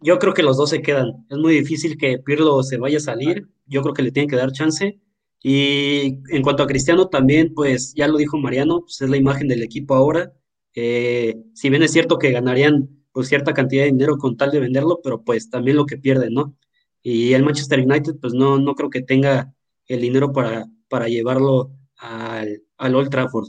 [0.00, 1.26] Yo creo que los dos se quedan.
[1.28, 3.48] Es muy difícil que Pirlo se vaya a salir.
[3.66, 5.00] Yo creo que le tienen que dar chance.
[5.42, 9.48] Y en cuanto a Cristiano, también, pues ya lo dijo Mariano, pues es la imagen
[9.48, 10.32] del equipo ahora.
[10.74, 14.60] Eh, si bien es cierto que ganarían pues cierta cantidad de dinero con tal de
[14.60, 16.56] venderlo, pero pues también lo que pierden, ¿no?
[17.02, 19.52] Y el Manchester United, pues no, no creo que tenga
[19.86, 23.48] el dinero para, para llevarlo al, al Old Trafford.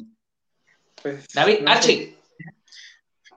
[1.02, 2.18] Pues, David, Archie.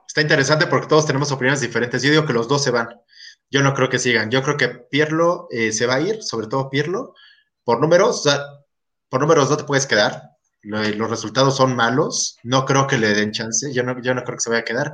[0.07, 2.03] Está interesante porque todos tenemos opiniones diferentes.
[2.03, 2.89] Yo digo que los dos se van.
[3.49, 4.29] Yo no creo que sigan.
[4.29, 7.15] Yo creo que Pierlo eh, se va a ir, sobre todo Pierlo.
[7.63, 8.23] Por números,
[9.09, 10.21] por números no te puedes quedar.
[10.61, 12.37] Los resultados son malos.
[12.43, 13.73] No creo que le den chance.
[13.73, 14.93] Yo no, yo no creo que se vaya a quedar.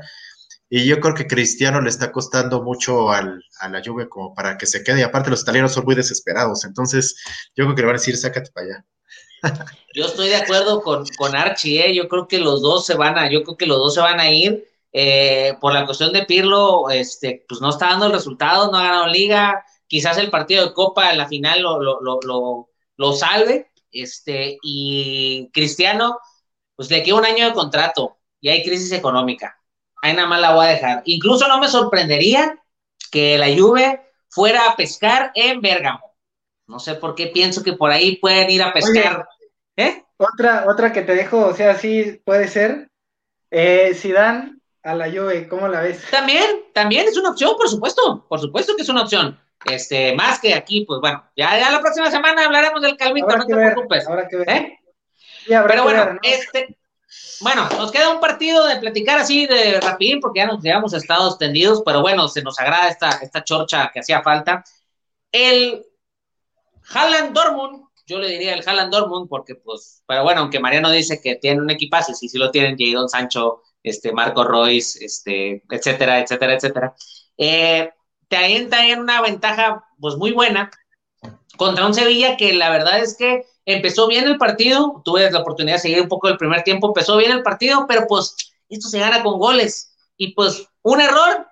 [0.69, 4.57] Y yo creo que Cristiano le está costando mucho al, a la lluvia como para
[4.57, 4.99] que se quede.
[4.99, 6.63] Y aparte los italianos son muy desesperados.
[6.63, 7.15] Entonces
[7.55, 8.85] yo creo que le van a decir, sácate para allá.
[9.95, 11.95] Yo estoy de acuerdo con, con Archie, ¿eh?
[11.95, 14.19] yo creo que los dos se van a, yo creo que los dos se van
[14.19, 14.67] a ir.
[14.91, 18.83] Eh, por la cuestión de Pirlo, este, pues no está dando el resultado, no ha
[18.83, 23.71] ganado liga, quizás el partido de Copa en la final lo, lo, lo, lo, salve,
[23.91, 26.19] este, y Cristiano,
[26.75, 29.58] pues le queda un año de contrato y hay crisis económica
[30.01, 31.01] ahí nada más la voy a dejar.
[31.05, 32.57] Incluso no me sorprendería
[33.11, 36.15] que la Juve fuera a pescar en Bérgamo.
[36.67, 39.27] No sé por qué pienso que por ahí pueden ir a pescar.
[39.75, 40.03] ¿Eh?
[40.17, 42.89] Otra, otra que te dejo, o sea, sí puede ser.
[43.51, 46.03] Eh, Zidane a la Juve, ¿cómo la ves?
[46.11, 49.39] También, también es una opción, por supuesto, por supuesto que es una opción.
[49.65, 53.45] Este, más que aquí, pues bueno, ya, ya la próxima semana hablaremos del calvito, no
[53.45, 54.07] te preocupes.
[54.29, 54.49] que ver.
[54.49, 54.79] ¿Eh?
[55.47, 56.77] Pero bueno, este,
[57.41, 61.37] bueno, nos queda un partido de platicar así de rapidín, porque ya nos llevamos estados
[61.37, 64.63] tendidos, pero bueno, se nos agrada esta, esta chorcha que hacía falta.
[65.31, 65.85] El
[66.93, 71.21] Haaland Dortmund, yo le diría el Haaland Dortmund, porque pues, pero bueno, aunque Mariano dice
[71.21, 76.19] que tiene un equipazo, sí, sí lo tienen, Jadon Sancho, este, Marco Royce, este, etcétera,
[76.19, 76.95] etcétera, etcétera.
[77.37, 77.91] Eh,
[78.27, 80.69] también una ventaja pues muy buena
[81.57, 85.75] contra un Sevilla que la verdad es que empezó bien el partido, tuve la oportunidad
[85.75, 88.35] de seguir un poco el primer tiempo, empezó bien el partido, pero pues
[88.67, 89.95] esto se gana con goles.
[90.17, 91.47] Y pues un error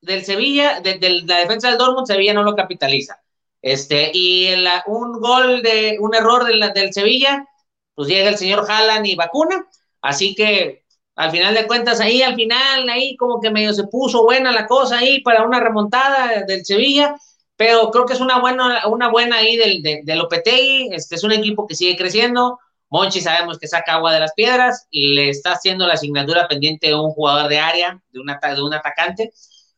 [0.00, 3.20] del Sevilla, de, la defensa del Dortmund, Sevilla no lo capitaliza.
[3.60, 4.48] Este, y
[4.86, 7.46] un gol de, un error del Sevilla,
[7.94, 9.66] pues llega el señor Haaland y vacuna.
[10.00, 10.84] Así que
[11.14, 14.66] al final de cuentas, ahí al final, ahí como que medio se puso buena la
[14.66, 17.14] cosa ahí para una remontada del Sevilla
[17.56, 21.24] pero creo que es una buena, una buena ahí del, de, del Lopetegui, este es
[21.24, 22.58] un equipo que sigue creciendo,
[22.88, 26.88] Monchi sabemos que saca agua de las piedras y le está haciendo la asignatura pendiente
[26.88, 29.32] de un jugador de área, de, una, de un atacante,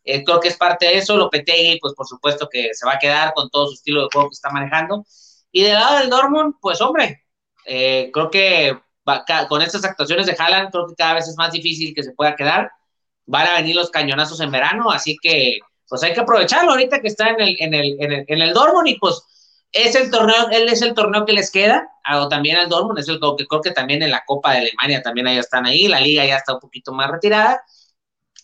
[0.05, 2.98] eh, creo que es parte de eso, Lopetegui pues por supuesto que se va a
[2.98, 5.05] quedar con todo su estilo de juego que está manejando,
[5.52, 7.24] y del lado del Dortmund, pues hombre,
[7.66, 8.78] eh, creo que
[9.48, 12.36] con estas actuaciones de Haaland, creo que cada vez es más difícil que se pueda
[12.36, 12.70] quedar,
[13.26, 15.59] van a venir los cañonazos en verano, así que
[15.89, 18.55] pues hay que aprovecharlo ahorita que está en el, en el, en el, en el
[18.55, 19.23] Dortmund y pues
[19.74, 23.09] es el torneo, él es el torneo que les queda, o también al Dortmund, es
[23.09, 26.01] el que creo que también en la Copa de Alemania también ahí están ahí, la
[26.01, 27.61] liga ya está un poquito más retirada.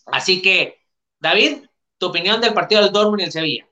[0.07, 0.79] Así que,
[1.19, 1.63] David,
[1.97, 3.65] tu opinión del partido del Dortmund y el Sevilla.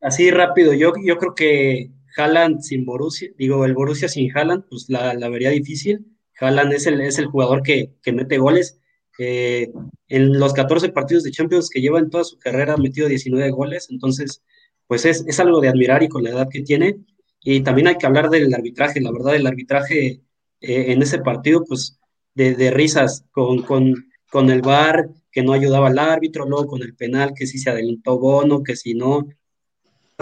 [0.00, 4.86] Así rápido, yo, yo creo que Haaland sin Borussia, digo, el Borussia sin Haaland, pues
[4.88, 6.06] la, la vería difícil.
[6.38, 8.78] Haaland es el, es el jugador que, que mete goles
[9.18, 13.50] en los 14 partidos de Champions que lleva en toda su carrera ha metido 19
[13.50, 14.42] goles, entonces
[14.86, 16.98] pues es, algo de admirar y con la edad que tiene.
[17.40, 20.20] Y también hay que hablar del arbitraje, la verdad, el arbitraje
[20.60, 21.98] eh, en ese partido, pues
[22.34, 27.32] de, risas con, con, el VAR que no ayudaba al árbitro, luego con el penal
[27.34, 29.26] que si se adelantó Bono, que si no,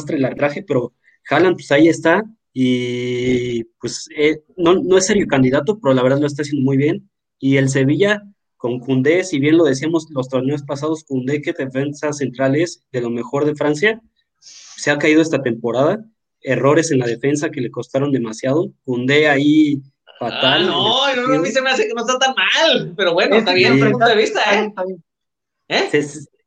[0.09, 0.95] el arbitraje, pero
[1.29, 6.21] Haaland pues ahí está y pues eh, no, no es serio candidato, pero la verdad
[6.21, 7.11] lo está haciendo muy bien.
[7.39, 8.23] Y el Sevilla,
[8.61, 13.01] con Cundé, si bien lo decíamos los torneos pasados, Cundé, que defensa central es de
[13.01, 14.03] lo mejor de Francia,
[14.39, 16.05] se ha caído esta temporada,
[16.43, 19.81] errores en la defensa que le costaron demasiado, Cundé ahí
[20.19, 20.65] fatal.
[20.65, 23.37] Ah, no, no, a mí se me hace que no está tan mal, pero bueno,
[23.37, 24.71] está bien, punto de vista, ¿eh?
[25.69, 26.03] ¿Eh?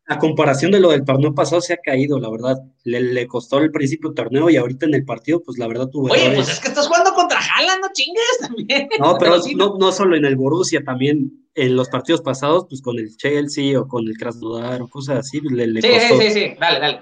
[0.06, 2.58] a comparación de lo del torneo pasado se ha caído, la verdad.
[2.84, 6.12] Le, costó el principio del torneo y ahorita en el partido, pues la verdad tuvo.
[6.12, 8.90] Oye, pues es que estás jugando contra Haaland, no chingues también.
[9.00, 12.98] No, pero, no, no, solo en el Borussia, también en los partidos pasados, pues con
[13.00, 16.18] el Chelsea o con el Krasnodar o cosas así, pues, le, sí, costó.
[16.22, 17.02] Sí, sí, sí, dale, dale.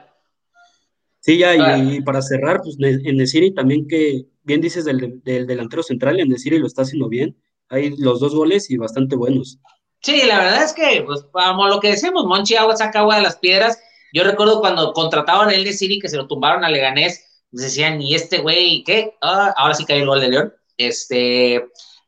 [1.20, 5.46] Sí, ya, y, para cerrar, pues en el City también que, bien dices del, del
[5.46, 7.38] delantero central, en el City lo está haciendo bien.
[7.70, 9.60] Hay los dos goles y bastante buenos.
[10.02, 13.22] Sí, la verdad es que, pues, como lo que decimos, Monchi agua saca agua de
[13.22, 13.80] las piedras.
[14.12, 18.02] Yo recuerdo cuando contrataban a él de City que se lo tumbaron a Leganés, decían,
[18.02, 19.16] ¿y este güey qué?
[19.22, 20.54] Ah, ahora sí cayó el gol de León.
[20.78, 21.66] Este,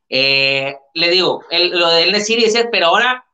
[0.10, 3.26] eh, le digo, lo de él de City es pero ahora,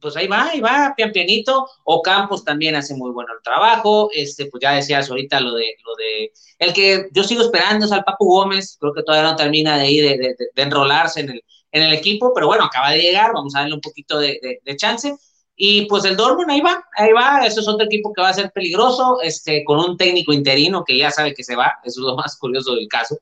[0.00, 1.68] pues ahí va, ahí va, pian pianito.
[1.84, 4.10] O Campos también hace muy bueno el trabajo.
[4.12, 7.92] Este, pues ya decías ahorita lo de, lo de, el que yo sigo esperando es
[7.92, 11.82] al Papu Gómez, creo que todavía no termina de ahí de enrolarse en el en
[11.82, 15.14] el equipo, pero bueno, acaba de llegar, vamos a darle un poquito de, chance.
[15.60, 18.34] Y pues el Dortmund ahí va, ahí va, eso es otro equipo que va a
[18.34, 22.06] ser peligroso, este, con un técnico interino que ya sabe que se va, eso es
[22.06, 23.18] lo más curioso del caso.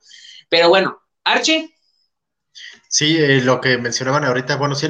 [0.51, 1.75] Pero bueno, Archie.
[2.91, 4.87] Sí, eh, lo que mencionaban ahorita, bueno, sí,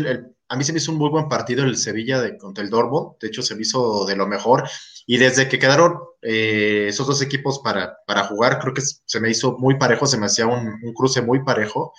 [0.48, 3.16] a mí se me hizo un muy buen partido el Sevilla de, contra el Dortmund,
[3.20, 4.68] de hecho se me hizo de lo mejor,
[5.06, 9.30] y desde que quedaron eh, esos dos equipos para, para jugar, creo que se me
[9.30, 11.94] hizo muy parejo, se me hacía un, un cruce muy parejo.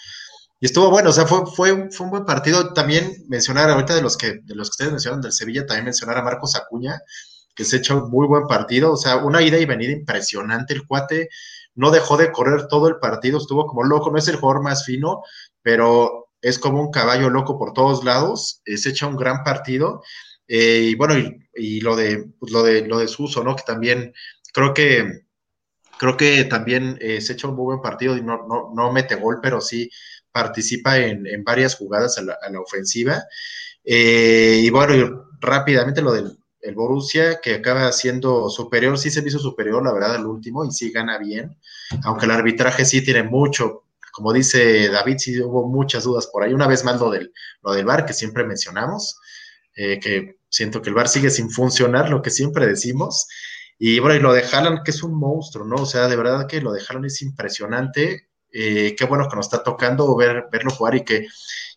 [0.59, 2.73] Y estuvo bueno, o sea, fue, fue, fue un buen partido.
[2.73, 6.17] También mencionar ahorita de los que de los que ustedes mencionaron del Sevilla, también mencionar
[6.17, 6.99] a Marcos Acuña,
[7.55, 8.93] que se echó un muy buen partido.
[8.93, 10.73] O sea, una ida y venida impresionante.
[10.73, 11.29] El cuate
[11.75, 14.11] no dejó de correr todo el partido, estuvo como loco.
[14.11, 15.21] No es el jugador más fino,
[15.61, 18.61] pero es como un caballo loco por todos lados.
[18.65, 20.01] Eh, se echa un gran partido.
[20.47, 21.15] Eh, y bueno,
[21.53, 23.55] y, lo de pues, lo de lo de Suso, ¿no?
[23.55, 24.13] Que también
[24.53, 25.27] creo que
[25.99, 29.15] creo que también eh, se echa un muy buen partido y no, no, no mete
[29.15, 29.89] gol, pero sí
[30.37, 33.23] participa en, varias jugadas a la, ofensiva.
[33.83, 39.39] Eh, y bueno, rápidamente lo del el Borussia, que acaba siendo superior, sí se hizo
[39.39, 41.57] superior, la verdad, al último, y sí gana bien,
[42.03, 46.53] aunque el arbitraje sí tiene mucho, como dice David, sí hubo muchas dudas por ahí.
[46.53, 47.31] Una vez más lo del,
[47.63, 49.19] lo del VAR, que siempre mencionamos,
[49.75, 53.27] eh, que siento que el VAR sigue sin funcionar, lo que siempre decimos.
[53.79, 55.83] Y bueno, y lo de Haaland, que es un monstruo, ¿no?
[55.83, 58.26] O sea, de verdad que lo de Haaland es impresionante.
[58.51, 61.27] Eh, qué bueno que nos está tocando ver, verlo jugar y que,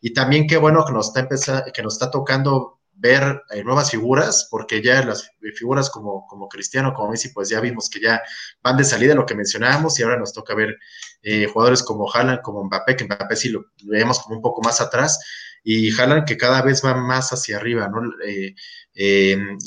[0.00, 3.90] y también qué bueno que nos está empezando, que nos está tocando ver eh, nuevas
[3.90, 8.22] figuras, porque ya las figuras como, como Cristiano, como Messi, pues ya vimos que ya
[8.62, 10.76] van de salida, lo que mencionábamos, y ahora nos toca ver
[11.22, 14.80] eh, jugadores como Haaland, como Mbappé, que Mbappé sí lo, vemos como un poco más
[14.82, 15.18] atrás,
[15.64, 18.00] y Haaland que cada vez va más hacia arriba, ¿no?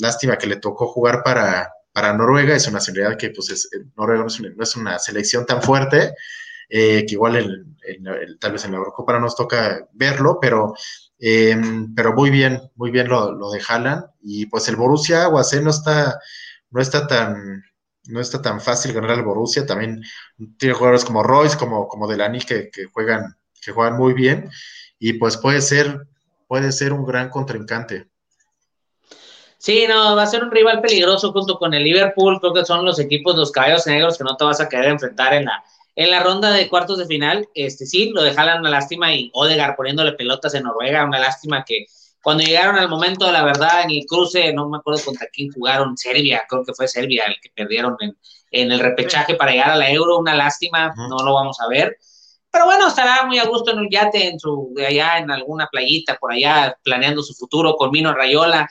[0.00, 4.22] lástima que le tocó jugar para, para Noruega, es una nacionalidad que, pues, es, Noruega
[4.22, 6.14] no es, una, no es una selección tan fuerte,
[6.68, 10.74] eh, que igual el, tal vez en la Eurocopa no nos toca verlo, pero,
[11.18, 14.04] em, pero muy bien, muy bien lo, lo de Haaland.
[14.22, 16.18] Y pues el Borussia Aguas no está,
[16.70, 17.64] no está tan
[18.06, 20.02] no está tan fácil ganar al Borussia, también
[20.58, 24.50] tiene jugadores como Royce, como, como Delany que, que juegan, que juegan muy bien,
[24.98, 26.06] y pues puede ser,
[26.46, 28.08] puede ser un gran contrincante.
[29.56, 32.38] Sí, no, va a ser un rival peligroso junto con el Liverpool.
[32.38, 35.32] Creo que son los equipos, los caballos negros que no te vas a querer enfrentar
[35.32, 35.64] en la,
[35.96, 37.48] en la ronda de cuartos de final.
[37.54, 41.86] Este sí, lo dejaron una lástima y Odegar poniéndole pelotas en Noruega, una lástima que
[42.22, 45.52] cuando llegaron al momento de la verdad en el cruce, no me acuerdo contra quién
[45.52, 48.16] jugaron, Serbia, creo que fue Serbia el que perdieron en,
[48.50, 51.98] en el repechaje para llegar a la Euro, una lástima, no lo vamos a ver.
[52.50, 55.68] Pero bueno, estará muy a gusto en un yate, en su, de allá en alguna
[55.70, 58.68] playita, por allá, planeando su futuro con Mino Rayola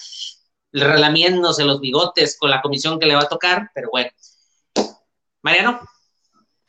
[0.73, 4.09] relamiéndose los bigotes con la comisión que le va a tocar, pero bueno.
[5.43, 5.79] Mariano.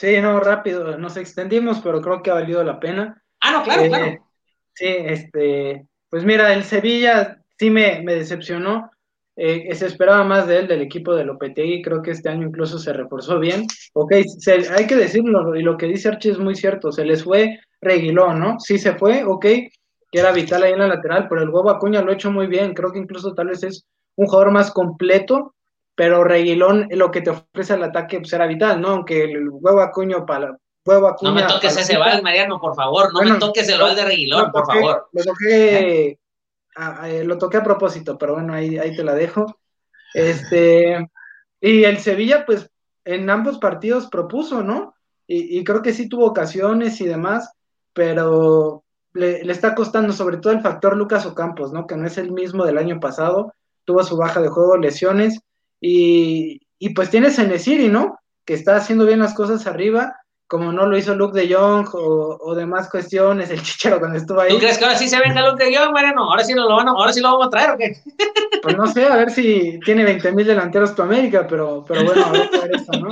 [0.05, 3.22] Sí, no, rápido, nos extendimos, pero creo que ha valido la pena.
[3.40, 4.05] Ah, no, claro, claro.
[4.05, 4.20] Eh,
[4.74, 8.90] sí, este, pues mira, el Sevilla sí me, decepcionó.
[9.35, 12.78] Eh, se esperaba más de él, del equipo de Lopetegui, creo que este año incluso
[12.78, 13.66] se reforzó bien.
[13.94, 14.12] Ok,
[14.76, 18.39] hay que decirlo, y lo que dice Archie es muy cierto, se les fue Reguilón,
[18.40, 18.60] ¿no?
[18.60, 19.70] Sí se fue, ok, que
[20.12, 22.74] era vital ahí en la lateral, pero el huevo Acuña lo ha hecho muy bien,
[22.74, 23.86] creo que incluso tal vez es
[24.16, 25.55] un jugador más completo,
[25.95, 28.89] pero Reguilón lo que te ofrece al ataque pues, era vital, ¿no?
[28.89, 33.12] Aunque el huevo Acuña para huevo Acuña, No me toques ese bal, Mariano, por favor,
[33.12, 35.09] no me toques el bal de Reguilón, por favor.
[35.12, 36.19] Lo toqué,
[36.77, 39.59] a, lo toqué a propósito, pero bueno, ahí, ahí te la dejo.
[40.12, 41.09] Este,
[41.61, 42.71] y el Sevilla, pues,
[43.05, 44.95] en ambos partidos propuso, ¿no?
[45.27, 47.53] Y, y creo que sí tuvo ocasiones y demás,
[47.93, 48.85] pero
[49.15, 51.87] le, está costando sobre todo el factor Lucas Ocampos, ¿no?
[51.87, 53.55] Que no es el mismo del año pasado,
[53.85, 55.41] tuvo su baja de juego, lesiones,
[55.86, 58.19] y, y pues tienes a Nesiri, ¿no?
[58.47, 60.16] Que está haciendo bien las cosas arriba,
[60.47, 64.40] como no lo hizo Luke de Jong o, o, demás cuestiones, el chichero cuando estuvo
[64.40, 64.51] ahí.
[64.51, 66.31] ¿Tú crees que ahora sí se venga Luke de Jong, Mariano?
[66.31, 67.97] ¿Ahora sí, lo, van a, ¿Ahora sí lo vamos a traer o qué?
[68.62, 72.24] Pues no sé, a ver si tiene 20 mil delanteros tu América, pero, pero bueno,
[72.24, 73.11] a ver, eso, ¿no?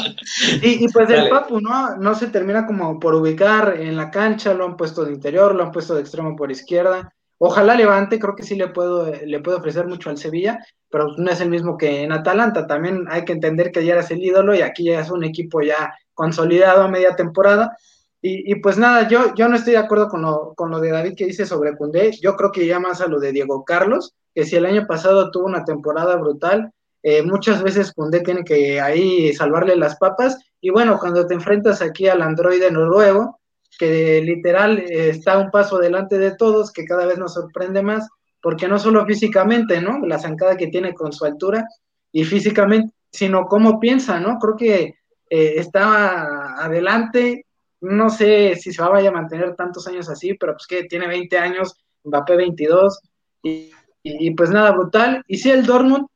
[0.62, 1.94] Y, y pues el Papu, ¿no?
[1.97, 5.65] No se termina como por ubicar en la cancha, lo han puesto de interior, lo
[5.65, 7.12] han puesto de extremo por izquierda.
[7.36, 10.59] Ojalá levante, creo que sí le puedo, le puedo ofrecer mucho al Sevilla,
[10.93, 12.66] pero no es el mismo que en Atalanta.
[12.66, 15.62] También hay que entender que ya eres el ídolo y aquí ya es un equipo
[15.62, 17.77] ya consolidado a media temporada.
[18.24, 21.14] Y, pues nada, yo, yo no estoy de acuerdo con lo, con lo de David
[21.16, 22.12] que dice sobre Cundé.
[22.20, 25.32] Yo creo que ya más a lo de Diego Carlos, que si el año pasado
[25.32, 26.70] tuvo una temporada brutal,
[27.02, 30.39] eh, muchas veces Cundé tiene que ahí salvarle las papas.
[30.60, 33.40] Y bueno, cuando te enfrentas aquí al androide noruego,
[33.77, 38.09] que literal eh, está un paso delante de todos, que cada vez nos sorprende más,
[38.43, 40.01] porque no solo físicamente, ¿no?
[40.05, 41.66] La zancada que tiene con su altura
[42.10, 44.39] y físicamente, sino cómo piensa, ¿no?
[44.39, 44.94] Creo que
[45.31, 47.47] eh, está adelante.
[47.81, 50.85] No sé si se va a, vaya a mantener tantos años así, pero pues que
[50.85, 53.01] tiene 20 años, Mbappé 22,
[53.43, 55.24] y, pues nada, brutal.
[55.27, 56.06] Y si el Dortmund,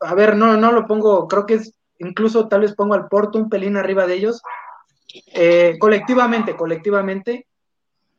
[0.00, 3.38] a ver, no, no lo pongo, creo que es, incluso tal vez pongo al Porto
[3.38, 4.42] un pelín arriba de ellos.
[5.32, 7.46] Eh, colectivamente, colectivamente,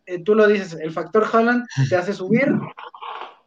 [0.05, 2.47] eh, tú lo dices, el factor Haaland te hace subir,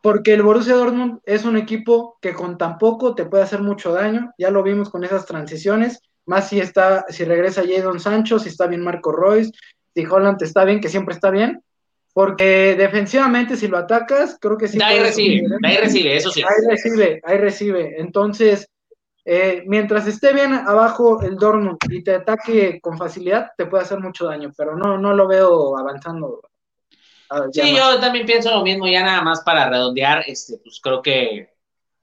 [0.02, 3.92] porque el Borussia Dortmund es un equipo que con tan poco te puede hacer mucho
[3.92, 8.48] daño, ya lo vimos con esas transiciones, más si está, si regresa Jadon Sancho, si
[8.48, 9.52] está bien Marco Royce,
[9.94, 11.62] si Holland está bien, que siempre está bien,
[12.12, 14.78] porque defensivamente si lo atacas, creo que sí.
[14.82, 16.42] Ahí recibe, ahí recibe, eso sí.
[16.42, 18.00] Ahí recibe, ahí recibe.
[18.00, 18.68] Entonces,
[19.24, 24.00] eh, mientras esté bien abajo el Dortmund y te ataque con facilidad, te puede hacer
[24.00, 26.40] mucho daño, pero no, no lo veo avanzando.
[27.52, 31.50] Sí, yo también pienso lo mismo, ya nada más para redondear, este, pues creo que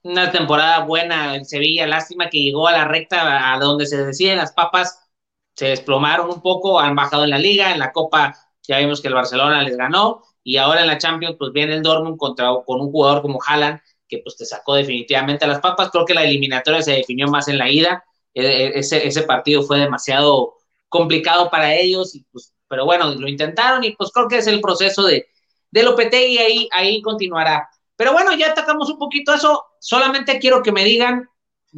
[0.02, 4.38] una temporada buena en Sevilla, lástima que llegó a la recta a donde se deciden
[4.38, 5.06] las papas,
[5.54, 8.36] se desplomaron un poco, han bajado en la liga, en la Copa
[8.66, 11.82] ya vimos que el Barcelona les ganó, y ahora en la Champions pues viene el
[11.82, 15.90] Dortmund contra, con un jugador como Haaland, que pues te sacó definitivamente a las papas,
[15.90, 19.62] creo que la eliminatoria se definió más en la ida, e, e, ese, ese partido
[19.62, 20.54] fue demasiado
[20.88, 24.60] complicado para ellos, y pues, pero bueno, lo intentaron y pues creo que es el
[24.60, 25.26] proceso de,
[25.70, 27.68] de Lopetegui ahí, ahí continuará.
[27.96, 29.64] Pero bueno, ya atacamos un poquito eso.
[29.80, 31.28] Solamente quiero que me digan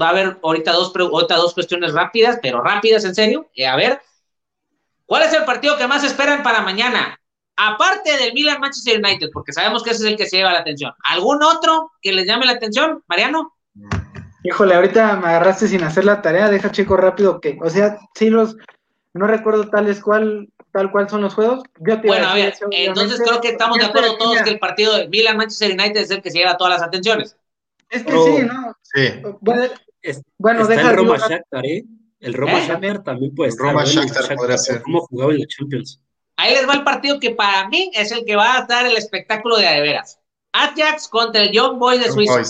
[0.01, 3.51] va a haber ahorita dos, ahorita dos cuestiones rápidas, pero rápidas en serio.
[3.55, 4.01] Eh, a ver,
[5.07, 7.19] ¿cuál es el partido que más esperan para mañana?
[7.57, 10.61] Aparte del Milan Manchester United, porque sabemos que ese es el que se lleva la
[10.61, 10.93] atención.
[11.05, 13.55] ¿Algún otro que les llame la atención, Mariano?
[14.43, 18.31] Híjole, ahorita me agarraste sin hacer la tarea, deja chico rápido que, o sea, sí
[18.31, 18.57] los,
[19.13, 21.63] no recuerdo tales cual, tal cual son los juegos.
[21.79, 25.37] bueno, a ver, entonces creo que estamos de acuerdo todos que el partido de Milan
[25.37, 27.37] Manchester United es el que se lleva todas las atenciones.
[27.89, 28.77] Es que sí, ¿no?
[28.83, 29.23] Sí.
[29.41, 29.65] Bueno,
[30.39, 31.85] bueno deja el Roma Shakhtar, ¿eh?
[32.21, 32.67] El Roma ¿Eh?
[32.69, 33.67] Shakhtar también puede estar.
[33.67, 34.83] Roma Shakhtar podría ser.
[34.83, 36.01] ¿Cómo jugaba en la Champions?
[36.37, 38.97] Ahí les va el partido que para mí es el que va a dar el
[38.97, 40.21] espectáculo de veras.
[40.53, 42.43] Ajax contra el Young Boys de Suiza.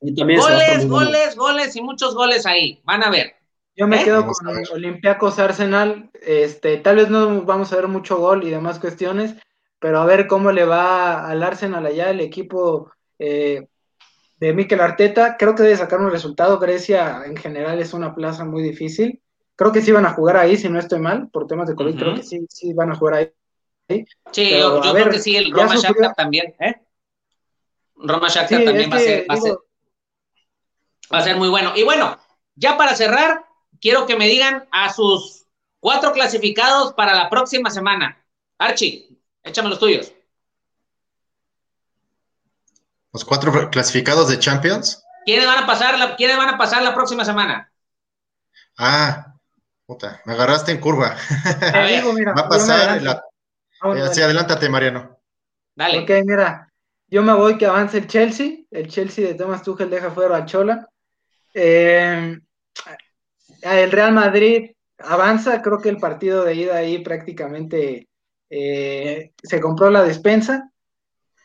[0.00, 2.80] Goles, goles, goles y muchos goles ahí.
[2.84, 3.34] Van a ver.
[3.76, 4.04] Yo me ¿Eh?
[4.04, 6.10] quedo con Olympiacos Arsenal.
[6.20, 9.34] Este, tal vez no vamos a ver mucho gol y demás cuestiones,
[9.78, 13.68] pero a ver cómo le va al Arsenal allá, el equipo eh,
[14.38, 15.36] de Mikel Arteta.
[15.38, 16.58] Creo que debe sacar un resultado.
[16.58, 19.22] Grecia en general es una plaza muy difícil.
[19.56, 21.98] Creo que sí van a jugar ahí, si no estoy mal, por temas de COVID,
[21.98, 24.04] creo que sí, sí van a jugar ahí.
[24.32, 26.76] Sí, yo, creo que sí, el Roma Shakhtar también, ¿eh?
[27.96, 29.26] Roma Shakhtar también va, a ser,
[31.12, 31.72] va a ser muy bueno.
[31.76, 32.16] Y bueno,
[32.54, 33.44] ya para cerrar,
[33.80, 35.46] quiero que me digan a sus
[35.80, 38.22] cuatro clasificados para la próxima semana.
[38.58, 39.08] Archie,
[39.42, 40.12] échame los tuyos.
[43.12, 45.04] Los cuatro clasificados de Champions.
[45.24, 47.72] ¿Quiénes van a pasar la, ¿quiénes van a pasar la próxima semana?
[48.78, 49.34] Ah,
[49.84, 51.16] puta, me agarraste en curva.
[52.14, 53.22] mira, va a pasar la...
[53.80, 55.18] Ah, sí, adelántate, Mariano.
[55.74, 56.00] Dale.
[56.00, 56.70] Ok, mira,
[57.08, 58.58] yo me voy que avance el Chelsea.
[58.70, 60.88] El Chelsea de Thomas Tuchel deja fuera a Chola.
[61.54, 62.38] Eh,
[63.62, 68.08] el Real Madrid avanza, creo que el partido de ida ahí prácticamente
[68.50, 70.70] eh, se compró la despensa.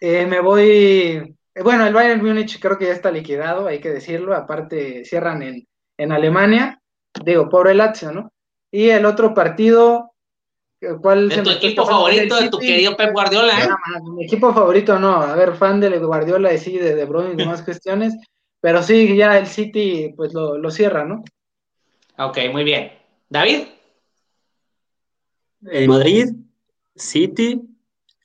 [0.02, 4.36] Eh, me voy, bueno, el Bayern Múnich creo que ya está liquidado, hay que decirlo,
[4.36, 5.68] aparte cierran en,
[5.98, 6.82] en Alemania,
[7.24, 8.34] digo, pobre Lazio, ¿no?
[8.72, 10.12] Y el otro partido,
[11.02, 13.64] ¿cuál es tu equipo favorito de tu querido Pep Guardiola?
[13.64, 13.70] ¿eh?
[14.04, 17.38] mi equipo favorito no, a ver, fan de Guardiola y sí, de De Bruyne y
[17.38, 18.16] demás cuestiones,
[18.60, 21.24] pero sí, ya el City pues lo, lo cierra, ¿no?
[22.18, 22.92] Ok, muy bien.
[23.30, 23.68] David.
[25.72, 26.28] En Madrid,
[26.96, 27.62] City,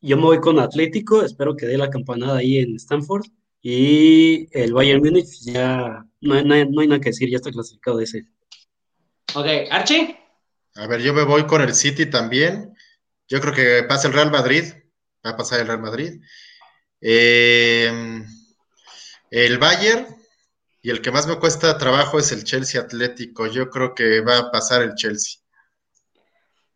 [0.03, 3.25] yo me voy con Atlético, espero que dé la campanada ahí en Stanford.
[3.62, 8.27] Y el Bayern Múnich ya no hay, nada que decir, ya está clasificado de ese.
[9.35, 10.17] Ok, Archie.
[10.77, 12.75] A ver, yo me voy con el City también.
[13.29, 14.65] Yo creo que pasa el Real Madrid.
[15.25, 16.21] Va a pasar el Real Madrid.
[17.01, 18.23] Eh,
[19.31, 20.07] el Bayern,
[20.82, 23.47] y el que más me cuesta trabajo es el Chelsea Atlético.
[23.47, 25.40] Yo creo que va a pasar el Chelsea.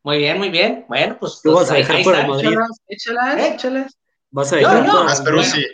[0.03, 0.85] Muy bien, muy bien.
[0.89, 1.41] Bueno, pues.
[1.43, 2.59] Tú vas a dejar por el Madrid.
[2.89, 3.55] Échalas, ¿Eh?
[3.55, 3.99] échalas.
[4.31, 5.65] Vas a dejar no, no, sí.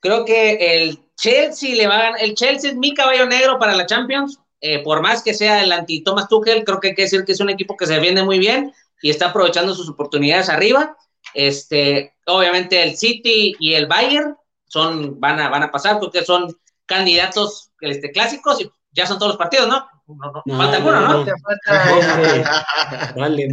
[0.00, 2.22] Creo que el Chelsea le va a ganar.
[2.22, 4.38] El Chelsea es mi caballo negro para la Champions.
[4.60, 7.40] Eh, por más que sea el anti-Thomas Tuchel, creo que hay que decir que es
[7.40, 10.96] un equipo que se defiende muy bien y está aprovechando sus oportunidades arriba.
[11.34, 14.36] Este, obviamente el City y el Bayern
[14.66, 16.56] son, van a, van a pasar porque son
[16.92, 19.86] candidatos este, clásicos y ya son todos los partidos, ¿no?
[20.06, 21.24] no, falta alguno, ¿no?
[21.24, 23.48] Te falta Dale,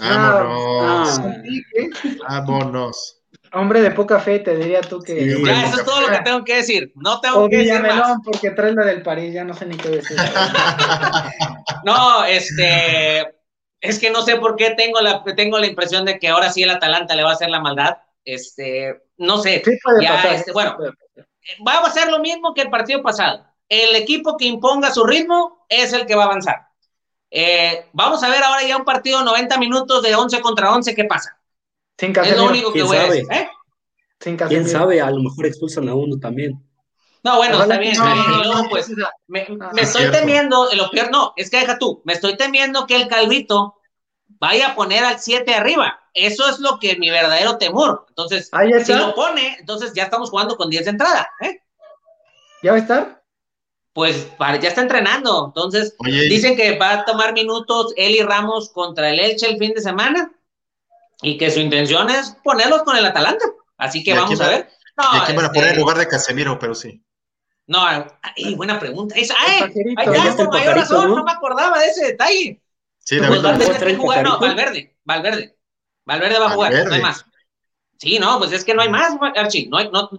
[0.00, 1.20] Vámonos.
[2.28, 3.14] Vámonos.
[3.52, 5.42] Hombre de poca fe, te diría tú que.
[5.44, 6.92] ya, eso es todo lo que tengo que decir.
[6.94, 8.18] No tengo que decir más.
[8.24, 10.16] porque trae la del París, ya no sé ni qué decir.
[11.84, 13.34] no, este.
[13.80, 16.62] Es que no sé por qué tengo la, tengo la impresión de que ahora sí
[16.62, 17.96] el Atalanta le va a hacer la maldad.
[18.28, 19.62] Este, no sé.
[19.64, 20.76] Este, bueno,
[21.66, 23.46] va a ser lo mismo que el partido pasado.
[23.70, 26.56] El equipo que imponga su ritmo es el que va a avanzar.
[27.30, 31.04] Eh, vamos a ver ahora ya un partido 90 minutos de 11 contra 11, ¿qué
[31.04, 31.40] pasa?
[31.98, 33.24] Sin es lo único que voy a decir.
[33.30, 33.48] ¿eh?
[34.18, 35.00] ¿Quién sabe?
[35.00, 36.62] A lo mejor expulsan a uno también.
[37.24, 37.96] No, bueno, está bien.
[38.68, 38.90] pues,
[39.26, 39.46] me,
[39.76, 43.77] estoy temiendo, lo peor no, es que deja tú, me estoy temiendo que el Calvito
[44.40, 46.00] vaya a poner al 7 arriba.
[46.14, 48.06] Eso es lo que mi verdadero temor.
[48.08, 48.50] Entonces,
[48.84, 51.30] si lo pone, entonces ya estamos jugando con 10 de entrada.
[51.40, 51.62] ¿eh?
[52.62, 53.22] ¿Ya va a estar?
[53.92, 55.46] Pues ya está entrenando.
[55.46, 55.94] Entonces,
[56.28, 59.80] dicen que va a tomar minutos él y Ramos contra el Elche el fin de
[59.80, 60.32] semana
[61.22, 63.44] y que su intención es ponerlos con el Atalanta.
[63.76, 64.68] Así que vamos a ver.
[64.96, 66.58] No, ¿Y a van a poner en este, lugar de Casemiro?
[66.58, 67.02] Pero sí.
[67.66, 69.14] No, ay, buena pregunta.
[69.16, 71.24] Ay, mayor razón, ¿no?
[71.24, 72.60] me acordaba de ese detalle.
[73.08, 75.56] Sí, pues va a tener que jugar, no, Valverde, Valverde.
[76.04, 77.24] Valverde va a jugar, no hay más.
[77.96, 79.66] Sí, no, pues es que no hay más, Archie.
[79.66, 80.10] No hay, no,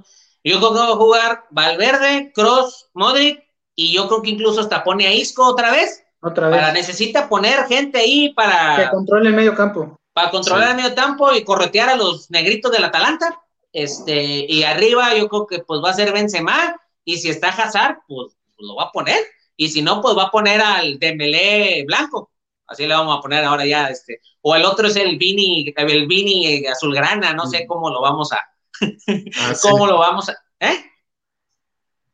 [0.44, 3.44] yo creo que va a jugar Valverde, Cross, Modric,
[3.76, 6.03] y yo creo que incluso hasta pone a Isco otra vez.
[6.20, 6.60] Otra vez.
[6.60, 8.78] Para necesita poner gente ahí para.
[8.78, 9.99] Que controle el medio campo.
[10.11, 13.40] Para controlar el medio campo y corretear a los negritos del Atalanta.
[13.72, 16.76] Este, y arriba yo creo que pues va a ser Benzema
[17.06, 19.20] y si está Hazard, pues, pues, lo va a poner,
[19.56, 22.32] y si no, pues va a poner al Dembélé blanco,
[22.70, 26.08] así le vamos a poner ahora ya, este, o el otro es el Vini, el
[26.08, 30.86] Vini azulgrana, no sé cómo lo vamos a, ah, cómo lo vamos a, ¿eh?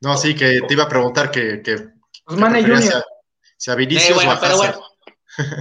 [0.02, 1.78] No, sí, que te iba a preguntar que, que,
[3.58, 4.80] Si a, Vinicius o a Hazard.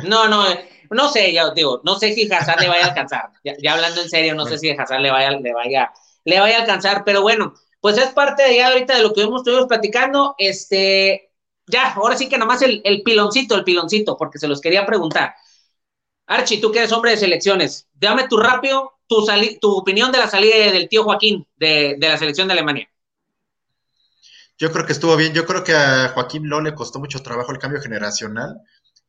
[0.04, 0.44] no, no,
[0.90, 3.30] no sé, ya digo, no sé si Hazard le vaya a alcanzar.
[3.42, 5.92] Ya, hablando en serio, no sé si Hazard le vaya, le vaya,
[6.24, 9.22] le vaya a alcanzar, pero bueno, pues es parte de ya ahorita de lo que
[9.22, 10.34] hemos estuvimos platicando.
[10.38, 11.33] Este,
[11.66, 15.34] ya, ahora sí que nomás el, el piloncito, el piloncito, porque se los quería preguntar.
[16.26, 19.26] Archie, tú que eres hombre de selecciones, dame tu rápido, tu,
[19.60, 22.88] tu opinión de la salida del tío Joaquín de, de la selección de Alemania.
[24.58, 25.32] Yo creo que estuvo bien.
[25.32, 28.60] Yo creo que a Joaquín Lo le costó mucho trabajo el cambio generacional.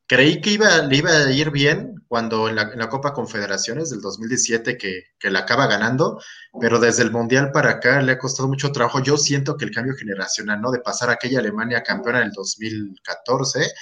[0.08, 4.78] Creí que iba, le iba a ir bien cuando en la, Copa Confederaciones del 2017
[4.78, 6.20] que, que la acaba ganando,
[6.60, 9.00] pero desde el Mundial para acá le ha costado mucho trabajo.
[9.02, 10.70] Yo siento que el cambio generacional, ¿no?
[10.70, 13.72] De pasar a aquella Alemania campeona en el 2014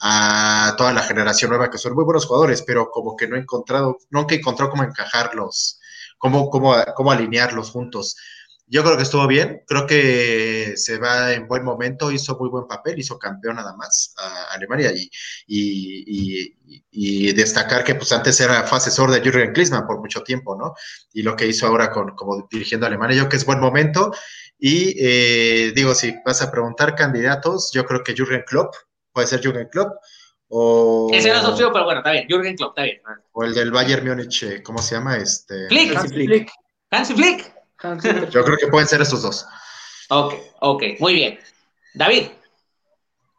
[0.00, 3.40] a toda la generación nueva, que son muy buenos jugadores, pero como que no he
[3.40, 5.78] encontrado, nunca he encontrado cómo encajarlos,
[6.18, 8.16] cómo, cómo, cómo alinearlos juntos.
[8.72, 12.68] Yo creo que estuvo bien, creo que se va en buen momento, hizo muy buen
[12.68, 15.10] papel, hizo campeón nada más a Alemania y,
[15.48, 20.74] y, destacar que pues antes era asesor de Jürgen Klinsmann por mucho tiempo, ¿no?
[21.12, 23.58] Y lo que hizo ahora con, como dirigiendo a Alemania, yo creo que es buen
[23.58, 24.12] momento
[24.56, 28.72] y eh, digo, si vas a preguntar candidatos, yo creo que Jürgen Klopp,
[29.12, 29.96] puede ser Jürgen Klopp,
[30.46, 31.10] o...
[31.12, 33.00] Ese no es opción, pero bueno, está bien, Jürgen Klopp, está bien.
[33.32, 35.16] O el del Bayern Múnich, eh, ¿cómo se llama?
[35.16, 35.66] Este...
[35.66, 35.96] Flick.
[35.96, 36.52] Hansi Flick.
[36.92, 37.59] Hansi Flick.
[38.30, 39.46] Yo creo que pueden ser estos dos.
[40.10, 41.38] Ok, ok, muy bien.
[41.94, 42.24] David.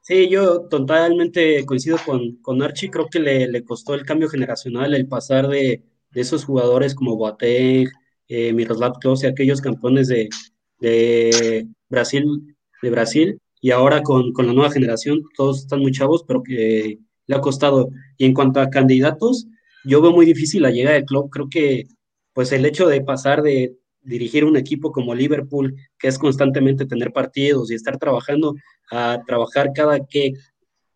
[0.04, 2.90] Sí, yo totalmente coincido con, con Archie.
[2.90, 7.88] Creo que le, costó el cambio generacional el pasar de, esos jugadores como Boateng,
[8.28, 10.30] eh, Miroslav Klose, aquellos campeones de,
[11.90, 16.42] Brasil, de Brasil, y ahora con, con, la nueva generación, todos están muy chavos, pero
[16.42, 16.98] que
[17.28, 17.90] le ha costado.
[18.18, 19.48] Y en cuanto a candidatos,
[19.86, 21.30] yo veo muy difícil la llegada del club.
[21.30, 21.86] Creo que
[22.34, 27.12] pues el hecho de pasar de dirigir un equipo como Liverpool, que es constantemente tener
[27.12, 28.56] partidos y estar trabajando,
[28.90, 30.34] a trabajar cada, que,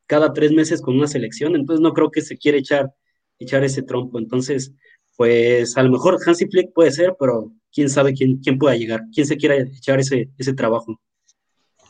[0.07, 2.91] cada tres meses con una selección, entonces no creo que se quiera echar,
[3.39, 4.19] echar ese trompo.
[4.19, 4.73] Entonces,
[5.15, 9.03] pues a lo mejor Hansi Flick puede ser, pero quién sabe quién, quién pueda llegar,
[9.13, 10.99] quién se quiera echar ese, ese trabajo.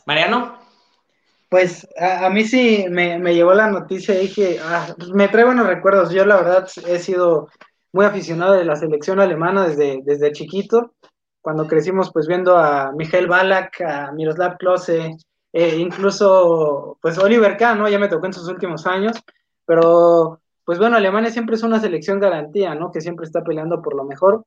[0.06, 0.64] Mariano.
[1.48, 5.68] Pues a, mí sí me, me, llevó la noticia y dije, ah, me trae buenos
[5.68, 6.12] recuerdos.
[6.12, 7.48] Yo la verdad he sido
[7.96, 10.92] muy aficionado de la selección alemana desde, desde chiquito,
[11.40, 15.16] cuando crecimos pues viendo a Miguel Balak, a Miroslav Klose,
[15.50, 17.88] eh, incluso pues Oliver Kahn, ¿no?
[17.88, 19.16] Ya me tocó en sus últimos años,
[19.64, 22.92] pero pues bueno, Alemania siempre es una selección garantía, ¿no?
[22.92, 24.44] Que siempre está peleando por lo mejor.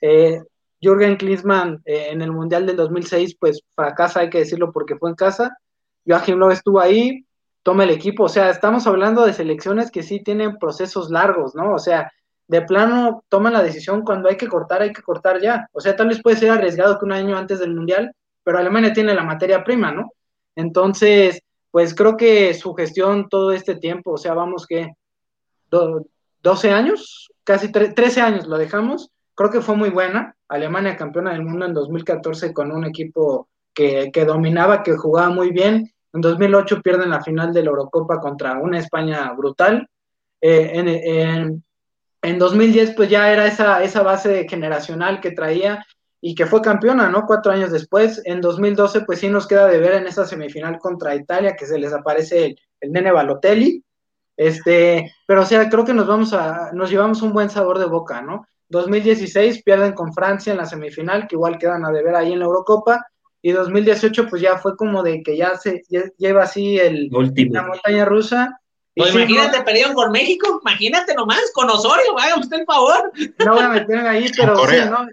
[0.00, 0.40] Eh,
[0.80, 5.10] Jürgen Klinsmann eh, en el Mundial del 2006 pues fracasa, hay que decirlo porque fue
[5.10, 5.58] en casa.
[6.06, 7.26] Joachim Löw estuvo ahí,
[7.64, 11.74] toma el equipo, o sea, estamos hablando de selecciones que sí tienen procesos largos, ¿no?
[11.74, 12.12] O sea,
[12.46, 15.68] de plano toman la decisión cuando hay que cortar, hay que cortar ya.
[15.72, 18.12] O sea, tal vez puede ser arriesgado que un año antes del Mundial,
[18.42, 20.12] pero Alemania tiene la materia prima, ¿no?
[20.54, 21.40] Entonces,
[21.70, 24.92] pues creo que su gestión todo este tiempo, o sea, vamos que
[25.70, 30.36] 12 años, casi 13 años lo dejamos, creo que fue muy buena.
[30.48, 35.50] Alemania campeona del mundo en 2014 con un equipo que, que dominaba, que jugaba muy
[35.50, 35.90] bien.
[36.12, 39.88] En 2008 pierden la final de la Eurocopa contra una España brutal.
[40.40, 41.64] Eh, en, en,
[42.24, 45.84] en 2010 pues ya era esa, esa base generacional que traía
[46.20, 47.26] y que fue campeona, ¿no?
[47.26, 48.22] Cuatro años después.
[48.24, 51.78] En 2012 pues sí nos queda de ver en esa semifinal contra Italia que se
[51.78, 53.84] les aparece el, nene Balotelli.
[54.36, 57.84] Este, pero o sea, creo que nos vamos a, nos llevamos un buen sabor de
[57.84, 58.46] boca, ¿no?
[58.70, 62.46] 2016 pierden con Francia en la semifinal, que igual quedan a deber ahí en la
[62.46, 63.06] Eurocopa,
[63.42, 65.82] y 2018 pues ya fue como de que ya se
[66.16, 67.10] lleva así el,
[67.50, 68.58] la montaña rusa,
[68.96, 73.12] pues imagínate, perdieron con México, imagínate nomás, con Osorio, vaya usted el favor.
[73.44, 75.06] No voy a meter ahí, pero sí, ¿no?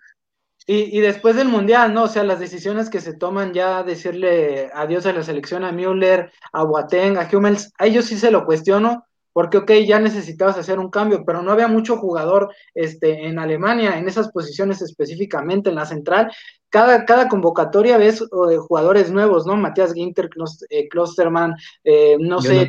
[0.68, 2.04] Y, y, después del Mundial, ¿no?
[2.04, 6.32] O sea, las decisiones que se toman ya, decirle adiós a la selección, a Müller,
[6.54, 10.80] a Boateng, a Hummels, a ellos sí se lo cuestiono, porque, ok, ya necesitabas hacer
[10.80, 15.76] un cambio, pero no había mucho jugador este, en Alemania, en esas posiciones específicamente, en
[15.76, 16.32] la central.
[16.70, 18.24] Cada, cada convocatoria ves
[18.68, 19.58] jugadores nuevos, ¿no?
[19.58, 20.30] Matías Ginter,
[20.70, 22.68] eh, Klosterman, eh, no sé,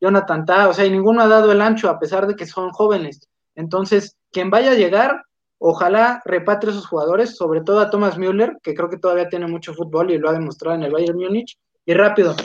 [0.00, 2.70] Jonathan Ta, o sea, y ninguno ha dado el ancho a pesar de que son
[2.70, 3.20] jóvenes.
[3.54, 5.22] Entonces, quien vaya a llegar,
[5.58, 9.46] ojalá repatre a sus jugadores, sobre todo a Thomas Müller, que creo que todavía tiene
[9.46, 11.58] mucho fútbol y lo ha demostrado en el Bayern Múnich.
[11.84, 12.36] Y rápido,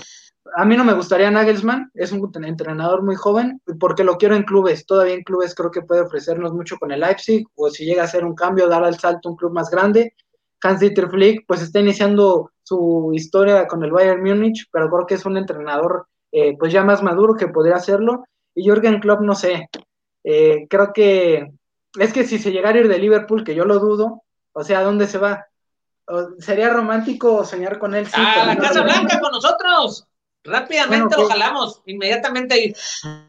[0.56, 4.44] a mí no me gustaría Nagelsmann, es un entrenador muy joven, porque lo quiero en
[4.44, 4.86] clubes.
[4.86, 8.06] Todavía en clubes creo que puede ofrecernos mucho con el Leipzig, o si llega a
[8.06, 10.16] hacer un cambio, dar al salto a un club más grande.
[10.62, 15.26] Hans-Dieter Flick, pues está iniciando su historia con el Bayern Múnich, pero creo que es
[15.26, 18.26] un entrenador eh, pues ya más maduro que podría hacerlo.
[18.56, 19.70] Y Jürgen Klopp, no sé,
[20.24, 21.52] eh, creo que
[22.00, 24.80] es que si se llegara a ir de Liverpool, que yo lo dudo, o sea,
[24.80, 25.46] ¿a dónde se va?
[26.40, 28.06] sería romántico soñar con él.
[28.06, 30.06] Sí, a la Casa Blanca con nosotros.
[30.44, 32.76] Rápidamente lo jalamos, inmediatamente.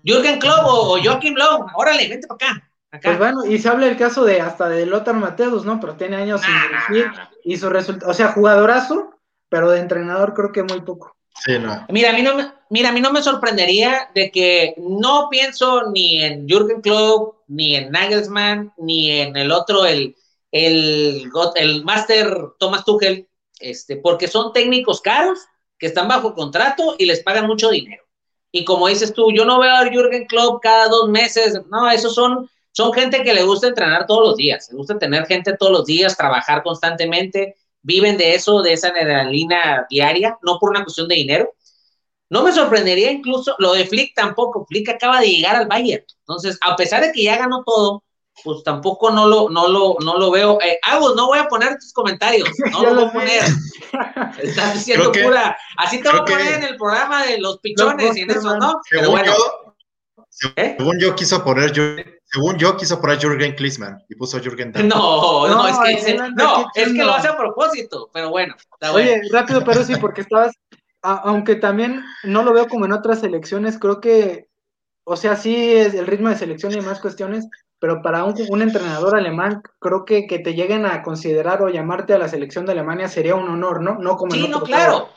[0.04, 2.70] Jürgen Klopp o, Joachim Lowe, órale, vente para acá.
[3.02, 5.80] Pues bueno, y se habla el caso de hasta de Lothar Mateus, ¿no?
[5.80, 7.10] Pero tiene años sin dirigir
[7.44, 9.18] y su resultado, o sea, jugadorazo,
[9.48, 11.16] pero de entrenador creo que muy poco.
[11.44, 11.84] Sí, no.
[11.88, 15.90] Mira, a mí no me, mira, a mí no me sorprendería de que no pienso
[15.90, 20.14] ni en Jürgen Klopp, ni en Nagelsmann, ni en el otro, el,
[20.52, 23.28] el, el Master Thomas Tuchel,
[23.58, 25.40] este, porque son técnicos caros
[25.78, 28.04] que están bajo contrato y les pagan mucho dinero.
[28.52, 32.14] Y como dices tú, yo no veo a Jürgen Klopp cada dos meses, no, esos
[32.14, 35.72] son, son gente que le gusta entrenar todos los días, le gusta tener gente todos
[35.72, 41.08] los días, trabajar constantemente, viven de eso, de esa adrenalina diaria, no por una cuestión
[41.08, 41.52] de dinero.
[42.30, 44.64] No me sorprendería incluso lo de Flick tampoco.
[44.66, 46.04] Flick acaba de llegar al Bayern.
[46.20, 48.03] Entonces, a pesar de que ya ganó todo,
[48.42, 50.58] pues tampoco no lo, no lo, no lo veo.
[50.62, 53.42] Eh, Agus, no voy a poner tus comentarios, no lo voy a poner.
[54.42, 55.56] Estás diciendo pura.
[55.76, 58.80] Así te voy a poner en el programa de los pichones y en eso, ¿no?
[58.88, 59.32] Según bueno.
[59.32, 59.74] yo,
[60.56, 60.74] ¿Eh?
[60.76, 61.72] según yo quiso poner
[62.34, 66.92] según yo quiso poner Jürgen Klinsmann y puso Jürgen No, no, es que, no, es
[66.92, 68.56] que lo hace a propósito, pero bueno.
[68.92, 70.52] Oye, rápido, pero sí, porque estabas,
[71.02, 74.48] aunque también no lo veo como en otras elecciones, creo que,
[75.04, 77.46] o sea, sí es el ritmo de selección y más cuestiones,
[77.78, 82.18] pero para un, entrenador alemán, creo que que te lleguen a considerar o llamarte a
[82.18, 83.98] la selección de Alemania sería un honor, ¿no?
[83.98, 85.08] No como Sí, no, claro.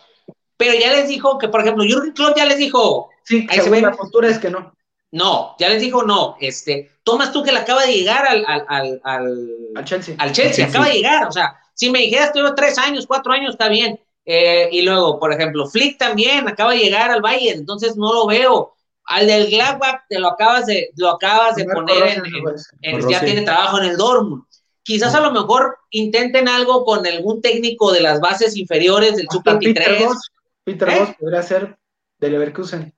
[0.57, 3.09] Pero ya les dijo que, por ejemplo, Jürgen Klopp ya les dijo.
[3.23, 4.73] Sí, ahí se la postura es que no.
[5.11, 6.35] No, ya les dijo no.
[6.39, 10.15] Este, Tomas tú que le acaba de llegar al, al, al, al, Chelsea.
[10.17, 11.27] Al Chelsea, acaba de llegar.
[11.27, 13.99] O sea, si me dijeras, tuve tres años, cuatro años, está bien.
[14.25, 18.27] Eh, y luego, por ejemplo, Flick también acaba de llegar al Bayern, entonces no lo
[18.27, 18.73] veo.
[19.07, 22.21] Al del Gladbach te lo acabas de, lo acabas de poner
[22.81, 24.43] en, ya tiene trabajo en el Dortmund.
[24.83, 29.59] Quizás a lo mejor intenten algo con algún técnico de las bases inferiores del Sub-23.
[29.59, 30.31] Peter Boss,
[30.63, 31.15] Peter ¿Eh?
[31.19, 31.77] podría ser
[32.19, 32.93] del Leverkusen.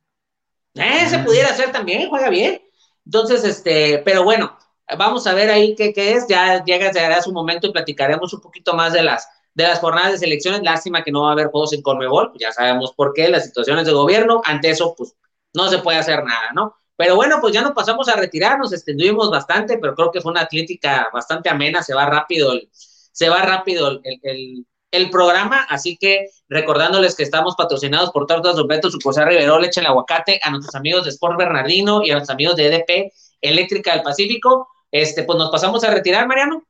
[0.75, 2.61] Eh, se pudiera hacer también, juega bien.
[3.05, 4.57] Entonces, este, pero bueno,
[4.97, 6.25] vamos a ver ahí qué, qué es.
[6.27, 10.17] Ya llegará su momento y platicaremos un poquito más de las, de las jornadas de
[10.19, 10.63] selecciones.
[10.63, 13.45] Lástima que no va a haber juegos en Conmebol, pues ya sabemos por qué, las
[13.45, 14.41] situaciones de gobierno.
[14.45, 15.15] Ante eso, pues
[15.53, 16.75] no se puede hacer nada, ¿no?
[16.95, 20.31] Pero bueno, pues ya nos pasamos a retirar, nos extendimos bastante, pero creo que fue
[20.31, 25.65] una atlética bastante amena, se va rápido el, se va rápido el, el, el programa,
[25.69, 30.39] así que recordándoles que estamos patrocinados por Tortas Don Beto, Sucursal Rivero, Leche el Aguacate,
[30.43, 34.67] a nuestros amigos de Sport Bernardino y a nuestros amigos de EDP Eléctrica del Pacífico,
[34.91, 36.63] este, pues nos pasamos a retirar, Mariano.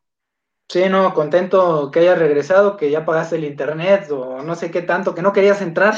[0.67, 4.83] Sí, no, contento que hayas regresado, que ya pagaste el internet o no sé qué
[4.83, 5.97] tanto, que no querías entrar,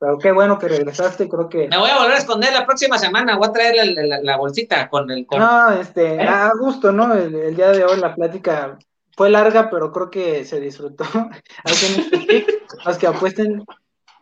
[0.00, 1.68] pero qué bueno que regresaste, creo que...
[1.68, 3.86] Me voy a volver a esconder la próxima semana, voy a traer
[4.22, 5.26] la, bolsita con el...
[5.30, 6.26] No, este, ¿Eh?
[6.26, 7.12] a gusto, ¿no?
[7.12, 8.78] El, día de hoy la plática
[9.14, 11.04] fue larga, pero creo que se disfrutó.
[12.86, 13.62] los que apuesten,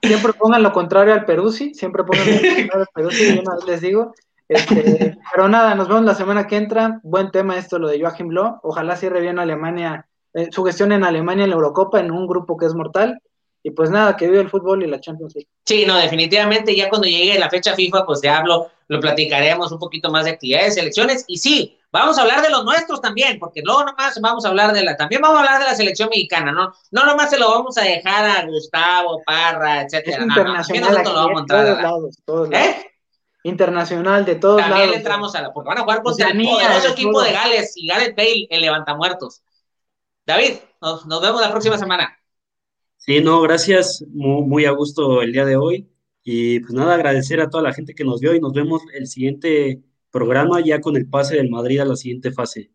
[0.02, 4.14] siempre pongan lo contrario al Peruzzi, siempre pongan lo contrario al Peruzzi, yo les digo.
[4.48, 6.98] Este, pero nada, nos vemos la semana que entra.
[7.04, 8.58] Buen tema esto, lo de Joachim Loh.
[8.64, 12.56] Ojalá cierre bien Alemania, eh, su gestión en Alemania en la Eurocopa, en un grupo
[12.56, 13.22] que es mortal.
[13.62, 15.48] Y pues nada, que vive el fútbol y la Champions League.
[15.64, 19.78] Sí, no, definitivamente ya cuando llegue la fecha FIFA, pues te hablo, lo platicaremos un
[19.78, 21.24] poquito más de actividades, selecciones.
[21.26, 24.72] Y sí, vamos a hablar de los nuestros también, porque luego nomás vamos a hablar
[24.72, 26.72] de la, también vamos a hablar de la selección mexicana, ¿no?
[26.92, 30.22] No nomás se lo vamos a dejar a Gustavo, Parra, etcétera.
[30.22, 32.68] internacional no, no, vamos a entrar todos lados, todos lados.
[32.68, 32.84] ¿Eh?
[33.42, 34.76] Internacional de todos lados.
[34.78, 37.88] También entramos a la, porque van a jugar contra el poderoso equipo de Gales y
[37.88, 39.42] Gareth Bale en Levantamuertos.
[40.24, 42.17] David, nos, nos vemos la próxima semana.
[42.98, 45.88] Sí, no, gracias, muy, a gusto el día de hoy.
[46.22, 49.06] Y pues nada, agradecer a toda la gente que nos vio y nos vemos el
[49.06, 49.80] siguiente
[50.10, 52.70] programa ya con el pase del Madrid a la siguiente fase.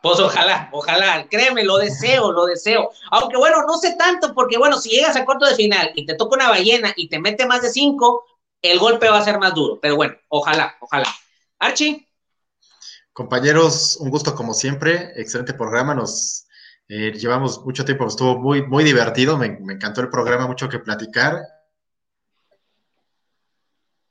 [0.00, 2.90] Pues ojalá, ojalá, créeme, lo deseo, lo deseo.
[3.10, 6.14] Aunque bueno, no sé tanto, porque bueno, si llegas a cuarto de final y te
[6.14, 8.24] toca una ballena y te mete más de cinco,
[8.62, 9.78] el golpe va a ser más duro.
[9.82, 11.08] Pero bueno, ojalá, ojalá.
[11.58, 12.06] Archie.
[13.12, 16.43] Compañeros, un gusto como siempre, excelente programa, nos
[16.88, 21.40] eh, llevamos mucho tiempo, estuvo muy, muy divertido, me, encantó el programa, mucho que platicar.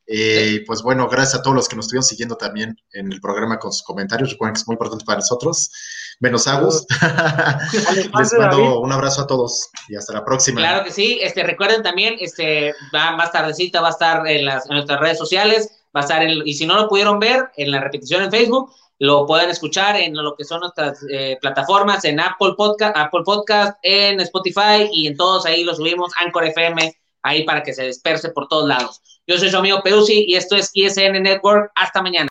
[0.05, 3.57] Eh, pues bueno, gracias a todos los que nos estuvieron siguiendo también en el programa
[3.57, 4.31] con sus comentarios.
[4.31, 5.71] Recuerden que es muy importante para nosotros.
[6.19, 6.85] Menos Agus.
[8.17, 10.59] Les mando un abrazo a todos y hasta la próxima.
[10.59, 11.19] Claro que sí.
[11.21, 15.17] Este, recuerden también, este, va, más tardecita va a estar en, las, en nuestras redes
[15.17, 18.73] sociales, va a estar y si no lo pudieron ver, en la repetición en Facebook,
[19.03, 23.77] lo pueden escuchar en lo que son nuestras eh, plataformas, en Apple Podcast, Apple Podcast,
[23.81, 28.29] en Spotify y en todos ahí lo subimos, Anchor FM, ahí para que se disperse
[28.29, 29.01] por todos lados.
[29.27, 31.69] Yo soy su amigo Peruzzi y esto es ISN Network.
[31.75, 32.29] Hasta mañana.